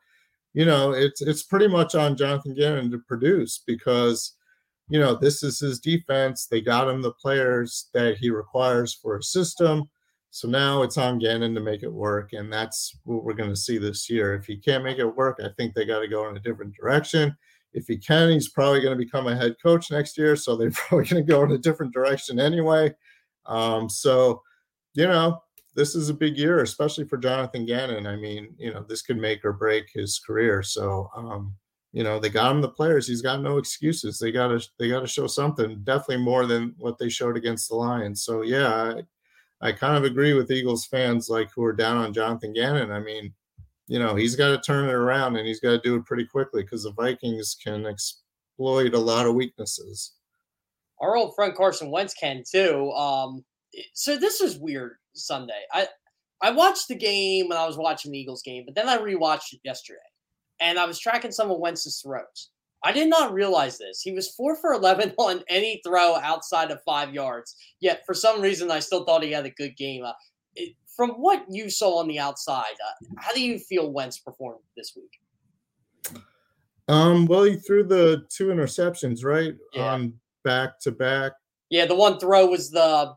you 0.55 0.65
know, 0.65 0.93
it's 0.93 1.21
it's 1.21 1.43
pretty 1.43 1.69
much 1.69 1.95
on 1.95 2.17
Jonathan 2.17 2.55
Gannon 2.55 2.91
to 2.91 2.99
produce 2.99 3.63
because, 3.67 4.35
you 4.89 4.99
know, 4.99 5.15
this 5.15 5.43
is 5.43 5.59
his 5.59 5.81
defense. 5.81 6.47
They 6.47 6.61
got 6.61 6.89
him 6.89 7.03
the 7.03 7.13
players 7.13 7.89
that 7.95 8.19
he 8.19 8.31
requires 8.31 8.95
for 8.95 9.17
a 9.17 9.23
system. 9.23 9.89
So 10.31 10.49
now 10.49 10.83
it's 10.83 10.97
on 10.97 11.19
Gannon 11.19 11.55
to 11.55 11.61
make 11.61 11.83
it 11.83 11.93
work, 11.93 12.33
and 12.33 12.51
that's 12.51 12.97
what 13.05 13.23
we're 13.23 13.35
going 13.35 13.51
to 13.51 13.57
see 13.57 13.77
this 13.77 14.09
year. 14.09 14.35
If 14.35 14.47
he 14.47 14.57
can't 14.57 14.85
make 14.85 14.99
it 14.99 15.17
work, 15.17 15.41
I 15.45 15.49
think 15.57 15.75
they 15.75 15.85
got 15.85 16.01
to 16.01 16.09
go 16.09 16.29
in 16.29 16.37
a 16.37 16.41
different 16.41 16.75
direction. 16.75 17.37
If 17.75 17.87
he 17.87 17.99
can, 17.99 18.31
he's 18.31 18.49
probably 18.49 18.81
going 18.81 18.97
to 18.97 19.05
become 19.05 19.27
a 19.27 19.37
head 19.37 19.57
coach 19.63 19.91
next 19.91 20.17
year, 20.17 20.37
so 20.37 20.57
they're 20.57 20.71
probably 20.89 21.07
going 21.07 21.27
to 21.27 21.31
go 21.31 21.43
in 21.43 21.53
a 21.53 21.59
different 21.59 21.93
direction 21.93 22.41
anyway. 22.41 22.95
Um, 23.45 23.91
so, 23.91 24.41
you 24.95 25.07
know, 25.07 25.43
this 25.75 25.95
is 25.95 26.09
a 26.09 26.15
big 26.15 26.37
year, 26.37 26.63
especially 26.63 27.05
for 27.05 27.17
Jonathan 27.17 27.65
Gannon. 27.65 28.07
I 28.07 28.17
mean, 28.17 28.55
you 28.59 28.73
know, 28.73 28.85
this 28.87 29.03
could 29.03 29.17
make 29.19 29.45
or 29.45 29.53
break 29.53 29.89
his 29.93 30.19
career. 30.19 30.63
So, 30.63 31.11
um, 31.17 31.55
you 31.93 32.03
know, 32.03 32.19
they 32.19 32.29
got 32.29 32.51
him 32.51 32.61
the 32.61 32.69
players. 32.69 33.07
He's 33.07 33.23
got 33.23 33.43
no 33.43 33.59
excuses. 33.59 34.19
They 34.19 34.33
got 34.33 34.49
to 34.49 34.67
they 34.79 34.89
got 34.89 35.01
to 35.01 35.07
show 35.07 35.27
something, 35.27 35.83
definitely 35.85 36.25
more 36.25 36.47
than 36.47 36.75
what 36.79 36.99
they 36.99 37.09
showed 37.09 37.37
against 37.37 37.69
the 37.69 37.77
Lions. 37.77 38.23
So, 38.23 38.43
yeah, 38.43 39.03
I, 39.63 39.69
I 39.69 39.73
kind 39.73 39.97
of 39.97 40.05
agree 40.05 40.35
with 40.35 40.51
Eagles 40.51 40.87
fans 40.87 41.29
like 41.29 41.51
who 41.55 41.65
are 41.65 41.73
down 41.73 41.97
on 41.97 42.13
Jonathan 42.13 42.53
Gannon. 42.53 42.91
I 42.91 43.01
mean, 43.01 43.33
you 43.89 43.99
know, 43.99 44.15
he's 44.15 44.37
got 44.37 44.49
to 44.49 44.59
turn 44.61 44.89
it 44.89 44.93
around 44.93 45.37
and 45.37 45.47
he's 45.47 45.61
got 45.61 45.71
to 45.71 45.81
do 45.81 45.97
it 45.97 46.05
pretty 46.05 46.27
quickly 46.27 46.63
because 46.63 46.85
the 46.85 46.93
Vikings 46.93 47.57
can 47.63 47.87
exploit 47.87 48.95
a 48.95 48.99
lot 48.99 49.27
of 49.27 49.35
weaknesses. 49.35 50.13
Our 51.01 51.17
old 51.17 51.35
friend 51.35 51.55
Carson 51.55 51.91
Wentz 51.91 52.15
can 52.15 52.43
too. 52.51 52.91
Um, 52.93 53.45
so 53.93 54.17
this 54.17 54.41
is 54.41 54.59
weird 54.59 54.97
Sunday. 55.15 55.61
I 55.73 55.87
I 56.41 56.51
watched 56.51 56.89
the 56.89 56.95
game 56.97 57.49
when 57.49 57.59
I 57.59 57.67
was 57.67 57.77
watching 57.77 58.13
the 58.13 58.19
Eagles 58.19 58.43
game, 58.43 58.65
but 58.67 58.75
then 58.75 58.89
I 58.89 58.99
rewatched 58.99 59.53
it 59.53 59.61
yesterday, 59.65 59.99
and 60.61 60.79
I 60.79 60.85
was 60.87 60.99
tracking 60.99 61.31
some 61.33 61.51
of 61.51 61.59
Wentz's 61.59 62.01
throws. 62.03 62.51
I 62.85 62.91
did 62.91 63.09
not 63.09 63.33
realize 63.33 63.79
this. 63.79 64.01
He 64.03 64.11
was 64.13 64.35
four 64.35 64.57
for 64.57 64.73
eleven 64.73 65.13
on 65.19 65.43
any 65.49 65.81
throw 65.87 66.17
outside 66.17 66.71
of 66.71 66.83
five 66.85 67.15
yards. 67.15 67.55
Yet 67.81 68.03
for 68.07 68.15
some 68.15 68.41
reason, 68.41 68.71
I 68.71 68.81
still 68.81 69.05
thought 69.05 69.23
he 69.23 69.31
had 69.33 69.47
a 69.47 69.51
good 69.51 69.77
game. 69.77 70.05
Uh, 70.05 70.13
it, 70.57 70.75
from 70.97 71.11
what 71.13 71.45
you 71.49 71.71
saw 71.71 71.99
on 72.01 72.09
the 72.09 72.19
outside, 72.19 72.75
uh, 72.85 73.15
how 73.19 73.33
do 73.33 73.41
you 73.41 73.59
feel 73.59 73.91
Wentz 73.93 74.19
performed 74.19 74.61
this 74.77 74.93
week? 74.97 76.23
Um, 76.89 77.27
well, 77.27 77.45
he 77.45 77.57
threw 77.57 77.85
the 77.85 78.27
two 78.29 78.47
interceptions 78.49 79.25
right 79.25 79.55
Yeah. 79.73 79.93
on 79.93 80.15
back 80.45 80.81
to 80.81 80.91
back. 80.91 81.33
Yeah, 81.71 81.87
the 81.87 81.95
one 81.95 82.19
throw 82.19 82.47
was 82.47 82.71
the. 82.71 83.15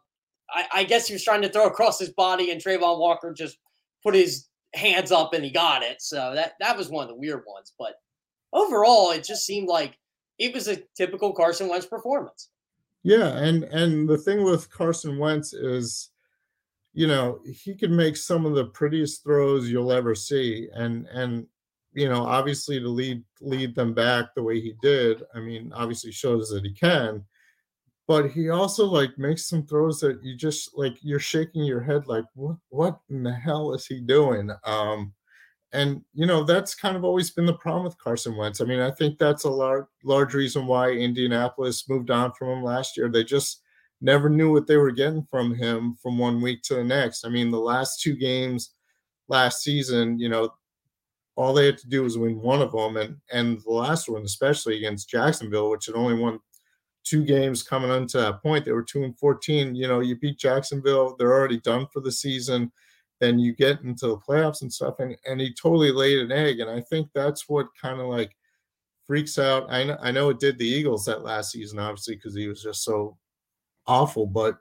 I, 0.50 0.66
I 0.74 0.84
guess 0.84 1.08
he 1.08 1.14
was 1.14 1.24
trying 1.24 1.42
to 1.42 1.50
throw 1.50 1.68
across 1.68 2.00
his 2.00 2.10
body, 2.10 2.52
and 2.52 2.62
Travon 2.62 3.00
Walker 3.00 3.34
just 3.34 3.58
put 4.04 4.16
his 4.16 4.48
hands 4.74 5.12
up 5.12 5.34
and 5.34 5.44
he 5.44 5.50
got 5.50 5.84
it. 5.84 6.02
So 6.02 6.34
that 6.36 6.54
that 6.60 6.78
was 6.78 6.90
one 6.90 7.04
of 7.04 7.10
the 7.10 7.16
weird 7.16 7.44
ones. 7.48 7.74
But 7.78 7.96
overall, 8.54 9.12
it 9.12 9.24
just 9.24 9.46
seemed 9.46 9.68
like 9.68 9.98
it 10.38 10.54
was 10.54 10.68
a 10.68 10.82
typical 10.96 11.34
Carson 11.34 11.70
Wentz 11.70 11.86
performance. 11.86 12.50
Yeah, 13.04 13.38
and 13.38 13.64
and 13.66 14.10
the 14.10 14.18
thing 14.18 14.44
with 14.44 14.72
Carson 14.72 15.18
Wentz 15.18 15.54
is, 15.54 16.10
you 16.94 17.08
know, 17.08 17.40
he 17.46 17.76
can 17.76 17.96
make 17.96 18.18
some 18.18 18.46
of 18.46 18.56
the 18.56 18.66
prettiest 18.66 19.24
throws 19.24 19.70
you'll 19.70 19.92
ever 19.92 20.16
see, 20.16 20.70
and 20.74 21.06
and 21.08 21.46
you 21.94 22.10
know, 22.10 22.26
obviously 22.26 22.80
to 22.80 22.90
lead 22.90 23.24
lead 23.42 23.76
them 23.76 23.94
back 23.94 24.36
the 24.36 24.44
way 24.44 24.60
he 24.60 24.76
did, 24.82 25.24
I 25.34 25.40
mean, 25.40 25.72
obviously 25.74 26.12
shows 26.12 26.50
that 26.50 26.66
he 26.66 26.74
can, 26.74 27.24
but 28.08 28.30
he 28.30 28.50
also 28.50 28.86
like 28.86 29.18
makes 29.18 29.48
some 29.48 29.66
throws 29.66 30.00
that 30.00 30.24
you 30.24 30.36
just 30.36 30.78
like 30.78 30.98
you're 31.02 31.20
shaking 31.20 31.64
your 31.64 31.82
head 31.82 32.08
like 32.08 32.26
what 32.36 32.58
what 32.70 33.00
in 33.10 33.24
the 33.24 33.34
hell 33.34 33.74
is 33.74 33.86
he 33.86 34.00
doing? 34.00 34.52
Um, 34.64 35.14
and 35.74 36.02
you 36.14 36.26
know 36.26 36.44
that's 36.44 36.76
kind 36.76 36.96
of 36.96 37.04
always 37.04 37.32
been 37.32 37.46
the 37.46 37.54
problem 37.54 37.84
with 37.84 37.98
Carson 37.98 38.38
Wentz. 38.38 38.62
I 38.62 38.66
mean, 38.66 38.80
I 38.80 38.92
think 38.92 39.18
that's 39.18 39.44
a 39.44 39.50
large 39.50 39.86
large 40.04 40.34
reason 40.34 40.68
why 40.68 40.92
Indianapolis 40.92 41.90
moved 41.90 42.12
on 42.12 42.32
from 42.34 42.50
him 42.50 42.64
last 42.64 42.96
year. 42.96 43.10
They 43.10 43.24
just 43.24 43.62
never 44.02 44.30
knew 44.30 44.52
what 44.52 44.68
they 44.68 44.78
were 44.78 44.92
getting 44.92 45.24
from 45.24 45.56
him 45.56 45.98
from 46.02 46.18
one 46.18 46.42
week 46.42 46.62
to 46.64 46.76
the 46.76 46.84
next. 46.84 47.26
I 47.26 47.30
mean, 47.30 47.50
the 47.50 47.60
last 47.60 48.02
two 48.02 48.16
games 48.16 48.72
last 49.28 49.64
season, 49.64 50.20
you 50.20 50.30
know, 50.30 50.54
all 51.36 51.54
they 51.54 51.66
had 51.66 51.78
to 51.80 51.88
do 51.88 52.04
was 52.04 52.18
win 52.18 52.40
one 52.40 52.62
of 52.62 52.72
them, 52.72 52.98
and 52.98 53.18
and 53.32 53.62
the 53.62 53.72
last 53.72 54.08
one, 54.08 54.24
especially 54.24 54.78
against 54.78 55.10
Jacksonville, 55.10 55.72
which 55.72 55.88
had 55.88 55.96
only 55.96 56.14
won 56.14 56.40
two 57.06 57.24
games 57.24 57.64
coming 57.64 57.92
onto 57.92 58.20
that 58.20 58.42
point. 58.42 58.66
They 58.66 58.74
were 58.74 58.84
two 58.84 59.04
and 59.04 59.18
fourteen. 59.18 59.76
You 59.76 59.88
know, 59.88 60.02
you 60.02 60.18
beat 60.18 60.38
Jacksonville, 60.38 61.16
they're 61.18 61.34
already 61.34 61.60
done 61.60 61.88
for 61.94 62.02
the 62.02 62.12
season. 62.12 62.72
Then 63.22 63.40
you 63.40 63.56
get 63.56 63.82
into 63.82 64.08
the 64.08 64.18
playoffs 64.18 64.62
and 64.62 64.74
stuff, 64.74 64.96
and 65.00 65.16
and 65.26 65.40
he 65.40 65.54
totally 65.54 65.92
laid 65.92 66.20
an 66.20 66.32
egg. 66.32 66.60
And 66.60 66.70
I 66.70 66.82
think 66.82 67.10
that's 67.14 67.48
what 67.48 67.68
kind 67.82 68.02
of 68.02 68.08
like 68.08 68.36
freaks 69.08 69.40
out. 69.40 69.72
I 69.72 69.86
know 69.86 69.98
I 70.02 70.12
know 70.12 70.30
it 70.30 70.40
did 70.40 70.58
the 70.58 70.68
Eagles 70.68 71.06
that 71.06 71.24
last 71.24 71.52
season, 71.52 71.80
obviously, 71.80 72.16
because 72.16 72.36
he 72.36 72.48
was 72.48 72.62
just 72.62 72.84
so 72.84 73.18
awful, 73.88 74.26
but 74.26 74.58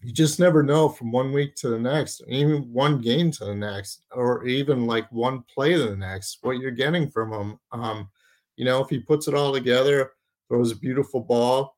you 0.00 0.12
just 0.12 0.38
never 0.38 0.62
know 0.62 0.88
from 0.88 1.10
one 1.10 1.32
week 1.32 1.54
to 1.56 1.68
the 1.68 1.78
next, 1.78 2.22
even 2.28 2.72
one 2.72 3.00
game 3.00 3.30
to 3.32 3.44
the 3.44 3.54
next, 3.54 4.02
or 4.12 4.46
even 4.46 4.86
like 4.86 5.10
one 5.10 5.42
play 5.52 5.72
to 5.72 5.88
the 5.90 5.96
next, 5.96 6.38
what 6.42 6.58
you're 6.58 6.70
getting 6.70 7.10
from 7.10 7.32
him. 7.32 7.58
Um, 7.72 8.08
you 8.56 8.64
know, 8.64 8.80
if 8.80 8.88
he 8.88 9.00
puts 9.00 9.26
it 9.28 9.34
all 9.34 9.52
together, 9.52 10.12
throws 10.48 10.72
a 10.72 10.76
beautiful 10.76 11.20
ball, 11.20 11.76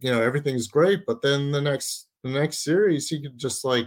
you 0.00 0.10
know, 0.10 0.20
everything's 0.20 0.68
great. 0.68 1.06
But 1.06 1.22
then 1.22 1.50
the 1.50 1.60
next 1.60 2.08
the 2.22 2.30
next 2.30 2.58
series, 2.62 3.08
he 3.08 3.20
could 3.20 3.38
just 3.38 3.64
like, 3.64 3.86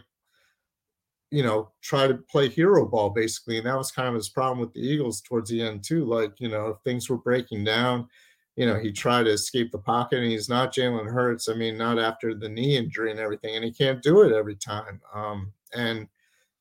you 1.31 1.43
know, 1.43 1.71
try 1.81 2.07
to 2.07 2.15
play 2.15 2.49
hero 2.49 2.85
ball 2.85 3.09
basically. 3.09 3.57
And 3.57 3.67
that 3.67 3.77
was 3.77 3.91
kind 3.91 4.09
of 4.09 4.15
his 4.15 4.29
problem 4.29 4.59
with 4.59 4.73
the 4.73 4.81
Eagles 4.81 5.21
towards 5.21 5.49
the 5.49 5.61
end 5.61 5.83
too. 5.83 6.05
Like, 6.05 6.39
you 6.39 6.49
know, 6.49 6.67
if 6.67 6.77
things 6.83 7.09
were 7.09 7.17
breaking 7.17 7.63
down, 7.63 8.07
you 8.55 8.65
know, 8.65 8.79
he 8.79 8.91
tried 8.91 9.23
to 9.23 9.31
escape 9.31 9.71
the 9.71 9.77
pocket 9.77 10.19
and 10.19 10.31
he's 10.31 10.49
not 10.49 10.73
Jalen 10.73 11.11
Hurts. 11.11 11.49
I 11.49 11.53
mean, 11.53 11.77
not 11.77 11.99
after 11.99 12.33
the 12.33 12.49
knee 12.49 12.77
injury 12.77 13.11
and 13.11 13.19
everything, 13.19 13.55
and 13.55 13.65
he 13.65 13.71
can't 13.71 14.01
do 14.01 14.21
it 14.21 14.31
every 14.31 14.55
time. 14.55 15.01
Um, 15.13 15.51
and 15.73 16.07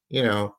you 0.08 0.22
know, 0.22 0.56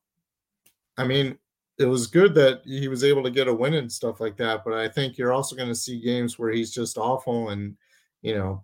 I 0.98 1.06
mean, 1.06 1.38
it 1.78 1.86
was 1.86 2.08
good 2.08 2.34
that 2.36 2.62
he 2.64 2.88
was 2.88 3.04
able 3.04 3.24
to 3.24 3.32
get 3.32 3.48
a 3.48 3.54
win 3.54 3.74
and 3.74 3.92
stuff 3.92 4.20
like 4.20 4.38
that. 4.38 4.64
But 4.64 4.74
I 4.74 4.88
think 4.88 5.18
you're 5.18 5.34
also 5.34 5.56
going 5.56 5.70
to 5.70 5.76
see 5.76 6.00
games 6.00 6.40
where 6.40 6.52
he's 6.52 6.72
just 6.72 6.98
awful, 6.98 7.50
and 7.50 7.76
you 8.22 8.36
know, 8.36 8.64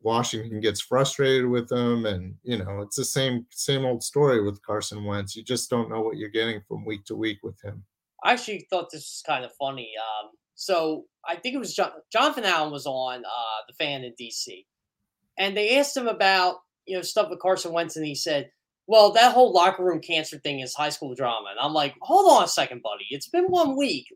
Washington 0.00 0.60
gets 0.60 0.80
frustrated 0.80 1.46
with 1.46 1.70
him, 1.70 2.06
and 2.06 2.36
you 2.42 2.58
know, 2.58 2.80
it's 2.80 2.96
the 2.96 3.04
same 3.04 3.46
same 3.50 3.84
old 3.84 4.02
story 4.02 4.42
with 4.42 4.62
Carson 4.62 5.04
Wentz. 5.04 5.34
You 5.34 5.42
just 5.42 5.70
don't 5.70 5.90
know 5.90 6.00
what 6.00 6.16
you're 6.16 6.28
getting 6.28 6.60
from 6.68 6.84
week 6.84 7.04
to 7.06 7.16
week 7.16 7.38
with 7.42 7.60
him. 7.62 7.84
I 8.24 8.32
actually 8.32 8.66
thought 8.70 8.90
this 8.90 9.00
was 9.00 9.22
kind 9.26 9.44
of 9.44 9.50
funny. 9.58 9.90
Um, 9.98 10.30
so 10.54 11.06
I 11.28 11.34
think 11.34 11.56
it 11.56 11.58
was 11.58 11.74
John, 11.74 11.90
Jonathan 12.12 12.44
Allen 12.44 12.72
was 12.72 12.86
on 12.86 13.24
uh, 13.24 13.60
the 13.66 13.74
fan 13.74 14.04
in 14.04 14.14
DC, 14.20 14.64
and 15.36 15.56
they 15.56 15.78
asked 15.78 15.96
him 15.96 16.06
about 16.06 16.56
you 16.86 16.96
know 16.96 17.02
stuff 17.02 17.28
with 17.30 17.40
Carson 17.40 17.72
Wentz, 17.72 17.96
and 17.96 18.06
he 18.06 18.14
said, 18.14 18.50
"Well, 18.86 19.12
that 19.12 19.32
whole 19.32 19.52
locker 19.52 19.84
room 19.84 20.00
cancer 20.00 20.38
thing 20.38 20.60
is 20.60 20.74
high 20.74 20.90
school 20.90 21.14
drama." 21.14 21.48
And 21.50 21.60
I'm 21.60 21.72
like, 21.72 21.94
"Hold 22.02 22.32
on 22.32 22.44
a 22.44 22.48
second, 22.48 22.82
buddy. 22.82 23.06
It's 23.10 23.28
been 23.28 23.46
one 23.46 23.76
week. 23.76 24.06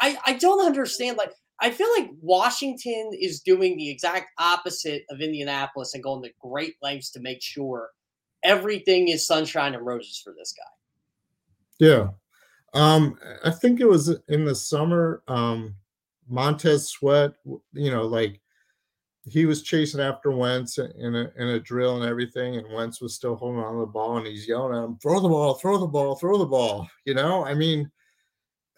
I 0.00 0.18
I, 0.26 0.32
don't 0.34 0.64
understand. 0.64 1.16
Like, 1.16 1.32
I 1.60 1.70
feel 1.70 1.88
like 1.98 2.10
Washington 2.20 3.10
is 3.18 3.40
doing 3.40 3.76
the 3.76 3.90
exact 3.90 4.28
opposite 4.38 5.04
of 5.10 5.20
Indianapolis 5.20 5.94
and 5.94 6.02
going 6.02 6.22
to 6.24 6.30
great 6.40 6.74
lengths 6.82 7.10
to 7.12 7.20
make 7.20 7.42
sure 7.42 7.90
everything 8.44 9.08
is 9.08 9.26
sunshine 9.26 9.74
and 9.74 9.84
roses 9.84 10.20
for 10.22 10.34
this 10.36 10.52
guy." 10.56 11.84
Yeah. 11.86 12.08
Um, 12.74 13.18
I 13.44 13.50
think 13.50 13.80
it 13.80 13.88
was 13.88 14.14
in 14.28 14.44
the 14.44 14.54
summer. 14.54 15.22
Um, 15.28 15.76
Montez 16.28 16.88
Sweat, 16.88 17.32
you 17.72 17.90
know, 17.90 18.02
like 18.02 18.40
he 19.30 19.46
was 19.46 19.62
chasing 19.62 20.00
after 20.00 20.30
Wentz 20.30 20.78
in 20.78 21.14
a 21.14 21.30
in 21.36 21.48
a 21.48 21.60
drill 21.60 22.00
and 22.00 22.08
everything, 22.08 22.56
and 22.56 22.72
Wentz 22.72 23.00
was 23.00 23.14
still 23.14 23.36
holding 23.36 23.60
on 23.60 23.74
to 23.74 23.80
the 23.80 23.86
ball, 23.86 24.18
and 24.18 24.26
he's 24.26 24.48
yelling 24.48 24.76
at 24.76 24.84
him, 24.84 24.98
"Throw 25.02 25.20
the 25.20 25.28
ball! 25.28 25.54
Throw 25.54 25.78
the 25.78 25.86
ball! 25.86 26.16
Throw 26.16 26.38
the 26.38 26.46
ball!" 26.46 26.88
You 27.04 27.14
know, 27.14 27.44
I 27.44 27.54
mean, 27.54 27.90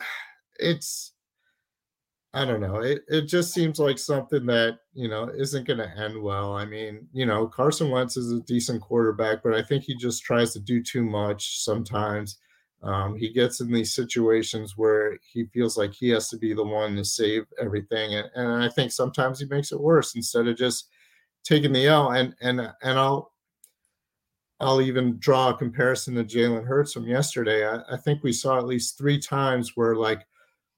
it's 0.59 1.13
I 2.33 2.45
don't 2.45 2.61
know. 2.61 2.77
It 2.77 3.03
it 3.09 3.23
just 3.23 3.53
seems 3.53 3.81
like 3.81 3.99
something 3.99 4.47
that 4.47 4.79
you 4.95 5.09
know 5.09 5.29
isn't 5.29 5.67
going 5.67 5.79
to 5.81 5.99
end 5.99 6.21
well. 6.21 6.55
I 6.55 6.65
mean, 6.65 7.09
you 7.13 7.27
know, 7.27 7.47
Carson 7.47 7.91
Wentz 7.91 8.17
is 8.17 8.33
a 8.33 8.41
decent 8.41 8.83
quarterback, 8.83 9.43
but 9.43 9.55
I 9.55 9.63
think 9.63 9.83
he 9.85 9.97
just 9.97 10.23
tries 10.23 10.53
to 10.53 10.61
do 10.61 10.83
too 10.83 11.05
much 11.05 11.59
sometimes. 11.61 12.39
Um, 12.83 13.15
he 13.17 13.33
gets 13.33 13.61
in 13.61 13.71
these 13.71 13.95
situations 13.95 14.77
where 14.77 15.19
he 15.33 15.45
feels 15.53 15.77
like 15.77 15.93
he 15.93 16.09
has 16.11 16.29
to 16.31 16.39
be 16.39 16.55
the 16.55 16.65
one 16.65 16.97
to 16.97 17.05
save 17.05 17.45
everything, 17.61 18.15
and, 18.15 18.31
and 18.35 18.63
I 18.63 18.69
think 18.69 18.91
sometimes 18.91 19.39
he 19.39 19.47
makes 19.47 19.71
it 19.73 19.81
worse 19.81 20.15
instead 20.15 20.47
of 20.49 20.57
just 20.57 20.89
taking 21.45 21.73
the 21.73 21.87
L. 21.87 22.11
And 22.13 22.35
and 22.41 22.61
and 22.61 22.99
I'll 22.99 23.33
I'll 24.61 24.83
even 24.83 25.19
draw 25.19 25.51
a 25.51 25.57
comparison 25.57 26.15
to 26.15 26.25
Jalen 26.25 26.67
Hurts 26.67 26.93
from 26.93 27.07
yesterday. 27.07 27.67
I, 27.67 27.81
I 27.91 27.97
think 27.97 28.23
we 28.23 28.33
saw 28.33 28.59
at 28.59 28.67
least 28.67 28.99
three 28.99 29.19
times 29.19 29.73
where 29.75 29.97
like 29.97 30.27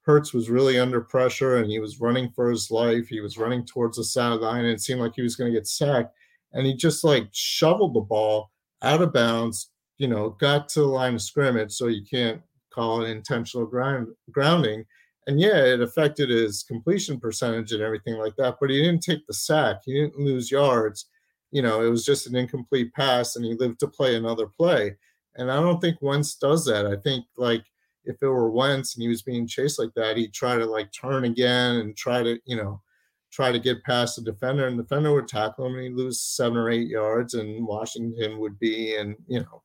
Hurts 0.02 0.32
was 0.32 0.50
really 0.50 0.78
under 0.78 1.00
pressure 1.00 1.56
and 1.56 1.70
he 1.70 1.80
was 1.80 2.00
running 2.00 2.30
for 2.30 2.48
his 2.48 2.70
life. 2.70 3.08
He 3.08 3.20
was 3.20 3.38
running 3.38 3.64
towards 3.64 3.96
the 3.96 4.04
sideline 4.04 4.64
and 4.64 4.74
it 4.74 4.80
seemed 4.80 5.00
like 5.00 5.14
he 5.14 5.22
was 5.22 5.36
going 5.36 5.52
to 5.52 5.58
get 5.58 5.66
sacked. 5.66 6.14
And 6.52 6.66
he 6.66 6.74
just 6.74 7.02
like 7.02 7.28
shoveled 7.32 7.94
the 7.94 8.00
ball 8.00 8.50
out 8.82 9.02
of 9.02 9.12
bounds 9.12 9.70
you 9.98 10.08
know, 10.08 10.30
got 10.30 10.68
to 10.70 10.80
the 10.80 10.86
line 10.86 11.14
of 11.14 11.22
scrimmage, 11.22 11.72
so 11.72 11.86
you 11.86 12.04
can't 12.04 12.42
call 12.72 13.02
it 13.02 13.10
intentional 13.10 13.66
ground 13.66 14.08
grounding. 14.30 14.84
And 15.26 15.40
yeah, 15.40 15.64
it 15.64 15.80
affected 15.80 16.30
his 16.30 16.64
completion 16.64 17.20
percentage 17.20 17.72
and 17.72 17.82
everything 17.82 18.14
like 18.14 18.34
that, 18.36 18.56
but 18.60 18.70
he 18.70 18.82
didn't 18.82 19.02
take 19.02 19.26
the 19.26 19.34
sack. 19.34 19.82
He 19.84 19.94
didn't 19.94 20.18
lose 20.18 20.50
yards. 20.50 21.06
You 21.52 21.62
know, 21.62 21.82
it 21.82 21.88
was 21.88 22.04
just 22.04 22.26
an 22.26 22.34
incomplete 22.34 22.92
pass 22.94 23.36
and 23.36 23.44
he 23.44 23.54
lived 23.54 23.78
to 23.80 23.88
play 23.88 24.16
another 24.16 24.46
play. 24.46 24.96
And 25.36 25.50
I 25.50 25.56
don't 25.56 25.80
think 25.80 25.98
Wentz 26.00 26.34
does 26.34 26.64
that. 26.64 26.86
I 26.86 26.96
think 26.96 27.24
like 27.36 27.64
if 28.04 28.16
it 28.20 28.26
were 28.26 28.50
Wentz 28.50 28.94
and 28.94 29.02
he 29.02 29.08
was 29.08 29.22
being 29.22 29.46
chased 29.46 29.78
like 29.78 29.94
that, 29.94 30.16
he'd 30.16 30.32
try 30.32 30.56
to 30.56 30.66
like 30.66 30.90
turn 30.92 31.24
again 31.24 31.76
and 31.76 31.96
try 31.96 32.22
to, 32.22 32.38
you 32.44 32.56
know, 32.56 32.82
try 33.30 33.52
to 33.52 33.58
get 33.58 33.84
past 33.84 34.16
the 34.16 34.22
defender 34.22 34.66
and 34.66 34.78
the 34.78 34.82
defender 34.82 35.14
would 35.14 35.28
tackle 35.28 35.66
him 35.66 35.74
and 35.74 35.84
he'd 35.84 35.94
lose 35.94 36.20
seven 36.20 36.58
or 36.58 36.68
eight 36.68 36.88
yards 36.88 37.34
and 37.34 37.66
Washington 37.66 38.38
would 38.38 38.58
be 38.58 38.96
in, 38.96 39.16
you 39.28 39.40
know, 39.40 39.62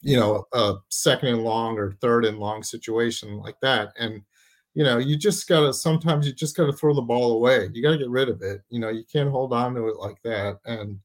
you 0.00 0.16
know, 0.16 0.46
a 0.52 0.74
second 0.88 1.28
and 1.28 1.44
long 1.44 1.78
or 1.78 1.92
third 2.00 2.24
and 2.24 2.38
long 2.38 2.62
situation 2.62 3.38
like 3.38 3.58
that. 3.62 3.92
And, 3.98 4.22
you 4.74 4.84
know, 4.84 4.98
you 4.98 5.16
just 5.16 5.48
gotta 5.48 5.72
sometimes 5.72 6.26
you 6.26 6.32
just 6.32 6.56
gotta 6.56 6.72
throw 6.72 6.94
the 6.94 7.02
ball 7.02 7.32
away. 7.32 7.70
You 7.72 7.82
gotta 7.82 7.98
get 7.98 8.10
rid 8.10 8.28
of 8.28 8.42
it. 8.42 8.62
You 8.68 8.80
know, 8.80 8.88
you 8.88 9.04
can't 9.10 9.30
hold 9.30 9.52
on 9.52 9.74
to 9.74 9.88
it 9.88 9.96
like 9.96 10.20
that. 10.24 10.58
And 10.64 10.98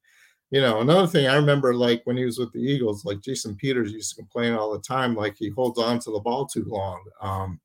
you 0.52 0.62
know, 0.62 0.80
another 0.80 1.08
thing 1.08 1.28
I 1.28 1.36
remember, 1.36 1.74
like 1.76 2.02
when 2.06 2.16
he 2.18 2.24
was 2.26 2.40
with 2.40 2.54
the 2.54 2.60
Eagles, 2.60 3.04
like 3.04 3.22
Jason 3.22 3.56
Peters 3.56 3.92
used 3.92 4.12
to 4.12 4.22
complain 4.22 4.54
all 4.54 4.72
the 4.72 4.80
time, 4.80 5.14
like 5.16 5.36
he 5.38 5.50
holds 5.50 5.78
on 5.80 6.00
to 6.00 6.12
the 6.12 6.20
ball 6.22 6.46
too 6.46 6.64
long. 6.66 7.04
Um, 7.22 7.60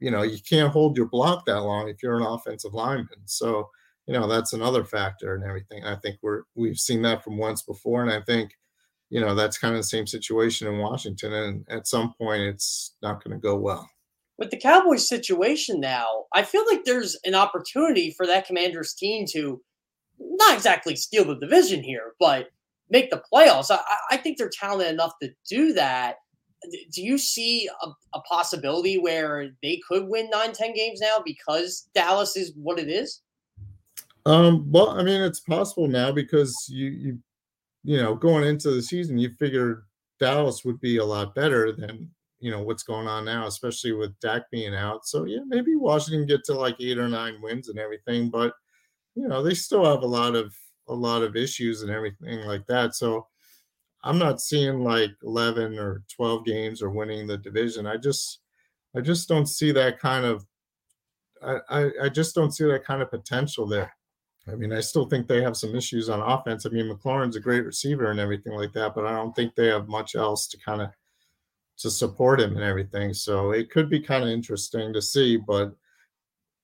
you 0.00 0.10
know, 0.10 0.22
you 0.22 0.38
can't 0.48 0.72
hold 0.72 0.96
your 0.96 1.06
block 1.06 1.44
that 1.46 1.60
long 1.60 1.88
if 1.88 2.02
you're 2.02 2.16
an 2.16 2.26
offensive 2.26 2.72
lineman. 2.74 3.20
So, 3.26 3.68
you 4.06 4.14
know, 4.14 4.26
that's 4.26 4.54
another 4.54 4.84
factor 4.84 5.34
and 5.34 5.44
everything. 5.44 5.84
I 5.84 5.96
think 5.96 6.16
we're 6.22 6.42
we've 6.54 6.78
seen 6.78 7.02
that 7.02 7.22
from 7.22 7.38
Wentz 7.38 7.62
before, 7.62 8.02
and 8.02 8.10
I 8.10 8.20
think, 8.22 8.52
you 9.12 9.20
know, 9.20 9.34
that's 9.34 9.58
kind 9.58 9.74
of 9.74 9.78
the 9.78 9.84
same 9.84 10.06
situation 10.06 10.66
in 10.66 10.78
Washington. 10.78 11.34
And 11.34 11.66
at 11.68 11.86
some 11.86 12.14
point, 12.18 12.40
it's 12.40 12.94
not 13.02 13.22
going 13.22 13.36
to 13.36 13.40
go 13.40 13.56
well. 13.56 13.86
With 14.38 14.50
the 14.50 14.56
Cowboys 14.56 15.06
situation 15.06 15.80
now, 15.80 16.06
I 16.34 16.42
feel 16.42 16.64
like 16.66 16.84
there's 16.84 17.18
an 17.26 17.34
opportunity 17.34 18.14
for 18.16 18.26
that 18.26 18.46
Commanders 18.46 18.94
team 18.94 19.26
to 19.32 19.60
not 20.18 20.54
exactly 20.54 20.96
steal 20.96 21.26
the 21.26 21.38
division 21.38 21.82
here, 21.82 22.14
but 22.18 22.48
make 22.88 23.10
the 23.10 23.22
playoffs. 23.30 23.70
I, 23.70 23.80
I 24.12 24.16
think 24.16 24.38
they're 24.38 24.48
talented 24.48 24.94
enough 24.94 25.12
to 25.20 25.30
do 25.46 25.74
that. 25.74 26.16
Do 26.90 27.02
you 27.02 27.18
see 27.18 27.68
a, 27.82 27.88
a, 28.14 28.20
possibility 28.22 28.96
where 28.96 29.50
they 29.62 29.80
could 29.86 30.08
win 30.08 30.30
nine, 30.30 30.52
10 30.52 30.74
games 30.74 31.00
now 31.00 31.16
because 31.22 31.88
Dallas 31.94 32.34
is 32.34 32.52
what 32.56 32.78
it 32.78 32.88
is? 32.88 33.20
Um, 34.24 34.70
well, 34.70 34.90
I 34.90 35.02
mean, 35.02 35.20
it's 35.20 35.40
possible 35.40 35.88
now 35.88 36.12
because 36.12 36.66
you, 36.70 36.86
you, 36.86 37.18
you 37.84 37.96
know, 37.96 38.14
going 38.14 38.44
into 38.44 38.70
the 38.70 38.82
season, 38.82 39.18
you 39.18 39.30
figured 39.30 39.84
Dallas 40.18 40.64
would 40.64 40.80
be 40.80 40.98
a 40.98 41.04
lot 41.04 41.34
better 41.34 41.72
than, 41.72 42.10
you 42.38 42.50
know, 42.50 42.62
what's 42.62 42.82
going 42.82 43.08
on 43.08 43.24
now, 43.24 43.46
especially 43.46 43.92
with 43.92 44.18
Dak 44.20 44.50
being 44.50 44.74
out. 44.74 45.06
So, 45.06 45.24
yeah, 45.24 45.40
maybe 45.46 45.74
Washington 45.74 46.26
get 46.26 46.44
to 46.44 46.54
like 46.54 46.76
eight 46.80 46.98
or 46.98 47.08
nine 47.08 47.40
wins 47.42 47.68
and 47.68 47.78
everything, 47.78 48.30
but 48.30 48.54
you 49.14 49.28
know 49.28 49.42
they 49.42 49.54
still 49.54 49.84
have 49.84 50.02
a 50.02 50.06
lot 50.06 50.34
of 50.34 50.54
a 50.88 50.94
lot 50.94 51.22
of 51.22 51.36
issues 51.36 51.82
and 51.82 51.90
everything 51.90 52.40
like 52.40 52.66
that. 52.66 52.94
So 52.94 53.26
I'm 54.02 54.18
not 54.18 54.40
seeing 54.40 54.80
like 54.80 55.12
11 55.22 55.78
or 55.78 56.02
12 56.14 56.44
games 56.44 56.82
or 56.82 56.90
winning 56.90 57.26
the 57.26 57.38
division. 57.38 57.86
I 57.86 57.96
just 57.96 58.40
I 58.96 59.00
just 59.00 59.28
don't 59.28 59.46
see 59.46 59.72
that 59.72 60.00
kind 60.00 60.24
of 60.24 60.44
I, 61.42 61.58
I, 61.68 61.90
I 62.04 62.08
just 62.08 62.34
don't 62.34 62.52
see 62.52 62.64
that 62.64 62.84
kind 62.84 63.02
of 63.02 63.10
potential 63.10 63.66
there. 63.66 63.94
I 64.48 64.56
mean, 64.56 64.72
I 64.72 64.80
still 64.80 65.06
think 65.06 65.28
they 65.28 65.42
have 65.42 65.56
some 65.56 65.76
issues 65.76 66.08
on 66.08 66.20
offense. 66.20 66.66
I 66.66 66.70
mean, 66.70 66.90
McLaurin's 66.90 67.36
a 67.36 67.40
great 67.40 67.64
receiver 67.64 68.10
and 68.10 68.18
everything 68.18 68.54
like 68.54 68.72
that, 68.72 68.94
but 68.94 69.06
I 69.06 69.12
don't 69.12 69.34
think 69.36 69.54
they 69.54 69.68
have 69.68 69.88
much 69.88 70.16
else 70.16 70.48
to 70.48 70.58
kind 70.58 70.82
of 70.82 70.88
to 71.78 71.90
support 71.90 72.40
him 72.40 72.54
and 72.56 72.64
everything. 72.64 73.14
So 73.14 73.52
it 73.52 73.70
could 73.70 73.88
be 73.88 74.00
kind 74.00 74.24
of 74.24 74.30
interesting 74.30 74.92
to 74.92 75.02
see, 75.02 75.36
but 75.36 75.74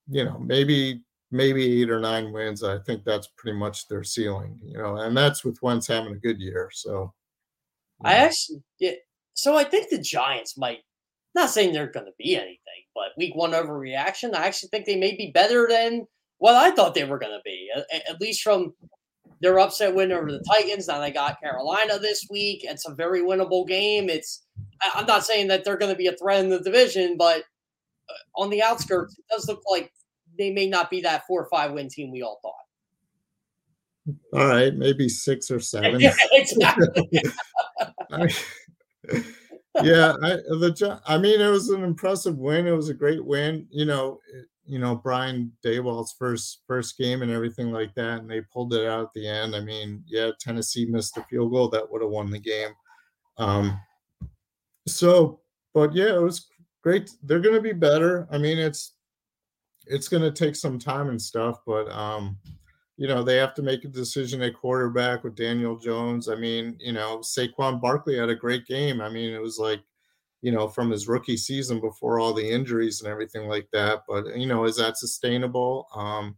you 0.08 0.24
know, 0.24 0.38
maybe 0.38 1.02
maybe 1.30 1.82
eight 1.82 1.90
or 1.90 2.00
nine 2.00 2.32
wins. 2.32 2.64
I 2.64 2.78
think 2.78 3.04
that's 3.04 3.28
pretty 3.36 3.58
much 3.58 3.86
their 3.88 4.02
ceiling, 4.02 4.58
you 4.64 4.78
know, 4.78 4.96
and 4.96 5.16
that's 5.16 5.44
with 5.44 5.60
Wentz 5.62 5.86
having 5.86 6.14
a 6.14 6.18
good 6.18 6.40
year. 6.40 6.70
So 6.72 7.12
I 8.02 8.14
actually, 8.14 8.62
yeah, 8.78 8.92
so 9.34 9.56
I 9.56 9.64
think 9.64 9.90
the 9.90 9.98
Giants 9.98 10.56
might, 10.56 10.78
not 11.34 11.50
saying 11.50 11.72
they're 11.72 11.92
going 11.92 12.06
to 12.06 12.12
be 12.18 12.34
anything, 12.34 12.58
but 12.94 13.10
week 13.18 13.34
one 13.34 13.52
overreaction. 13.52 14.34
I 14.34 14.46
actually 14.46 14.70
think 14.70 14.86
they 14.86 14.96
may 14.96 15.14
be 15.16 15.30
better 15.32 15.66
than 15.68 16.06
what 16.38 16.54
I 16.54 16.70
thought 16.70 16.94
they 16.94 17.04
were 17.04 17.18
going 17.18 17.32
to 17.32 17.42
be, 17.44 17.70
at, 17.74 17.84
at 18.08 18.20
least 18.20 18.42
from 18.42 18.72
their 19.40 19.58
upset 19.58 19.94
win 19.94 20.12
over 20.12 20.30
the 20.30 20.44
Titans. 20.50 20.88
Now 20.88 21.00
they 21.00 21.10
got 21.10 21.40
Carolina 21.40 21.98
this 21.98 22.26
week. 22.30 22.60
It's 22.64 22.88
a 22.88 22.94
very 22.94 23.22
winnable 23.22 23.66
game. 23.66 24.08
It's, 24.08 24.44
I'm 24.94 25.06
not 25.06 25.24
saying 25.24 25.48
that 25.48 25.64
they're 25.64 25.76
going 25.76 25.92
to 25.92 25.98
be 25.98 26.06
a 26.06 26.16
threat 26.16 26.44
in 26.44 26.50
the 26.50 26.60
division, 26.60 27.16
but 27.16 27.44
uh, 28.08 28.40
on 28.42 28.50
the 28.50 28.62
outskirts, 28.62 29.18
it 29.18 29.24
does 29.30 29.48
look 29.48 29.62
like 29.70 29.92
they 30.38 30.50
may 30.50 30.66
not 30.66 30.90
be 30.90 31.00
that 31.02 31.26
four 31.26 31.42
or 31.42 31.48
five 31.48 31.72
win 31.72 31.88
team 31.88 32.10
we 32.10 32.22
all 32.22 32.40
thought. 32.42 32.54
All 34.32 34.46
right, 34.46 34.74
maybe 34.74 35.08
six 35.08 35.50
or 35.50 35.60
seven. 35.60 36.00
yeah, 36.00 36.14
exactly. 36.32 37.08
I, 38.10 38.28
yeah, 39.82 40.14
I, 40.22 40.36
the 40.36 41.00
I 41.06 41.18
mean, 41.18 41.40
it 41.40 41.48
was 41.48 41.68
an 41.68 41.84
impressive 41.84 42.38
win. 42.38 42.66
It 42.66 42.72
was 42.72 42.88
a 42.88 42.94
great 42.94 43.24
win. 43.24 43.66
You 43.70 43.84
know, 43.84 44.20
you 44.68 44.78
know 44.78 44.94
Brian 44.94 45.50
Daboll's 45.64 46.14
first 46.18 46.62
first 46.66 46.98
game 46.98 47.22
and 47.22 47.30
everything 47.30 47.72
like 47.72 47.94
that, 47.94 48.20
and 48.20 48.30
they 48.30 48.42
pulled 48.42 48.74
it 48.74 48.86
out 48.86 49.04
at 49.04 49.12
the 49.14 49.26
end. 49.26 49.56
I 49.56 49.60
mean, 49.60 50.04
yeah, 50.06 50.30
Tennessee 50.38 50.84
missed 50.84 51.16
a 51.16 51.24
field 51.24 51.52
goal 51.52 51.68
that 51.70 51.90
would 51.90 52.02
have 52.02 52.10
won 52.10 52.30
the 52.30 52.38
game. 52.38 52.70
Um, 53.38 53.80
so, 54.86 55.40
but 55.72 55.94
yeah, 55.94 56.14
it 56.14 56.22
was 56.22 56.48
great. 56.82 57.10
They're 57.22 57.40
going 57.40 57.54
to 57.54 57.60
be 57.60 57.72
better. 57.72 58.28
I 58.30 58.38
mean, 58.38 58.58
it's 58.58 58.94
it's 59.86 60.08
going 60.08 60.22
to 60.22 60.30
take 60.30 60.54
some 60.54 60.78
time 60.78 61.08
and 61.08 61.20
stuff, 61.20 61.60
but 61.66 61.90
um, 61.90 62.36
you 62.98 63.08
know 63.08 63.22
they 63.22 63.36
have 63.36 63.54
to 63.54 63.62
make 63.62 63.84
a 63.84 63.88
decision 63.88 64.42
at 64.42 64.54
quarterback 64.54 65.24
with 65.24 65.34
Daniel 65.34 65.78
Jones. 65.78 66.28
I 66.28 66.34
mean, 66.34 66.76
you 66.78 66.92
know 66.92 67.18
Saquon 67.18 67.80
Barkley 67.80 68.18
had 68.18 68.28
a 68.28 68.34
great 68.34 68.66
game. 68.66 69.00
I 69.00 69.08
mean, 69.08 69.32
it 69.32 69.40
was 69.40 69.58
like 69.58 69.80
you 70.42 70.52
know 70.52 70.68
from 70.68 70.90
his 70.90 71.08
rookie 71.08 71.36
season 71.36 71.80
before 71.80 72.20
all 72.20 72.32
the 72.32 72.48
injuries 72.48 73.00
and 73.00 73.10
everything 73.10 73.48
like 73.48 73.68
that. 73.72 74.02
But 74.08 74.36
you 74.36 74.46
know, 74.46 74.64
is 74.64 74.76
that 74.76 74.98
sustainable? 74.98 75.88
Um, 75.94 76.36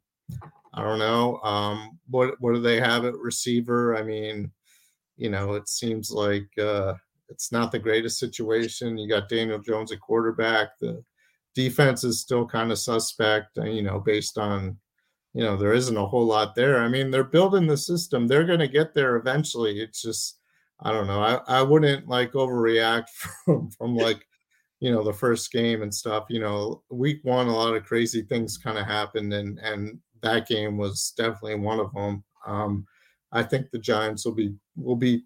I 0.72 0.82
don't 0.82 0.98
know. 0.98 1.38
Um, 1.42 1.98
what 2.08 2.40
what 2.40 2.54
do 2.54 2.60
they 2.60 2.80
have 2.80 3.04
at 3.04 3.16
receiver? 3.18 3.96
I 3.96 4.02
mean, 4.02 4.50
you 5.16 5.30
know, 5.30 5.54
it 5.54 5.68
seems 5.68 6.10
like 6.10 6.48
uh, 6.58 6.94
it's 7.28 7.52
not 7.52 7.72
the 7.72 7.78
greatest 7.78 8.18
situation. 8.18 8.98
You 8.98 9.08
got 9.08 9.28
Daniel 9.28 9.58
Jones 9.58 9.92
at 9.92 10.00
quarterback. 10.00 10.78
The 10.80 11.04
defense 11.54 12.04
is 12.04 12.20
still 12.20 12.46
kind 12.46 12.72
of 12.72 12.78
suspect, 12.78 13.58
uh, 13.58 13.64
you 13.64 13.82
know, 13.82 14.00
based 14.00 14.38
on, 14.38 14.78
you 15.34 15.42
know, 15.42 15.56
there 15.56 15.72
isn't 15.72 15.96
a 15.96 16.06
whole 16.06 16.26
lot 16.26 16.54
there. 16.54 16.82
I 16.82 16.88
mean, 16.88 17.10
they're 17.10 17.24
building 17.24 17.66
the 17.66 17.76
system. 17.76 18.26
They're 18.26 18.46
going 18.46 18.60
to 18.60 18.68
get 18.68 18.94
there 18.94 19.16
eventually. 19.16 19.80
It's 19.80 20.02
just, 20.02 20.39
I 20.82 20.92
don't 20.92 21.06
know. 21.06 21.20
I, 21.20 21.40
I 21.46 21.62
wouldn't 21.62 22.08
like 22.08 22.32
overreact 22.32 23.08
from, 23.44 23.70
from 23.70 23.96
like, 23.96 24.26
you 24.80 24.90
know, 24.90 25.02
the 25.02 25.12
first 25.12 25.52
game 25.52 25.82
and 25.82 25.94
stuff. 25.94 26.26
You 26.30 26.40
know, 26.40 26.82
week 26.90 27.20
one, 27.22 27.48
a 27.48 27.54
lot 27.54 27.74
of 27.74 27.84
crazy 27.84 28.22
things 28.22 28.56
kind 28.56 28.78
of 28.78 28.86
happened, 28.86 29.32
and 29.34 29.58
and 29.58 29.98
that 30.22 30.48
game 30.48 30.78
was 30.78 31.12
definitely 31.16 31.56
one 31.56 31.80
of 31.80 31.92
them. 31.92 32.24
Um, 32.46 32.86
I 33.32 33.42
think 33.42 33.70
the 33.70 33.78
Giants 33.78 34.24
will 34.24 34.34
be 34.34 34.54
will 34.76 34.96
be 34.96 35.24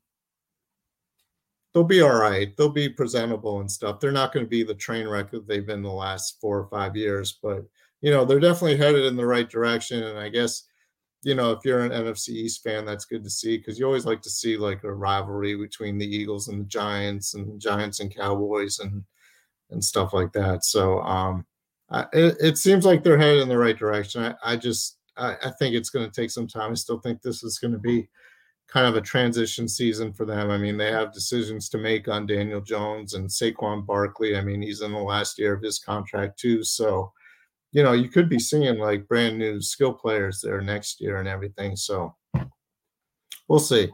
they'll 1.73 1.85
be 1.85 2.03
all 2.03 2.19
right. 2.19 2.57
They'll 2.57 2.69
be 2.69 2.89
presentable 2.89 3.61
and 3.61 3.71
stuff. 3.71 4.01
They're 4.01 4.13
not 4.13 4.33
going 4.33 4.47
to 4.47 4.51
be 4.51 4.63
the 4.63 4.75
train 4.75 5.09
wreck 5.09 5.31
that 5.33 5.47
they've 5.49 5.67
been 5.67 5.83
the 5.83 5.91
last 5.91 6.41
four 6.41 6.59
or 6.59 6.69
five 6.69 6.97
years, 6.97 7.39
but 7.43 7.65
you 8.01 8.11
know 8.11 8.25
they're 8.25 8.41
definitely 8.41 8.77
headed 8.77 9.05
in 9.05 9.17
the 9.17 9.27
right 9.27 9.49
direction. 9.49 10.03
And 10.03 10.19
I 10.19 10.29
guess 10.29 10.65
you 11.25 11.35
know 11.35 11.53
if 11.53 11.65
you're 11.65 11.81
an 11.85 11.91
NFC 11.91 12.31
East 12.31 12.63
fan, 12.63 12.85
that's 12.85 13.05
good 13.05 13.25
to 13.25 13.31
see 13.31 13.57
because 13.57 13.79
you 13.79 13.87
always 13.87 14.07
like 14.07 14.23
to 14.23 14.31
see 14.31 14.57
like 14.57 14.85
a 14.85 14.93
rivalry 14.93 15.57
between 15.57 15.99
the 15.99 16.07
Eagles 16.07 16.49
and 16.49 16.61
the 16.61 16.67
Giants 16.67 17.35
and 17.35 17.61
Giants 17.61 18.01
and 18.01 18.15
Cowboys 18.15 18.79
and 18.79 19.03
and 19.71 19.83
stuff 19.83 20.13
like 20.13 20.33
that. 20.33 20.65
So 20.65 21.01
um, 21.01 21.47
I, 21.91 22.07
it, 22.13 22.37
it 22.41 22.59
seems 22.59 22.85
like 22.85 23.03
they're 23.03 23.19
headed 23.19 23.43
in 23.43 23.49
the 23.49 23.59
right 23.59 23.79
direction. 23.79 24.23
I, 24.23 24.53
I 24.53 24.57
just 24.57 24.99
I, 25.17 25.37
I 25.43 25.51
think 25.59 25.75
it's 25.75 25.91
going 25.91 26.09
to 26.09 26.21
take 26.21 26.31
some 26.31 26.47
time. 26.47 26.73
I 26.73 26.75
still 26.75 26.99
think 26.99 27.23
this 27.23 27.43
is 27.43 27.59
going 27.59 27.73
to 27.73 27.79
be 27.79 28.09
kind 28.67 28.87
of 28.87 28.97
a 28.97 29.01
transition 29.01 29.69
season 29.69 30.13
for 30.13 30.25
them. 30.25 30.51
I 30.51 30.59
mean, 30.59 30.77
they 30.77 30.91
have 30.91 31.13
decisions 31.13 31.69
to 31.71 31.79
make 31.79 32.09
on 32.09 32.27
Daniel 32.27 32.61
Jones 32.61 33.15
and 33.15 33.29
Saquon 33.29 33.87
Barkley. 33.87 34.37
I 34.37 34.41
mean, 34.41 34.63
he's 34.63 34.81
in 34.81 34.93
the 34.93 34.99
last 34.99 35.39
year 35.39 35.53
of 35.53 35.63
his 35.63 35.79
contract 35.79 36.39
too. 36.39 36.65
So, 36.65 37.13
you 37.75 37.83
know, 37.83 37.93
you 37.93 38.09
could 38.09 38.29
be 38.29 38.39
seeing 38.39 38.79
like 38.79 39.09
brand 39.09 39.37
new 39.37 39.61
skill 39.61 39.93
players 39.93 40.41
there 40.41 40.61
next 40.61 41.01
year 41.01 41.19
and 41.19 41.29
everything. 41.29 41.75
So 41.75 42.15
we'll 43.49 43.59
see. 43.59 43.91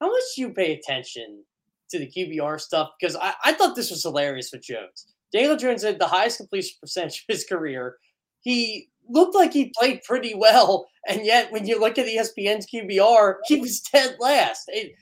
How 0.00 0.08
much 0.08 0.22
do 0.34 0.42
you 0.42 0.50
pay 0.50 0.74
attention 0.74 1.42
to 1.90 1.98
the 1.98 2.06
QBR 2.06 2.60
stuff? 2.60 2.90
Because 2.98 3.16
I, 3.16 3.34
I 3.44 3.52
thought 3.52 3.74
this 3.74 3.90
was 3.90 4.04
hilarious 4.04 4.50
with 4.52 4.62
Jones. 4.62 5.08
Daniel 5.32 5.56
Jones 5.56 5.82
had 5.82 5.98
the 5.98 6.06
highest 6.06 6.38
completion 6.38 6.76
percentage 6.80 7.24
of 7.28 7.34
his 7.34 7.44
career. 7.44 7.96
He 8.40 8.88
looked 9.08 9.34
like 9.34 9.52
he 9.52 9.72
played 9.76 10.04
pretty 10.04 10.34
well, 10.36 10.86
and 11.08 11.26
yet 11.26 11.50
when 11.50 11.66
you 11.66 11.80
look 11.80 11.98
at 11.98 12.06
ESPN's 12.06 12.66
QBR, 12.72 13.36
he 13.46 13.60
was 13.60 13.80
dead 13.80 14.16
last. 14.20 14.64
It, 14.68 14.92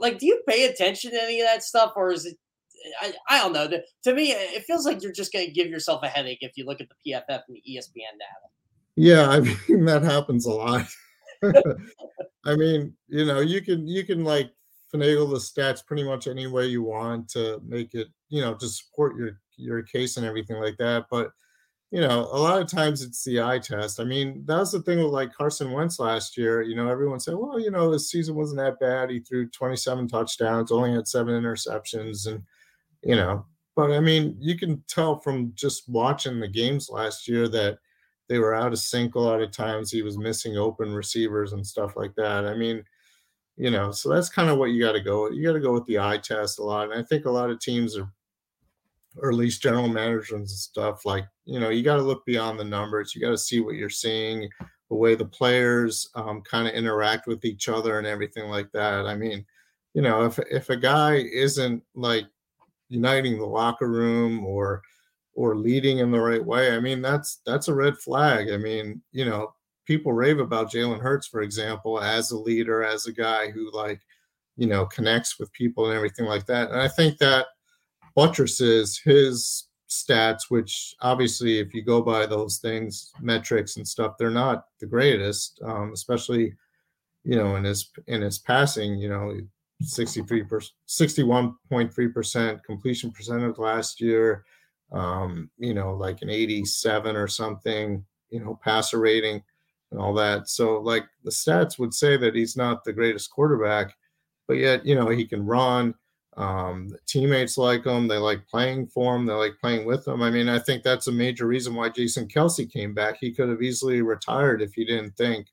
like, 0.00 0.18
do 0.18 0.26
you 0.26 0.42
pay 0.48 0.64
attention 0.64 1.12
to 1.12 1.22
any 1.22 1.40
of 1.40 1.46
that 1.46 1.62
stuff, 1.62 1.92
or 1.94 2.10
is 2.10 2.26
it? 2.26 2.36
I, 3.00 3.12
I 3.28 3.38
don't 3.38 3.52
know. 3.52 3.68
To 4.04 4.14
me, 4.14 4.32
it 4.32 4.64
feels 4.64 4.86
like 4.86 5.02
you're 5.02 5.12
just 5.12 5.32
going 5.32 5.46
to 5.46 5.52
give 5.52 5.68
yourself 5.68 6.02
a 6.02 6.08
headache 6.08 6.38
if 6.40 6.52
you 6.56 6.64
look 6.64 6.80
at 6.80 6.88
the 6.88 7.12
PFF 7.12 7.42
and 7.48 7.56
the 7.56 7.62
ESPN 7.68 8.18
data. 8.18 8.50
Yeah, 8.96 9.28
I 9.28 9.40
mean 9.68 9.84
that 9.86 10.02
happens 10.02 10.46
a 10.46 10.52
lot. 10.52 10.86
I 12.44 12.56
mean, 12.56 12.94
you 13.08 13.24
know, 13.24 13.40
you 13.40 13.62
can 13.62 13.86
you 13.86 14.04
can 14.04 14.24
like 14.24 14.50
finagle 14.92 15.30
the 15.30 15.36
stats 15.36 15.84
pretty 15.84 16.02
much 16.02 16.26
any 16.26 16.46
way 16.46 16.66
you 16.66 16.82
want 16.82 17.28
to 17.30 17.60
make 17.66 17.94
it, 17.94 18.08
you 18.28 18.42
know, 18.42 18.54
to 18.54 18.68
support 18.68 19.16
your 19.16 19.40
your 19.56 19.82
case 19.82 20.16
and 20.16 20.26
everything 20.26 20.56
like 20.56 20.76
that. 20.78 21.06
But 21.10 21.30
you 21.90 22.00
know, 22.00 22.28
a 22.30 22.38
lot 22.38 22.60
of 22.60 22.68
times 22.68 23.02
it's 23.02 23.24
the 23.24 23.42
eye 23.42 23.58
test. 23.58 23.98
I 23.98 24.04
mean, 24.04 24.44
that 24.46 24.58
was 24.58 24.70
the 24.70 24.82
thing 24.82 24.98
with 24.98 25.12
like 25.12 25.34
Carson 25.34 25.72
Wentz 25.72 25.98
last 25.98 26.36
year. 26.36 26.62
You 26.62 26.76
know, 26.76 26.88
everyone 26.88 27.18
said, 27.18 27.34
well, 27.34 27.58
you 27.58 27.70
know, 27.70 27.90
his 27.90 28.08
season 28.08 28.36
wasn't 28.36 28.60
that 28.60 28.78
bad. 28.78 29.10
He 29.10 29.18
threw 29.20 29.48
27 29.48 30.06
touchdowns, 30.06 30.70
only 30.70 30.92
had 30.92 31.08
seven 31.08 31.34
interceptions, 31.34 32.28
and 32.28 32.44
you 33.02 33.16
know, 33.16 33.44
but 33.76 33.92
I 33.92 34.00
mean, 34.00 34.36
you 34.40 34.58
can 34.58 34.82
tell 34.88 35.18
from 35.20 35.52
just 35.54 35.88
watching 35.88 36.40
the 36.40 36.48
games 36.48 36.90
last 36.90 37.28
year 37.28 37.48
that 37.48 37.78
they 38.28 38.38
were 38.38 38.54
out 38.54 38.72
of 38.72 38.78
sync 38.78 39.14
a 39.14 39.20
lot 39.20 39.42
of 39.42 39.50
times. 39.50 39.90
He 39.90 40.02
was 40.02 40.18
missing 40.18 40.56
open 40.56 40.94
receivers 40.94 41.52
and 41.52 41.66
stuff 41.66 41.96
like 41.96 42.14
that. 42.16 42.46
I 42.46 42.54
mean, 42.54 42.84
you 43.56 43.70
know, 43.70 43.90
so 43.90 44.08
that's 44.08 44.28
kind 44.28 44.48
of 44.48 44.58
what 44.58 44.70
you 44.70 44.80
got 44.82 44.92
to 44.92 45.00
go. 45.00 45.30
You 45.30 45.46
got 45.46 45.54
to 45.54 45.60
go 45.60 45.72
with 45.72 45.84
the 45.86 45.98
eye 45.98 46.18
test 46.18 46.58
a 46.58 46.62
lot. 46.62 46.90
And 46.90 46.98
I 46.98 47.02
think 47.02 47.24
a 47.24 47.30
lot 47.30 47.50
of 47.50 47.60
teams 47.60 47.96
are, 47.96 48.08
or 49.16 49.30
at 49.30 49.36
least 49.36 49.62
general 49.62 49.88
managers 49.88 50.30
and 50.30 50.48
stuff, 50.48 51.04
like, 51.04 51.26
you 51.44 51.58
know, 51.58 51.70
you 51.70 51.82
got 51.82 51.96
to 51.96 52.02
look 52.02 52.24
beyond 52.24 52.58
the 52.58 52.64
numbers. 52.64 53.14
You 53.14 53.20
got 53.20 53.30
to 53.30 53.38
see 53.38 53.60
what 53.60 53.74
you're 53.74 53.90
seeing, 53.90 54.48
the 54.88 54.94
way 54.94 55.14
the 55.14 55.24
players 55.24 56.08
um, 56.14 56.42
kind 56.42 56.68
of 56.68 56.74
interact 56.74 57.26
with 57.26 57.44
each 57.44 57.68
other 57.68 57.98
and 57.98 58.06
everything 58.06 58.48
like 58.48 58.70
that. 58.72 59.06
I 59.06 59.16
mean, 59.16 59.44
you 59.94 60.02
know, 60.02 60.24
if 60.24 60.38
if 60.50 60.70
a 60.70 60.76
guy 60.76 61.16
isn't 61.16 61.82
like 61.94 62.26
uniting 62.90 63.38
the 63.38 63.46
locker 63.46 63.88
room 63.88 64.44
or 64.44 64.82
or 65.34 65.56
leading 65.56 65.98
in 65.98 66.10
the 66.10 66.20
right 66.20 66.44
way, 66.44 66.76
I 66.76 66.80
mean 66.80 67.00
that's 67.00 67.40
that's 67.46 67.68
a 67.68 67.74
red 67.74 67.96
flag. 67.96 68.50
I 68.50 68.58
mean, 68.58 69.00
you 69.12 69.24
know, 69.24 69.54
people 69.86 70.12
rave 70.12 70.38
about 70.38 70.70
Jalen 70.70 71.00
Hurts, 71.00 71.26
for 71.26 71.40
example, 71.40 72.00
as 72.00 72.30
a 72.30 72.38
leader, 72.38 72.84
as 72.84 73.06
a 73.06 73.12
guy 73.12 73.50
who 73.50 73.70
like, 73.72 74.00
you 74.56 74.66
know, 74.66 74.86
connects 74.86 75.38
with 75.38 75.52
people 75.52 75.86
and 75.86 75.96
everything 75.96 76.26
like 76.26 76.46
that. 76.46 76.70
And 76.70 76.80
I 76.80 76.88
think 76.88 77.18
that 77.18 77.46
buttresses 78.14 79.00
his 79.02 79.64
stats, 79.88 80.42
which 80.48 80.94
obviously, 81.00 81.58
if 81.58 81.74
you 81.74 81.82
go 81.82 82.02
by 82.02 82.26
those 82.26 82.58
things, 82.58 83.10
metrics 83.20 83.76
and 83.76 83.86
stuff, 83.86 84.14
they're 84.18 84.30
not 84.30 84.66
the 84.78 84.86
greatest, 84.86 85.60
um, 85.64 85.92
especially, 85.92 86.54
you 87.24 87.36
know, 87.36 87.56
in 87.56 87.64
his 87.64 87.90
in 88.06 88.22
his 88.22 88.38
passing, 88.38 88.98
you 88.98 89.08
know, 89.08 89.40
63 89.80 90.44
percent 90.44 90.72
61.3 90.88 92.14
percent 92.14 92.64
completion 92.64 93.10
percentage 93.10 93.58
last 93.58 94.00
year. 94.00 94.44
Um 94.92 95.50
you 95.58 95.74
know 95.74 95.94
like 95.94 96.22
an 96.22 96.30
87 96.30 97.16
or 97.16 97.28
something 97.28 98.04
you 98.30 98.40
know 98.40 98.58
passer 98.62 98.98
rating 98.98 99.42
and 99.90 100.00
all 100.00 100.14
that. 100.14 100.48
So 100.48 100.80
like 100.80 101.06
the 101.24 101.30
stats 101.30 101.78
would 101.78 101.94
say 101.94 102.16
that 102.16 102.34
he's 102.34 102.56
not 102.56 102.84
the 102.84 102.92
greatest 102.92 103.30
quarterback 103.30 103.94
but 104.46 104.56
yet 104.56 104.84
you 104.84 104.94
know 104.94 105.08
he 105.08 105.26
can 105.26 105.46
run. 105.46 105.94
Um 106.36 106.90
teammates 107.06 107.56
like 107.58 107.84
him. 107.84 108.06
They 108.06 108.18
like 108.18 108.46
playing 108.46 108.88
for 108.88 109.16
him. 109.16 109.26
They 109.26 109.32
like 109.32 109.58
playing 109.60 109.86
with 109.86 110.06
him. 110.06 110.22
I 110.22 110.30
mean 110.30 110.48
i 110.48 110.58
think 110.58 110.82
that's 110.82 111.08
a 111.08 111.12
major 111.12 111.46
reason 111.46 111.74
why 111.74 111.88
jason 111.88 112.28
Kelce 112.28 112.70
came 112.70 112.94
back. 112.94 113.16
He 113.20 113.32
could 113.32 113.48
have 113.48 113.62
easily 113.62 114.02
retired 114.02 114.60
if 114.60 114.74
he 114.74 114.84
didn't 114.84 115.16
think 115.16 115.48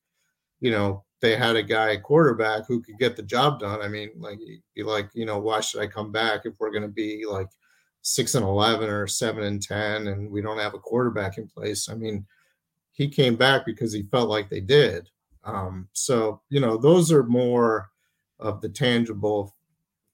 you 0.59 0.71
know 0.71 1.03
they 1.21 1.35
had 1.35 1.55
a 1.55 1.63
guy 1.63 1.97
quarterback 1.97 2.67
who 2.67 2.81
could 2.81 2.97
get 2.99 3.15
the 3.15 3.23
job 3.23 3.59
done. 3.59 3.81
I 3.81 3.87
mean, 3.87 4.11
like 4.17 4.39
be 4.75 4.83
like, 4.83 5.09
you 5.13 5.25
know, 5.25 5.39
why 5.39 5.61
should 5.61 5.81
I 5.81 5.87
come 5.87 6.11
back 6.11 6.41
if 6.45 6.53
we're 6.59 6.71
going 6.71 6.83
to 6.83 6.87
be 6.87 7.25
like 7.27 7.49
six 8.01 8.35
and 8.35 8.45
eleven 8.45 8.89
or 8.89 9.07
seven 9.07 9.43
and 9.43 9.61
ten, 9.61 10.07
and 10.07 10.29
we 10.29 10.41
don't 10.41 10.59
have 10.59 10.73
a 10.73 10.79
quarterback 10.79 11.37
in 11.37 11.47
place? 11.47 11.89
I 11.89 11.95
mean, 11.95 12.25
he 12.91 13.07
came 13.07 13.35
back 13.35 13.65
because 13.65 13.91
he 13.91 14.03
felt 14.03 14.29
like 14.29 14.49
they 14.49 14.61
did. 14.61 15.09
Um, 15.43 15.87
so 15.93 16.41
you 16.49 16.59
know, 16.59 16.77
those 16.77 17.11
are 17.11 17.23
more 17.23 17.89
of 18.39 18.61
the 18.61 18.69
tangible 18.69 19.55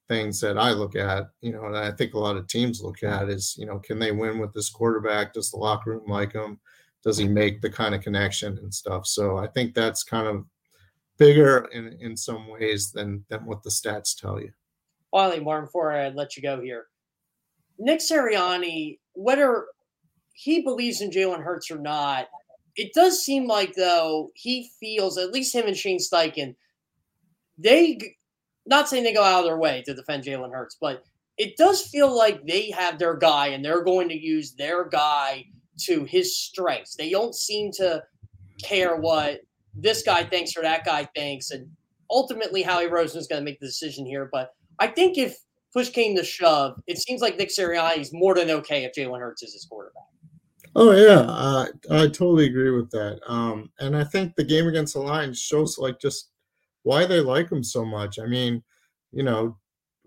things 0.08 0.40
that 0.40 0.58
I 0.58 0.70
look 0.72 0.96
at. 0.96 1.28
You 1.42 1.52
know, 1.52 1.66
and 1.66 1.76
I 1.76 1.90
think 1.92 2.14
a 2.14 2.18
lot 2.18 2.36
of 2.36 2.46
teams 2.46 2.82
look 2.82 3.02
at 3.02 3.28
is, 3.28 3.56
you 3.58 3.66
know, 3.66 3.78
can 3.78 3.98
they 3.98 4.12
win 4.12 4.38
with 4.38 4.54
this 4.54 4.70
quarterback? 4.70 5.34
Does 5.34 5.50
the 5.50 5.58
locker 5.58 5.90
room 5.90 6.08
like 6.08 6.32
him? 6.32 6.60
Does 7.02 7.18
he 7.18 7.28
make 7.28 7.60
the 7.60 7.68
kind 7.68 7.94
of 7.94 8.00
connection 8.00 8.56
and 8.58 8.72
stuff? 8.72 9.06
So 9.06 9.36
I 9.36 9.48
think 9.48 9.74
that's 9.74 10.02
kind 10.02 10.26
of 10.26 10.46
bigger 11.18 11.68
in, 11.72 11.96
in 12.00 12.16
some 12.16 12.48
ways 12.48 12.90
than 12.92 13.24
than 13.28 13.44
what 13.46 13.62
the 13.62 13.70
stats 13.70 14.18
tell 14.18 14.40
you. 14.40 14.52
Finally, 15.10 15.40
Martin, 15.40 15.66
before 15.66 15.92
I 15.92 16.08
let 16.08 16.36
you 16.36 16.42
go 16.42 16.60
here, 16.60 16.86
Nick 17.78 18.00
Sirianni, 18.00 18.98
whether 19.12 19.66
he 20.32 20.62
believes 20.62 21.00
in 21.00 21.10
Jalen 21.10 21.42
Hurts 21.42 21.70
or 21.70 21.78
not, 21.78 22.28
it 22.76 22.92
does 22.94 23.24
seem 23.24 23.46
like 23.46 23.74
though 23.74 24.30
he 24.34 24.70
feels 24.80 25.16
at 25.16 25.30
least 25.30 25.54
him 25.54 25.66
and 25.66 25.76
Shane 25.76 26.00
Steichen, 26.00 26.56
they 27.56 28.16
not 28.66 28.88
saying 28.88 29.04
they 29.04 29.14
go 29.14 29.22
out 29.22 29.40
of 29.40 29.44
their 29.44 29.58
way 29.58 29.82
to 29.86 29.94
defend 29.94 30.24
Jalen 30.24 30.52
Hurts, 30.52 30.76
but 30.80 31.04
it 31.36 31.56
does 31.56 31.82
feel 31.82 32.14
like 32.14 32.46
they 32.46 32.70
have 32.70 32.98
their 32.98 33.14
guy 33.16 33.48
and 33.48 33.64
they're 33.64 33.84
going 33.84 34.08
to 34.08 34.18
use 34.18 34.52
their 34.52 34.84
guy 34.84 35.44
to 35.80 36.04
his 36.04 36.36
strengths. 36.36 36.94
They 36.94 37.10
don't 37.10 37.34
seem 37.34 37.72
to 37.72 38.02
care 38.62 38.96
what 38.96 39.40
this 39.74 40.02
guy 40.02 40.24
thinks 40.24 40.56
or 40.56 40.62
that 40.62 40.84
guy 40.84 41.08
thinks. 41.14 41.50
And 41.50 41.68
ultimately, 42.10 42.62
Howie 42.62 42.86
Roseman 42.86 43.16
is 43.16 43.26
going 43.26 43.40
to 43.40 43.44
make 43.44 43.60
the 43.60 43.66
decision 43.66 44.06
here. 44.06 44.28
But 44.32 44.50
I 44.78 44.88
think 44.88 45.18
if 45.18 45.36
push 45.72 45.90
came 45.90 46.16
to 46.16 46.24
shove, 46.24 46.80
it 46.86 46.98
seems 46.98 47.20
like 47.20 47.36
Nick 47.36 47.50
Sirianni 47.50 47.98
is 47.98 48.12
more 48.12 48.34
than 48.34 48.50
okay 48.50 48.84
if 48.84 48.94
Jalen 48.94 49.20
Hurts 49.20 49.42
is 49.42 49.52
his 49.52 49.64
quarterback. 49.64 50.02
Oh 50.76 50.90
yeah, 50.92 51.26
I 51.28 51.66
I 51.90 52.02
totally 52.08 52.46
agree 52.46 52.70
with 52.70 52.90
that. 52.90 53.20
Um, 53.28 53.70
and 53.78 53.96
I 53.96 54.02
think 54.04 54.34
the 54.34 54.44
game 54.44 54.66
against 54.66 54.94
the 54.94 55.00
Lions 55.00 55.38
shows 55.38 55.78
like 55.78 56.00
just 56.00 56.30
why 56.82 57.06
they 57.06 57.20
like 57.20 57.50
him 57.50 57.62
so 57.62 57.84
much. 57.84 58.18
I 58.18 58.26
mean, 58.26 58.62
you 59.12 59.22
know, 59.22 59.56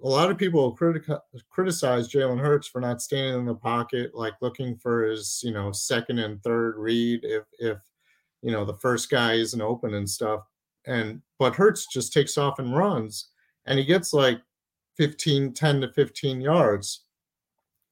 a 0.04 0.08
lot 0.08 0.30
of 0.30 0.38
people 0.38 0.74
critic- 0.74 1.08
criticize 1.50 2.10
Jalen 2.10 2.40
Hurts 2.40 2.68
for 2.68 2.82
not 2.82 3.02
standing 3.02 3.40
in 3.40 3.46
the 3.46 3.56
pocket, 3.56 4.14
like 4.14 4.34
looking 4.42 4.78
for 4.78 5.04
his, 5.04 5.42
you 5.44 5.52
know, 5.52 5.72
second 5.72 6.20
and 6.20 6.42
third 6.44 6.76
read 6.78 7.22
if 7.24 7.44
if 7.60 7.78
you 8.42 8.52
know 8.52 8.66
the 8.66 8.78
first 8.78 9.10
guy 9.10 9.34
isn't 9.34 9.62
open 9.62 9.94
and 9.94 10.10
stuff 10.10 10.42
and 10.86 11.22
but 11.40 11.56
Hurts 11.56 11.88
just 11.88 12.14
takes 12.14 12.38
off 12.38 12.60
and 12.60 12.76
runs 12.76 13.30
and 13.66 13.78
he 13.78 13.86
gets 13.86 14.14
like 14.14 14.40
15 14.98 15.54
10 15.54 15.82
to 15.82 15.92
15 15.94 16.42
yards 16.42 17.06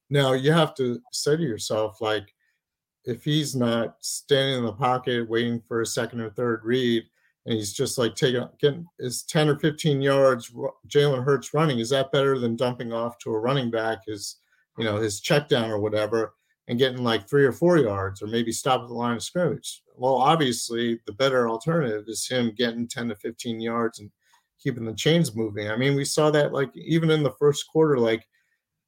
now 0.10 0.34
you 0.34 0.52
have 0.52 0.74
to 0.76 1.02
say 1.12 1.36
to 1.36 1.44
yourself 1.44 2.02
like 2.02 2.34
if 3.06 3.24
he's 3.24 3.56
not 3.56 3.96
standing 4.00 4.60
in 4.60 4.66
the 4.66 4.74
pocket 4.74 5.30
waiting 5.30 5.62
for 5.68 5.82
a 5.82 5.86
second 5.86 6.22
or 6.22 6.30
third 6.30 6.62
read 6.64 7.04
and 7.46 7.56
he's 7.56 7.74
just 7.74 7.98
like 7.98 8.16
taking 8.16 8.48
getting 8.60 8.86
his 9.00 9.24
10 9.24 9.50
or 9.50 9.60
15 9.60 10.02
yards 10.02 10.52
Jalen 10.88 11.24
Hurts 11.24 11.54
running 11.54 11.80
is 11.80 11.90
that 11.90 12.12
better 12.12 12.40
than 12.40 12.56
dumping 12.56 12.94
off 12.94 13.18
to 13.20 13.32
a 13.32 13.40
running 13.40 13.70
back 13.70 14.00
his 14.08 14.38
you 14.78 14.86
know 14.86 14.98
his 14.98 15.22
check 15.22 15.48
down 15.48 15.70
or 15.70 15.80
whatever 15.80 16.34
and 16.68 16.80
getting 16.80 17.04
like 17.04 17.28
three 17.28 17.46
or 17.46 17.52
four 17.52 17.78
yards 17.78 18.22
or 18.22 18.28
maybe 18.28 18.52
stop 18.52 18.82
at 18.82 18.88
the 18.88 18.94
line 18.94 19.16
of 19.16 19.24
scrimmage. 19.24 19.84
Well, 19.98 20.16
obviously, 20.16 21.00
the 21.06 21.14
better 21.14 21.50
alternative 21.50 22.06
is 22.08 22.28
him 22.28 22.54
getting 22.56 22.88
10 22.88 23.10
to 23.10 23.16
15 23.16 23.60
yards 23.60 24.00
and 24.00 24.12
keeping 24.60 24.86
the 24.86 24.94
chains 24.94 25.36
moving. 25.36 25.70
I 25.70 25.76
mean, 25.76 25.96
we 25.96 26.06
saw 26.06 26.32
that 26.32 26.54
like 26.54 26.76
even 26.76 27.10
in 27.12 27.24
the 27.24 27.32
first 27.32 27.68
quarter, 27.68 27.98
like 27.98 28.28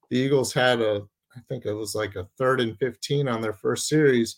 the 0.09 0.17
Eagles 0.17 0.53
had 0.53 0.81
a, 0.81 1.03
I 1.35 1.39
think 1.47 1.65
it 1.65 1.73
was 1.73 1.95
like 1.95 2.15
a 2.15 2.27
third 2.37 2.61
and 2.61 2.77
15 2.77 3.27
on 3.27 3.41
their 3.41 3.53
first 3.53 3.87
series, 3.87 4.37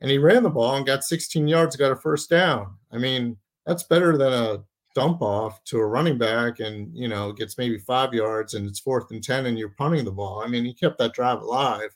and 0.00 0.10
he 0.10 0.18
ran 0.18 0.42
the 0.42 0.50
ball 0.50 0.76
and 0.76 0.86
got 0.86 1.04
16 1.04 1.48
yards, 1.48 1.76
got 1.76 1.92
a 1.92 1.96
first 1.96 2.30
down. 2.30 2.76
I 2.92 2.98
mean, 2.98 3.36
that's 3.64 3.82
better 3.82 4.16
than 4.16 4.32
a 4.32 4.62
dump 4.94 5.20
off 5.20 5.62
to 5.64 5.78
a 5.78 5.86
running 5.86 6.18
back 6.18 6.60
and, 6.60 6.96
you 6.96 7.08
know, 7.08 7.32
gets 7.32 7.58
maybe 7.58 7.78
five 7.78 8.14
yards 8.14 8.54
and 8.54 8.66
it's 8.66 8.80
fourth 8.80 9.10
and 9.10 9.22
10 9.22 9.46
and 9.46 9.58
you're 9.58 9.68
punting 9.70 10.04
the 10.04 10.12
ball. 10.12 10.42
I 10.42 10.48
mean, 10.48 10.64
he 10.64 10.72
kept 10.72 10.98
that 10.98 11.12
drive 11.12 11.42
alive. 11.42 11.94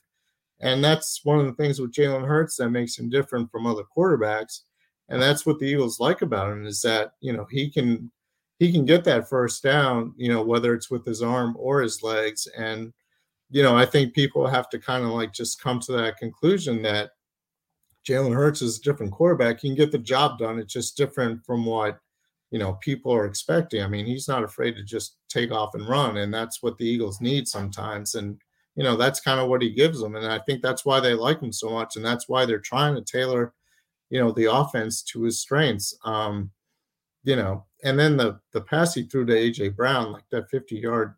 And 0.61 0.83
that's 0.83 1.21
one 1.23 1.39
of 1.39 1.45
the 1.45 1.53
things 1.53 1.79
with 1.79 1.93
Jalen 1.93 2.27
Hurts 2.27 2.55
that 2.57 2.69
makes 2.69 2.97
him 2.97 3.09
different 3.09 3.51
from 3.51 3.65
other 3.65 3.83
quarterbacks. 3.95 4.61
And 5.09 5.21
that's 5.21 5.45
what 5.45 5.59
the 5.59 5.65
Eagles 5.65 5.99
like 5.99 6.21
about 6.21 6.51
him 6.51 6.65
is 6.65 6.81
that, 6.81 7.13
you 7.19 7.33
know, 7.33 7.45
he 7.49 7.69
can 7.69 8.11
he 8.59 8.71
can 8.71 8.85
get 8.85 9.03
that 9.05 9.27
first 9.27 9.63
down, 9.63 10.13
you 10.17 10.31
know, 10.31 10.43
whether 10.43 10.75
it's 10.75 10.91
with 10.91 11.03
his 11.03 11.23
arm 11.23 11.55
or 11.57 11.81
his 11.81 12.03
legs. 12.03 12.47
And, 12.55 12.93
you 13.49 13.63
know, 13.63 13.75
I 13.75 13.87
think 13.87 14.13
people 14.13 14.45
have 14.45 14.69
to 14.69 14.77
kind 14.77 15.03
of 15.03 15.09
like 15.09 15.33
just 15.33 15.59
come 15.59 15.79
to 15.79 15.93
that 15.93 16.17
conclusion 16.17 16.83
that 16.83 17.09
Jalen 18.07 18.35
Hurts 18.35 18.61
is 18.61 18.77
a 18.77 18.81
different 18.83 19.13
quarterback. 19.13 19.59
He 19.59 19.69
can 19.69 19.75
get 19.75 19.91
the 19.91 19.97
job 19.97 20.37
done. 20.37 20.59
It's 20.59 20.73
just 20.73 20.95
different 20.95 21.43
from 21.43 21.65
what, 21.65 21.99
you 22.51 22.59
know, 22.59 22.73
people 22.81 23.11
are 23.11 23.25
expecting. 23.25 23.81
I 23.81 23.87
mean, 23.87 24.05
he's 24.05 24.27
not 24.27 24.43
afraid 24.43 24.75
to 24.75 24.83
just 24.83 25.17
take 25.27 25.51
off 25.51 25.73
and 25.73 25.89
run. 25.89 26.17
And 26.17 26.31
that's 26.31 26.61
what 26.61 26.77
the 26.77 26.85
Eagles 26.85 27.19
need 27.19 27.47
sometimes. 27.47 28.13
And 28.13 28.39
you 28.75 28.83
know 28.83 28.95
that's 28.95 29.19
kind 29.19 29.39
of 29.39 29.49
what 29.49 29.61
he 29.61 29.69
gives 29.69 29.99
them 29.99 30.15
and 30.15 30.25
i 30.25 30.39
think 30.39 30.61
that's 30.61 30.85
why 30.85 30.99
they 30.99 31.13
like 31.13 31.41
him 31.41 31.51
so 31.51 31.69
much 31.69 31.95
and 31.95 32.05
that's 32.05 32.29
why 32.29 32.45
they're 32.45 32.59
trying 32.59 32.95
to 32.95 33.01
tailor 33.01 33.53
you 34.09 34.19
know 34.19 34.31
the 34.31 34.51
offense 34.51 35.01
to 35.01 35.23
his 35.23 35.39
strengths 35.39 35.97
um 36.05 36.49
you 37.23 37.35
know 37.35 37.65
and 37.83 37.97
then 37.97 38.17
the 38.17 38.39
the 38.53 38.61
pass 38.61 38.93
he 38.93 39.03
threw 39.03 39.25
to 39.25 39.33
AJ 39.33 39.75
Brown, 39.75 40.11
like 40.11 40.23
that 40.31 40.49
50 40.49 40.77
yard, 40.77 41.15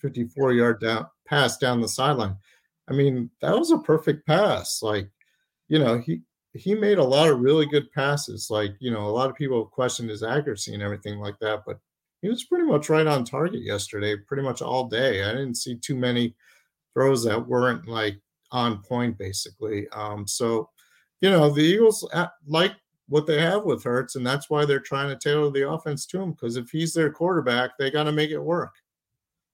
54 0.00 0.52
yard 0.52 0.80
down 0.80 1.06
pass 1.26 1.56
down 1.56 1.80
the 1.80 1.88
sideline. 1.88 2.36
I 2.88 2.92
mean, 2.92 3.30
that 3.40 3.56
was 3.56 3.70
a 3.70 3.78
perfect 3.78 4.26
pass. 4.26 4.82
Like, 4.82 5.08
you 5.68 5.78
know, 5.78 5.98
he 5.98 6.22
he 6.54 6.74
made 6.74 6.98
a 6.98 7.04
lot 7.04 7.28
of 7.28 7.40
really 7.40 7.66
good 7.66 7.90
passes. 7.92 8.48
Like, 8.50 8.74
you 8.78 8.90
know, 8.90 9.06
a 9.06 9.16
lot 9.16 9.30
of 9.30 9.36
people 9.36 9.64
questioned 9.64 10.10
his 10.10 10.22
accuracy 10.22 10.74
and 10.74 10.82
everything 10.82 11.18
like 11.18 11.38
that, 11.40 11.62
but 11.66 11.78
he 12.20 12.28
was 12.28 12.44
pretty 12.44 12.64
much 12.64 12.88
right 12.88 13.06
on 13.06 13.24
target 13.24 13.62
yesterday, 13.62 14.16
pretty 14.16 14.42
much 14.42 14.60
all 14.60 14.86
day. 14.88 15.24
I 15.24 15.32
didn't 15.32 15.56
see 15.56 15.76
too 15.76 15.96
many 15.96 16.34
throws 16.94 17.24
that 17.24 17.46
weren't 17.46 17.88
like 17.88 18.20
on 18.50 18.82
point, 18.82 19.18
basically. 19.18 19.88
Um, 19.90 20.26
so, 20.26 20.68
you 21.20 21.30
know, 21.30 21.50
the 21.50 21.62
Eagles 21.62 22.08
like 22.46 22.72
what 23.08 23.26
they 23.26 23.40
have 23.40 23.64
with 23.64 23.84
Hurts, 23.84 24.16
and 24.16 24.26
that's 24.26 24.48
why 24.48 24.64
they're 24.64 24.80
trying 24.80 25.08
to 25.08 25.16
tailor 25.16 25.50
the 25.50 25.68
offense 25.68 26.06
to 26.06 26.20
him. 26.20 26.32
Because 26.32 26.56
if 26.56 26.70
he's 26.70 26.94
their 26.94 27.12
quarterback, 27.12 27.72
they 27.78 27.90
got 27.90 28.04
to 28.04 28.12
make 28.12 28.30
it 28.30 28.38
work. 28.38 28.72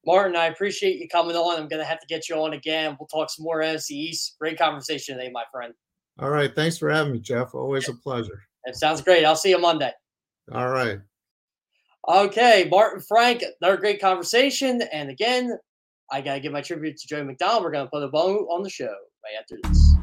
Martin, 0.07 0.37
I 0.37 0.47
appreciate 0.47 0.99
you 0.99 1.09
coming 1.09 1.37
on. 1.37 1.61
I'm 1.61 1.69
going 1.69 1.83
to 1.83 1.89
have 1.89 2.01
to 2.01 2.07
get 2.07 2.29
you 2.29 2.37
on 2.37 2.53
again. 2.55 2.97
We'll 2.99 3.09
talk 3.09 3.31
some 3.31 3.45
more 3.45 3.61
NFC 3.61 3.91
East. 3.91 4.37
Great 4.39 4.59
conversation 4.59 5.17
today, 5.17 5.31
my 5.31 5.45
friend. 5.51 5.75
All 6.21 6.31
right. 6.31 6.55
Thanks 6.55 6.79
for 6.79 6.89
having 6.89 7.13
me, 7.13 7.21
Jeff. 7.21 7.55
Always 7.55 7.89
a 7.89 7.95
pleasure. 7.95 8.43
It 8.65 8.77
sounds 8.77 9.03
great. 9.03 9.25
I'll 9.25 9.37
see 9.37 9.51
you 9.51 9.59
Monday. 9.59 9.93
All 10.53 10.69
right. 10.69 11.01
Okay, 12.09 12.67
Martin 12.71 13.03
Frank, 13.07 13.45
another 13.61 13.77
great 13.77 14.01
conversation. 14.01 14.83
And 14.93 15.11
again, 15.11 15.59
I 16.11 16.23
got 16.23 16.35
to 16.35 16.41
give 16.41 16.53
my 16.53 16.63
tribute 16.63 16.97
to 16.97 17.07
Joey 17.07 17.25
McDonald. 17.25 17.65
We're 17.65 17.71
going 17.71 17.85
to 17.85 17.91
put 17.91 18.03
a 18.03 18.09
bow 18.09 18.47
on 18.51 18.63
the 18.63 18.71
show 18.71 18.95
right 19.25 19.35
after 19.39 19.59
this. 19.63 19.95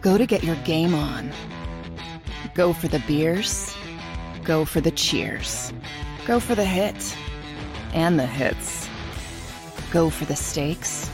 Go 0.00 0.18
to 0.18 0.26
get 0.26 0.42
your 0.42 0.56
game 0.56 0.94
on. 0.94 1.30
Go 2.54 2.72
for 2.72 2.88
the 2.88 2.98
beers. 3.06 3.76
Go 4.42 4.64
for 4.64 4.80
the 4.80 4.90
cheers. 4.90 5.72
Go 6.26 6.40
for 6.40 6.56
the 6.56 6.64
hit 6.64 7.16
and 7.94 8.18
the 8.18 8.26
hits. 8.26 8.88
Go 9.92 10.10
for 10.10 10.24
the 10.24 10.34
stakes 10.34 11.08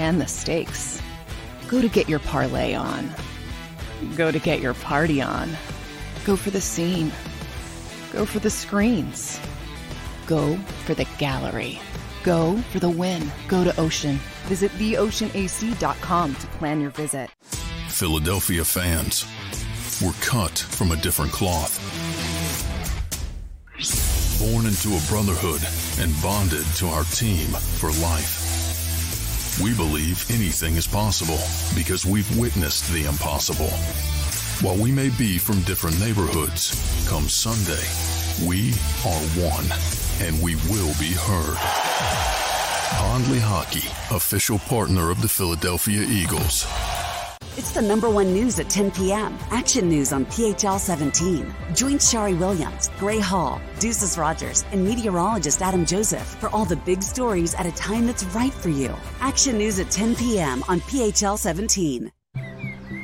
and 0.00 0.20
the 0.20 0.26
stakes. 0.26 1.00
Go 1.68 1.80
to 1.80 1.88
get 1.88 2.08
your 2.08 2.18
parlay 2.18 2.74
on. 2.74 3.08
Go 4.16 4.32
to 4.32 4.40
get 4.40 4.60
your 4.60 4.74
party 4.74 5.22
on. 5.22 5.48
Go 6.24 6.36
for 6.36 6.50
the 6.50 6.60
scene. 6.60 7.10
Go 8.12 8.24
for 8.24 8.38
the 8.38 8.50
screens. 8.50 9.40
Go 10.26 10.56
for 10.84 10.94
the 10.94 11.06
gallery. 11.18 11.80
Go 12.22 12.56
for 12.70 12.78
the 12.78 12.88
win. 12.88 13.30
Go 13.48 13.64
to 13.64 13.80
Ocean. 13.80 14.20
Visit 14.44 14.70
theoceanac.com 14.72 16.34
to 16.36 16.46
plan 16.58 16.80
your 16.80 16.90
visit. 16.90 17.30
Philadelphia 17.88 18.64
fans, 18.64 19.26
we're 20.00 20.12
cut 20.20 20.56
from 20.56 20.92
a 20.92 20.96
different 20.96 21.32
cloth. 21.32 21.80
Born 24.38 24.66
into 24.66 24.96
a 24.96 25.00
brotherhood 25.08 25.62
and 25.98 26.22
bonded 26.22 26.66
to 26.76 26.86
our 26.86 27.04
team 27.04 27.48
for 27.48 27.90
life. 28.00 29.60
We 29.60 29.74
believe 29.74 30.24
anything 30.30 30.76
is 30.76 30.86
possible 30.86 31.38
because 31.76 32.06
we've 32.06 32.38
witnessed 32.38 32.90
the 32.92 33.06
impossible. 33.06 33.70
While 34.62 34.76
we 34.76 34.92
may 34.92 35.08
be 35.08 35.38
from 35.38 35.60
different 35.62 35.98
neighborhoods, 35.98 36.70
come 37.08 37.28
Sunday, 37.28 37.82
we 38.46 38.70
are 39.04 39.20
one 39.50 39.66
and 40.20 40.40
we 40.40 40.54
will 40.70 40.94
be 41.00 41.10
heard. 41.10 41.56
Pond 42.94 43.24
Lehocky, 43.24 43.84
official 44.14 44.60
partner 44.60 45.10
of 45.10 45.20
the 45.20 45.26
Philadelphia 45.26 46.02
Eagles. 46.02 46.64
It's 47.56 47.72
the 47.72 47.82
number 47.82 48.08
one 48.08 48.32
news 48.32 48.60
at 48.60 48.70
10 48.70 48.92
p.m. 48.92 49.36
Action 49.50 49.88
News 49.88 50.12
on 50.12 50.26
PHL 50.26 50.78
17. 50.78 51.52
Join 51.74 51.94
Sharrie 51.94 52.38
Williams, 52.38 52.88
Gray 53.00 53.18
Hall, 53.18 53.60
Ducis 53.80 54.16
Rogers, 54.16 54.64
and 54.70 54.84
meteorologist 54.84 55.60
Adam 55.60 55.84
Joseph 55.84 56.36
for 56.38 56.48
all 56.50 56.66
the 56.66 56.76
big 56.76 57.02
stories 57.02 57.52
at 57.56 57.66
a 57.66 57.72
time 57.72 58.06
that's 58.06 58.22
right 58.26 58.54
for 58.54 58.68
you. 58.68 58.94
Action 59.18 59.58
News 59.58 59.80
at 59.80 59.90
10 59.90 60.14
p.m. 60.14 60.62
on 60.68 60.80
PHL 60.82 61.36
17. 61.36 62.12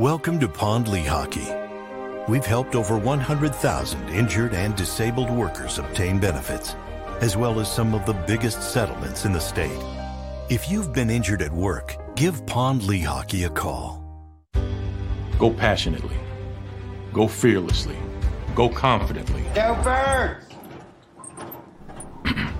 Welcome 0.00 0.40
to 0.40 0.48
Pond 0.48 0.86
Lehocky. 0.86 2.26
We've 2.26 2.46
helped 2.46 2.74
over 2.74 2.96
100,000 2.96 4.08
injured 4.08 4.54
and 4.54 4.74
disabled 4.74 5.28
workers 5.28 5.78
obtain 5.78 6.18
benefits, 6.18 6.74
as 7.20 7.36
well 7.36 7.60
as 7.60 7.70
some 7.70 7.92
of 7.92 8.06
the 8.06 8.14
biggest 8.14 8.62
settlements 8.62 9.26
in 9.26 9.32
the 9.34 9.40
state. 9.40 9.78
If 10.48 10.70
you've 10.70 10.94
been 10.94 11.10
injured 11.10 11.42
at 11.42 11.52
work, 11.52 11.98
give 12.16 12.46
Pond 12.46 12.80
Lehocky 12.80 13.44
a 13.44 13.50
call. 13.50 14.02
Go 15.38 15.50
passionately. 15.50 16.16
Go 17.12 17.28
fearlessly. 17.28 17.98
Go 18.54 18.70
confidently. 18.70 19.44
Go 19.54 19.74
Birds! 19.84 20.46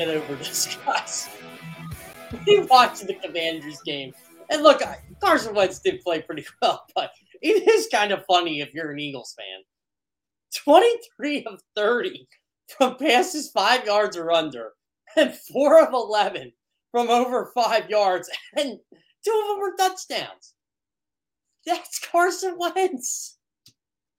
Get 0.00 0.16
over 0.16 0.34
this, 0.36 0.78
guys. 0.86 1.28
We 2.46 2.60
watched 2.62 3.06
the 3.06 3.14
Commanders 3.14 3.80
game, 3.82 4.14
and 4.50 4.62
look, 4.62 4.80
Carson 5.20 5.54
Wentz 5.54 5.80
did 5.80 6.00
play 6.00 6.22
pretty 6.22 6.46
well, 6.62 6.86
but 6.94 7.10
it 7.42 7.68
is 7.68 7.88
kind 7.92 8.12
of 8.12 8.24
funny 8.26 8.60
if 8.60 8.72
you're 8.72 8.92
an 8.92 8.98
Eagles 8.98 9.34
fan. 9.36 9.62
23 10.64 11.44
of 11.44 11.60
30 11.76 12.26
from 12.76 12.96
passes 12.96 13.50
five 13.50 13.84
yards 13.84 14.16
or 14.16 14.32
under, 14.32 14.72
and 15.16 15.34
four 15.34 15.84
of 15.84 15.92
11 15.92 16.52
from 16.92 17.08
over 17.10 17.50
five 17.54 17.88
yards, 17.90 18.30
and 18.56 18.78
two 19.24 19.40
of 19.42 19.48
them 19.48 19.58
were 19.58 19.76
touchdowns. 19.76 20.54
That's 21.66 22.00
Carson 22.10 22.56
Wentz. 22.58 23.36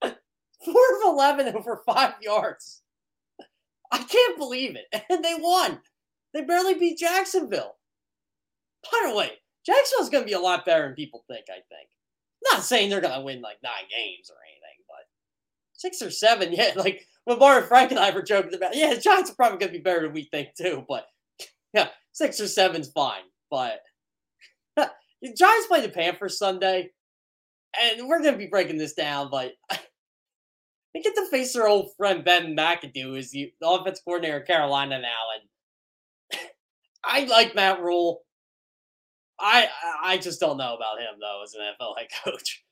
Four 0.02 0.96
of 0.96 1.02
11 1.06 1.56
over 1.56 1.82
five 1.84 2.14
yards. 2.22 2.81
I 3.92 3.98
can't 4.02 4.38
believe 4.38 4.76
it. 4.76 5.02
And 5.10 5.24
they 5.24 5.34
won. 5.38 5.80
They 6.34 6.42
barely 6.42 6.74
beat 6.74 6.98
Jacksonville. 6.98 7.76
By 8.90 9.08
the 9.08 9.14
way, 9.14 9.32
Jacksonville's 9.64 10.08
going 10.10 10.24
to 10.24 10.28
be 10.28 10.32
a 10.34 10.40
lot 10.40 10.64
better 10.64 10.84
than 10.84 10.94
people 10.94 11.24
think, 11.28 11.44
I 11.50 11.60
think. 11.68 11.88
Not 12.50 12.64
saying 12.64 12.90
they're 12.90 13.00
going 13.00 13.18
to 13.18 13.24
win 13.24 13.42
like 13.42 13.58
nine 13.62 13.84
games 13.90 14.30
or 14.30 14.36
anything, 14.48 14.84
but 14.88 15.06
six 15.74 16.02
or 16.02 16.10
seven, 16.10 16.52
yeah. 16.52 16.72
Like 16.74 17.06
when 17.24 17.38
Martin 17.38 17.68
Frank 17.68 17.90
and 17.90 18.00
I 18.00 18.10
were 18.10 18.22
joking 18.22 18.54
about, 18.54 18.74
yeah, 18.74 18.94
the 18.94 19.00
Giants 19.00 19.30
are 19.30 19.34
probably 19.34 19.58
going 19.58 19.72
to 19.72 19.78
be 19.78 19.82
better 19.82 20.02
than 20.02 20.12
we 20.12 20.24
think 20.24 20.54
too, 20.56 20.84
but 20.88 21.06
yeah, 21.74 21.88
six 22.12 22.40
or 22.40 22.48
seven's 22.48 22.88
fine. 22.88 23.22
But 23.50 23.82
the 25.22 25.32
Giants 25.32 25.68
play 25.68 25.82
the 25.82 25.88
Panthers 25.88 26.38
Sunday, 26.38 26.90
and 27.80 28.08
we're 28.08 28.20
going 28.20 28.32
to 28.32 28.38
be 28.38 28.46
breaking 28.46 28.78
this 28.78 28.94
down, 28.94 29.28
but 29.30 29.52
they 30.94 31.00
get 31.00 31.14
to 31.14 31.26
face 31.30 31.52
their 31.52 31.68
old 31.68 31.90
friend 31.96 32.24
Ben 32.24 32.56
McAdoo, 32.56 33.14
who's 33.14 33.30
the 33.30 33.52
offense 33.62 34.00
coordinator 34.04 34.40
of 34.40 34.46
Carolina 34.46 35.00
now, 35.00 36.38
and 36.40 36.40
I 37.04 37.24
like 37.24 37.54
Matt 37.54 37.80
Rhule. 37.80 38.22
I 39.40 39.68
I 40.02 40.18
just 40.18 40.40
don't 40.40 40.58
know 40.58 40.74
about 40.74 41.00
him 41.00 41.18
though 41.20 41.42
as 41.42 41.54
an 41.54 41.60
NFL 41.60 41.98
head 41.98 42.08
coach. 42.24 42.64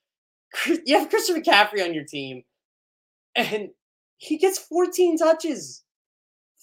You 0.85 0.99
have 0.99 1.09
Christian 1.09 1.43
McCaffrey 1.43 1.85
on 1.85 1.95
your 1.95 2.05
team, 2.05 2.43
and 3.35 3.71
he 4.19 4.37
gets 4.37 4.59
14 4.59 5.17
touches, 5.17 5.85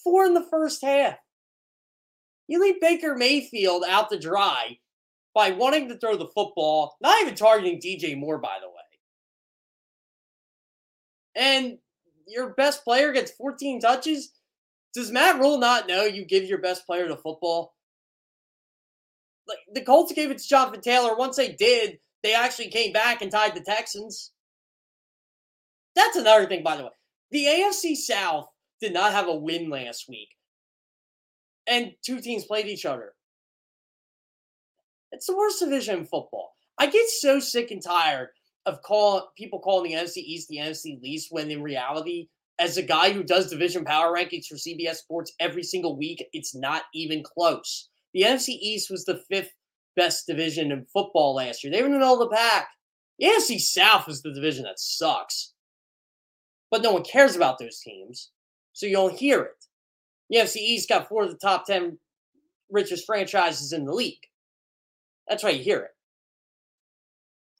four 0.04 0.24
in 0.26 0.34
the 0.34 0.46
first 0.50 0.82
half. 0.82 1.16
You 2.46 2.60
leave 2.62 2.80
Baker 2.80 3.14
Mayfield 3.14 3.84
out 3.86 4.10
to 4.10 4.18
dry 4.18 4.78
by 5.34 5.50
wanting 5.50 5.88
to 5.88 5.98
throw 5.98 6.16
the 6.16 6.28
football, 6.28 6.96
not 7.00 7.20
even 7.22 7.34
targeting 7.34 7.80
DJ 7.80 8.16
Moore, 8.16 8.38
by 8.38 8.56
the 8.60 8.68
way. 8.68 8.74
And 11.38 11.78
your 12.26 12.50
best 12.50 12.84
player 12.84 13.12
gets 13.12 13.30
14 13.30 13.80
touches. 13.80 14.32
Does 14.92 15.12
Matt 15.12 15.38
Rhule 15.38 15.58
not 15.58 15.86
know 15.86 16.02
you 16.02 16.24
give 16.24 16.44
your 16.44 16.58
best 16.58 16.84
player 16.84 17.08
the 17.08 17.16
football? 17.16 17.74
Like 19.46 19.58
the 19.72 19.82
Colts 19.82 20.12
gave 20.12 20.30
it 20.30 20.38
to 20.38 20.48
Jonathan 20.48 20.80
Taylor. 20.80 21.16
Once 21.16 21.36
they 21.36 21.52
did, 21.52 22.00
they 22.22 22.34
actually 22.34 22.68
came 22.68 22.92
back 22.92 23.22
and 23.22 23.30
tied 23.30 23.54
the 23.54 23.60
Texans. 23.60 24.32
That's 25.94 26.16
another 26.16 26.46
thing, 26.46 26.62
by 26.62 26.76
the 26.76 26.84
way. 26.84 26.90
The 27.30 27.44
AFC 27.44 27.94
South 27.96 28.48
did 28.80 28.92
not 28.92 29.12
have 29.12 29.28
a 29.28 29.34
win 29.34 29.70
last 29.70 30.08
week, 30.08 30.28
and 31.66 31.92
two 32.04 32.20
teams 32.20 32.44
played 32.44 32.66
each 32.66 32.86
other. 32.86 33.14
It's 35.12 35.26
the 35.26 35.36
worst 35.36 35.60
division 35.60 36.00
in 36.00 36.04
football. 36.04 36.52
I 36.78 36.86
get 36.86 37.08
so 37.08 37.40
sick 37.40 37.70
and 37.70 37.82
tired 37.82 38.28
of 38.68 38.82
call 38.82 39.32
people 39.36 39.58
calling 39.58 39.90
the 39.90 39.96
NFC 39.96 40.18
East 40.18 40.48
the 40.48 40.58
NFC 40.58 41.00
least 41.02 41.28
when 41.30 41.50
in 41.50 41.62
reality, 41.62 42.28
as 42.58 42.76
a 42.76 42.82
guy 42.82 43.12
who 43.12 43.22
does 43.22 43.50
division 43.50 43.84
power 43.84 44.14
rankings 44.14 44.46
for 44.46 44.56
CBS 44.56 44.96
Sports 44.96 45.32
every 45.40 45.62
single 45.62 45.96
week, 45.96 46.24
it's 46.32 46.54
not 46.54 46.82
even 46.94 47.22
close. 47.22 47.88
The 48.14 48.22
NFC 48.22 48.50
East 48.50 48.90
was 48.90 49.04
the 49.04 49.22
fifth 49.30 49.52
best 49.96 50.26
division 50.26 50.70
in 50.70 50.86
football 50.92 51.34
last 51.34 51.64
year. 51.64 51.72
They 51.72 51.82
were 51.82 51.88
in 51.88 51.98
the 51.98 52.16
the 52.16 52.28
pack. 52.28 52.68
The 53.18 53.26
NFC 53.26 53.58
South 53.58 54.08
is 54.08 54.22
the 54.22 54.32
division 54.32 54.64
that 54.64 54.78
sucks. 54.78 55.54
But 56.70 56.82
no 56.82 56.92
one 56.92 57.02
cares 57.02 57.34
about 57.34 57.58
those 57.58 57.80
teams, 57.80 58.30
so 58.74 58.86
you 58.86 58.92
don't 58.92 59.18
hear 59.18 59.42
it. 59.42 59.64
The 60.30 60.38
NFC 60.38 60.56
East 60.56 60.88
got 60.88 61.08
four 61.08 61.24
of 61.24 61.30
the 61.30 61.38
top 61.38 61.66
10 61.66 61.98
richest 62.70 63.06
franchises 63.06 63.72
in 63.72 63.86
the 63.86 63.94
league. 63.94 64.26
That's 65.26 65.42
why 65.42 65.50
you 65.50 65.62
hear 65.62 65.80
it. 65.80 65.90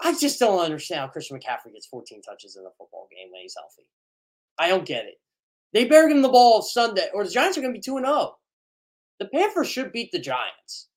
I 0.00 0.16
just 0.18 0.38
don't 0.38 0.60
understand 0.60 1.00
how 1.00 1.08
Christian 1.08 1.38
McCaffrey 1.38 1.72
gets 1.72 1.86
14 1.86 2.22
touches 2.22 2.56
in 2.56 2.62
a 2.64 2.70
football 2.78 3.08
game 3.10 3.32
when 3.32 3.42
he's 3.42 3.56
healthy. 3.56 3.88
I 4.58 4.68
don't 4.68 4.86
get 4.86 5.06
it. 5.06 5.20
They 5.72 5.86
give 5.86 6.10
him 6.10 6.22
the 6.22 6.28
ball 6.28 6.62
Sunday, 6.62 7.08
or 7.12 7.24
the 7.24 7.30
Giants 7.30 7.58
are 7.58 7.60
going 7.60 7.72
to 7.72 7.78
be 7.78 7.82
2 7.82 7.98
0. 7.98 8.36
The 9.18 9.26
Panthers 9.26 9.68
should 9.68 9.92
beat 9.92 10.12
the 10.12 10.18
Giants. 10.18 10.88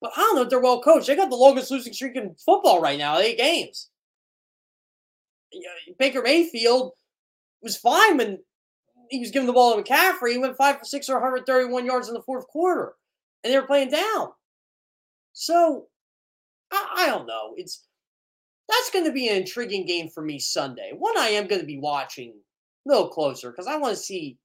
But 0.00 0.12
I 0.16 0.20
don't 0.20 0.36
know 0.36 0.42
if 0.42 0.50
they're 0.50 0.60
well 0.60 0.82
coached. 0.82 1.06
They 1.06 1.16
got 1.16 1.30
the 1.30 1.36
longest 1.36 1.70
losing 1.70 1.92
streak 1.92 2.16
in 2.16 2.34
football 2.44 2.80
right 2.80 2.98
now, 2.98 3.18
eight 3.18 3.38
games. 3.38 3.88
Uh, 5.54 5.92
Baker 5.98 6.22
Mayfield 6.22 6.92
was 7.62 7.76
fine 7.76 8.18
when 8.18 8.38
he 9.10 9.20
was 9.20 9.30
giving 9.30 9.46
the 9.46 9.52
ball 9.52 9.74
to 9.74 9.82
McCaffrey. 9.82 10.32
He 10.32 10.38
went 10.38 10.56
five 10.56 10.78
for 10.78 10.84
six 10.84 11.08
or 11.08 11.14
131 11.14 11.86
yards 11.86 12.08
in 12.08 12.14
the 12.14 12.22
fourth 12.22 12.46
quarter, 12.48 12.94
and 13.42 13.52
they 13.52 13.58
were 13.58 13.66
playing 13.66 13.90
down. 13.90 14.28
So 15.32 15.86
I, 16.70 16.88
I 16.98 17.06
don't 17.06 17.26
know. 17.26 17.54
It's 17.56 17.86
that's 18.68 18.90
going 18.90 19.04
to 19.04 19.12
be 19.12 19.28
an 19.28 19.36
intriguing 19.36 19.86
game 19.86 20.08
for 20.08 20.22
me 20.22 20.38
Sunday. 20.38 20.92
One 20.96 21.16
I 21.18 21.28
am 21.28 21.46
going 21.46 21.60
to 21.60 21.66
be 21.66 21.78
watching 21.78 22.34
a 22.86 22.88
little 22.88 23.08
closer 23.08 23.50
because 23.50 23.66
I 23.66 23.76
want 23.76 23.96
to 23.96 24.02
see. 24.02 24.38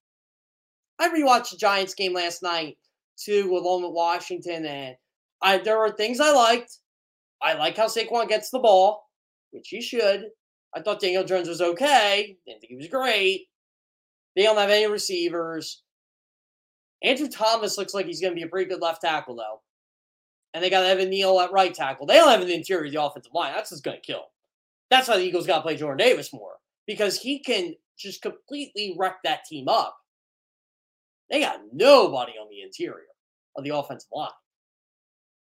I 1.00 1.10
rewatched 1.10 1.52
the 1.52 1.58
Giants 1.58 1.96
game 1.96 2.14
last 2.14 2.44
night 2.44 2.78
too, 3.18 3.50
along 3.56 3.84
with 3.84 3.94
Washington, 3.94 4.66
and 4.66 4.96
I 5.42 5.58
there 5.58 5.80
were 5.80 5.92
things 5.92 6.20
I 6.20 6.32
liked. 6.32 6.78
I 7.42 7.54
like 7.54 7.78
how 7.78 7.88
Saquon 7.88 8.28
gets 8.30 8.52
the 8.52 8.60
ball, 8.60 9.08
which 9.52 9.70
he 9.70 9.82
should. 9.82 10.26
I 10.76 10.82
thought 10.82 11.02
Daniel 11.02 11.24
Jones 11.24 11.50
was 11.50 11.62
okay. 11.62 12.38
Didn't 12.46 12.62
think 12.62 12.70
he 12.70 12.78
was 12.78 12.88
great. 12.88 13.48
They 14.36 14.44
don't 14.44 14.58
have 14.58 14.70
any 14.70 14.88
receivers. 14.88 15.82
Andrew 17.04 17.28
Thomas 17.28 17.78
looks 17.78 17.94
like 17.94 18.06
he's 18.06 18.22
going 18.22 18.32
to 18.32 18.40
be 18.40 18.44
a 18.44 18.48
pretty 18.48 18.70
good 18.70 18.82
left 18.82 19.02
tackle, 19.02 19.36
though. 19.36 19.62
And 20.54 20.64
they 20.64 20.70
got 20.70 20.84
Evan 20.84 21.10
Neal 21.10 21.40
at 21.40 21.52
right 21.52 21.74
tackle. 21.74 22.06
They 22.06 22.16
don't 22.16 22.30
have 22.30 22.42
an 22.42 22.50
interior 22.50 22.86
of 22.86 22.92
the 22.92 23.02
offensive 23.02 23.34
line. 23.34 23.54
That's 23.54 23.70
just 23.70 23.84
going 23.84 23.98
to 23.98 24.02
kill. 24.02 24.26
That's 24.90 25.08
why 25.08 25.18
the 25.18 25.24
Eagles 25.24 25.48
got 25.48 25.58
to 25.58 25.62
play 25.62 25.78
Jordan 25.78 26.06
Davis 26.06 26.34
more 26.34 26.56
because 26.86 27.18
he 27.18 27.40
can 27.40 27.74
just 27.98 28.22
completely 28.22 28.96
wreck 28.98 29.18
that 29.24 29.46
team 29.46 29.70
up. 29.70 29.98
They 31.30 31.40
got 31.40 31.62
nobody 31.72 32.34
on 32.34 32.50
the 32.50 32.62
interior 32.62 33.06
of 33.56 33.64
the 33.64 33.76
offensive 33.76 34.10
line. 34.14 34.30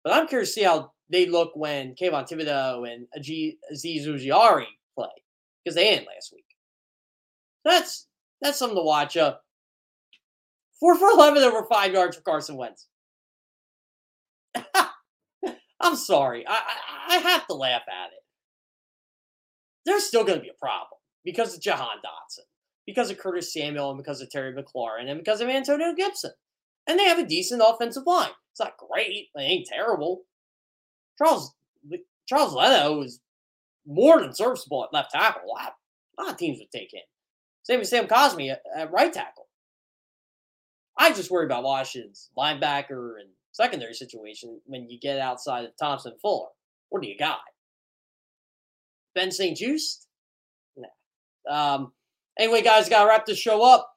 But 0.05 0.13
I'm 0.13 0.29
curious 0.29 0.51
to 0.51 0.61
see 0.61 0.65
how 0.65 0.93
they 1.09 1.27
look 1.27 1.53
when 1.55 1.95
Kayvon 1.95 2.29
Thibodeaux 2.29 2.93
and 2.93 3.07
Azeez 3.19 3.57
Ojulari 4.07 4.67
play 4.95 5.09
because 5.65 5.75
they 5.75 5.85
didn't 5.85 6.09
last 6.09 6.33
week. 6.33 6.45
That's 7.65 8.07
that's 8.41 8.59
something 8.59 8.77
to 8.77 8.83
watch. 8.83 9.17
Uh, 9.17 9.37
four 10.79 10.97
for 10.97 11.09
eleven 11.09 11.43
over 11.43 11.65
five 11.65 11.93
yards 11.93 12.17
for 12.17 12.23
Carson 12.23 12.57
Wentz. 12.57 12.87
I'm 15.81 15.97
sorry, 15.97 16.45
I, 16.47 16.55
I, 16.55 17.17
I 17.17 17.19
have 17.19 17.47
to 17.47 17.55
laugh 17.55 17.83
at 17.89 18.13
it. 18.13 18.25
There's 19.87 20.05
still 20.05 20.25
going 20.25 20.39
to 20.39 20.43
be 20.43 20.51
a 20.51 20.59
problem 20.59 20.99
because 21.25 21.55
of 21.55 21.61
Jahan 21.61 21.99
Dotson, 22.05 22.45
because 22.87 23.11
of 23.11 23.19
Curtis 23.19 23.53
Samuel, 23.53 23.91
and 23.91 23.99
because 23.99 24.21
of 24.21 24.31
Terry 24.31 24.53
McLaurin, 24.53 25.09
and 25.09 25.19
because 25.19 25.41
of 25.41 25.49
Antonio 25.49 25.95
Gibson. 25.95 26.33
And 26.87 26.99
they 26.99 27.05
have 27.05 27.19
a 27.19 27.27
decent 27.27 27.63
offensive 27.65 28.05
line. 28.07 28.31
It's 28.53 28.61
not 28.61 28.77
great, 28.77 29.29
it 29.35 29.41
ain't 29.41 29.67
terrible. 29.67 30.23
Charles 31.17 31.55
Charles 32.27 32.55
Leno 32.55 33.03
is 33.03 33.21
more 33.87 34.21
than 34.21 34.35
serviceable 34.35 34.85
at 34.85 34.93
left 34.93 35.13
tackle. 35.13 35.43
A 35.45 35.49
lot, 35.49 35.73
a 36.19 36.23
lot 36.23 36.33
of 36.33 36.39
teams 36.39 36.59
would 36.59 36.71
take 36.71 36.93
him. 36.93 37.03
Same 37.63 37.81
as 37.81 37.89
Sam 37.89 38.07
Cosmi 38.07 38.51
at, 38.51 38.63
at 38.77 38.93
right 38.93 39.13
tackle. 39.13 39.47
I 40.97 41.13
just 41.13 41.31
worry 41.31 41.47
about 41.47 41.63
Washington's 41.63 42.31
linebacker 42.37 43.21
and 43.21 43.31
secondary 43.59 43.93
situation 43.93 44.61
when 44.67 44.89
you 44.89 45.01
get 45.01 45.19
outside 45.19 45.65
of 45.65 45.73
Thompson 45.79 46.15
Fuller. 46.23 46.49
What 46.91 47.03
do 47.03 47.09
you 47.09 47.19
got? 47.19 47.39
Ben 49.17 49.33
St-Juste? 49.33 50.07
Nah. 50.77 51.75
Um, 51.75 51.93
anyway, 52.39 52.63
guys, 52.63 52.89
got 52.89 53.03
to 53.03 53.09
wrap 53.09 53.27
this 53.27 53.39
show 53.39 53.63
up. 53.65 53.91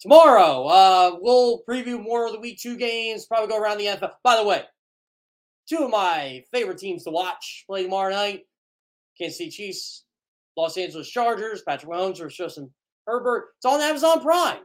Tomorrow, 0.00 0.64
uh, 0.66 1.16
we'll 1.20 1.62
preview 1.68 2.02
more 2.02 2.26
of 2.26 2.32
the 2.32 2.40
week 2.40 2.58
two 2.58 2.76
games, 2.76 3.26
probably 3.26 3.48
go 3.48 3.60
around 3.60 3.78
the 3.78 3.86
NFL. 3.86 4.12
By 4.22 4.36
the 4.36 4.44
way, 4.44 4.62
two 5.68 5.84
of 5.84 5.90
my 5.90 6.42
favorite 6.50 6.78
teams 6.78 7.04
to 7.04 7.10
watch 7.10 7.64
play 7.68 7.82
tomorrow 7.82 8.12
night 8.12 8.42
Kansas 9.18 9.38
City 9.38 9.50
Chiefs, 9.50 10.04
Los 10.56 10.78
Angeles 10.78 11.10
Chargers, 11.10 11.62
Patrick 11.62 11.90
Mahomes 11.90 12.18
versus 12.18 12.36
Justin 12.36 12.70
Herbert. 13.06 13.48
It's 13.56 13.66
on 13.66 13.80
Amazon 13.80 14.20
Prime. 14.20 14.60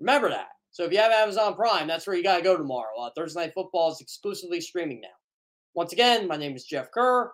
Remember 0.00 0.30
that. 0.30 0.48
So 0.72 0.84
if 0.84 0.92
you 0.92 0.98
have 0.98 1.10
Amazon 1.10 1.54
Prime, 1.54 1.88
that's 1.88 2.06
where 2.06 2.16
you 2.16 2.22
got 2.22 2.36
to 2.36 2.42
go 2.42 2.56
tomorrow. 2.56 2.96
Uh, 3.00 3.10
Thursday 3.16 3.40
Night 3.40 3.52
Football 3.54 3.90
is 3.90 4.00
exclusively 4.00 4.60
streaming 4.60 5.00
now. 5.00 5.08
Once 5.74 5.92
again, 5.92 6.28
my 6.28 6.36
name 6.36 6.54
is 6.54 6.64
Jeff 6.64 6.92
Kerr. 6.92 7.32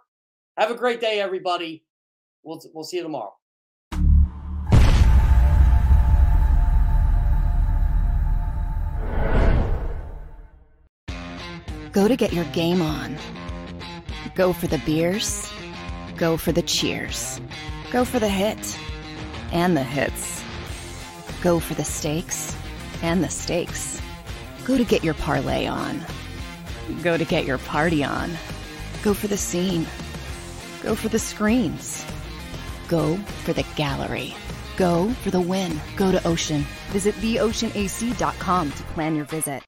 Have 0.56 0.70
a 0.70 0.74
great 0.74 1.00
day, 1.00 1.20
everybody. 1.20 1.84
We'll, 2.42 2.60
we'll 2.72 2.84
see 2.84 2.96
you 2.96 3.02
tomorrow. 3.02 3.34
Go 11.92 12.08
to 12.08 12.16
get 12.16 12.32
your 12.32 12.44
game 12.46 12.80
on. 12.80 13.16
Go 14.34 14.52
for 14.52 14.66
the 14.66 14.78
beers. 14.86 15.50
Go 16.16 16.38
for 16.38 16.52
the 16.52 16.62
cheers. 16.62 17.40
Go 17.90 18.04
for 18.04 18.18
the 18.18 18.28
hit 18.28 18.78
and 19.52 19.76
the 19.76 19.82
hits. 19.82 20.42
Go 21.42 21.60
for 21.60 21.74
the 21.74 21.84
stakes 21.84 22.56
and 23.02 23.22
the 23.22 23.28
stakes. 23.28 24.00
Go 24.64 24.76
to 24.76 24.84
get 24.84 25.04
your 25.04 25.14
parlay 25.14 25.66
on. 25.66 26.00
Go 27.02 27.16
to 27.16 27.24
get 27.24 27.44
your 27.44 27.58
party 27.58 28.02
on. 28.04 28.30
Go 29.02 29.14
for 29.14 29.28
the 29.28 29.36
scene. 29.36 29.86
Go 30.82 30.94
for 30.94 31.08
the 31.08 31.18
screens. 31.18 32.04
Go 32.88 33.16
for 33.44 33.52
the 33.52 33.64
gallery. 33.76 34.34
Go 34.76 35.10
for 35.22 35.30
the 35.30 35.40
win. 35.40 35.80
Go 35.96 36.12
to 36.12 36.26
Ocean. 36.26 36.64
Visit 36.90 37.14
theoceanac.com 37.16 38.72
to 38.72 38.82
plan 38.84 39.16
your 39.16 39.24
visit. 39.24 39.62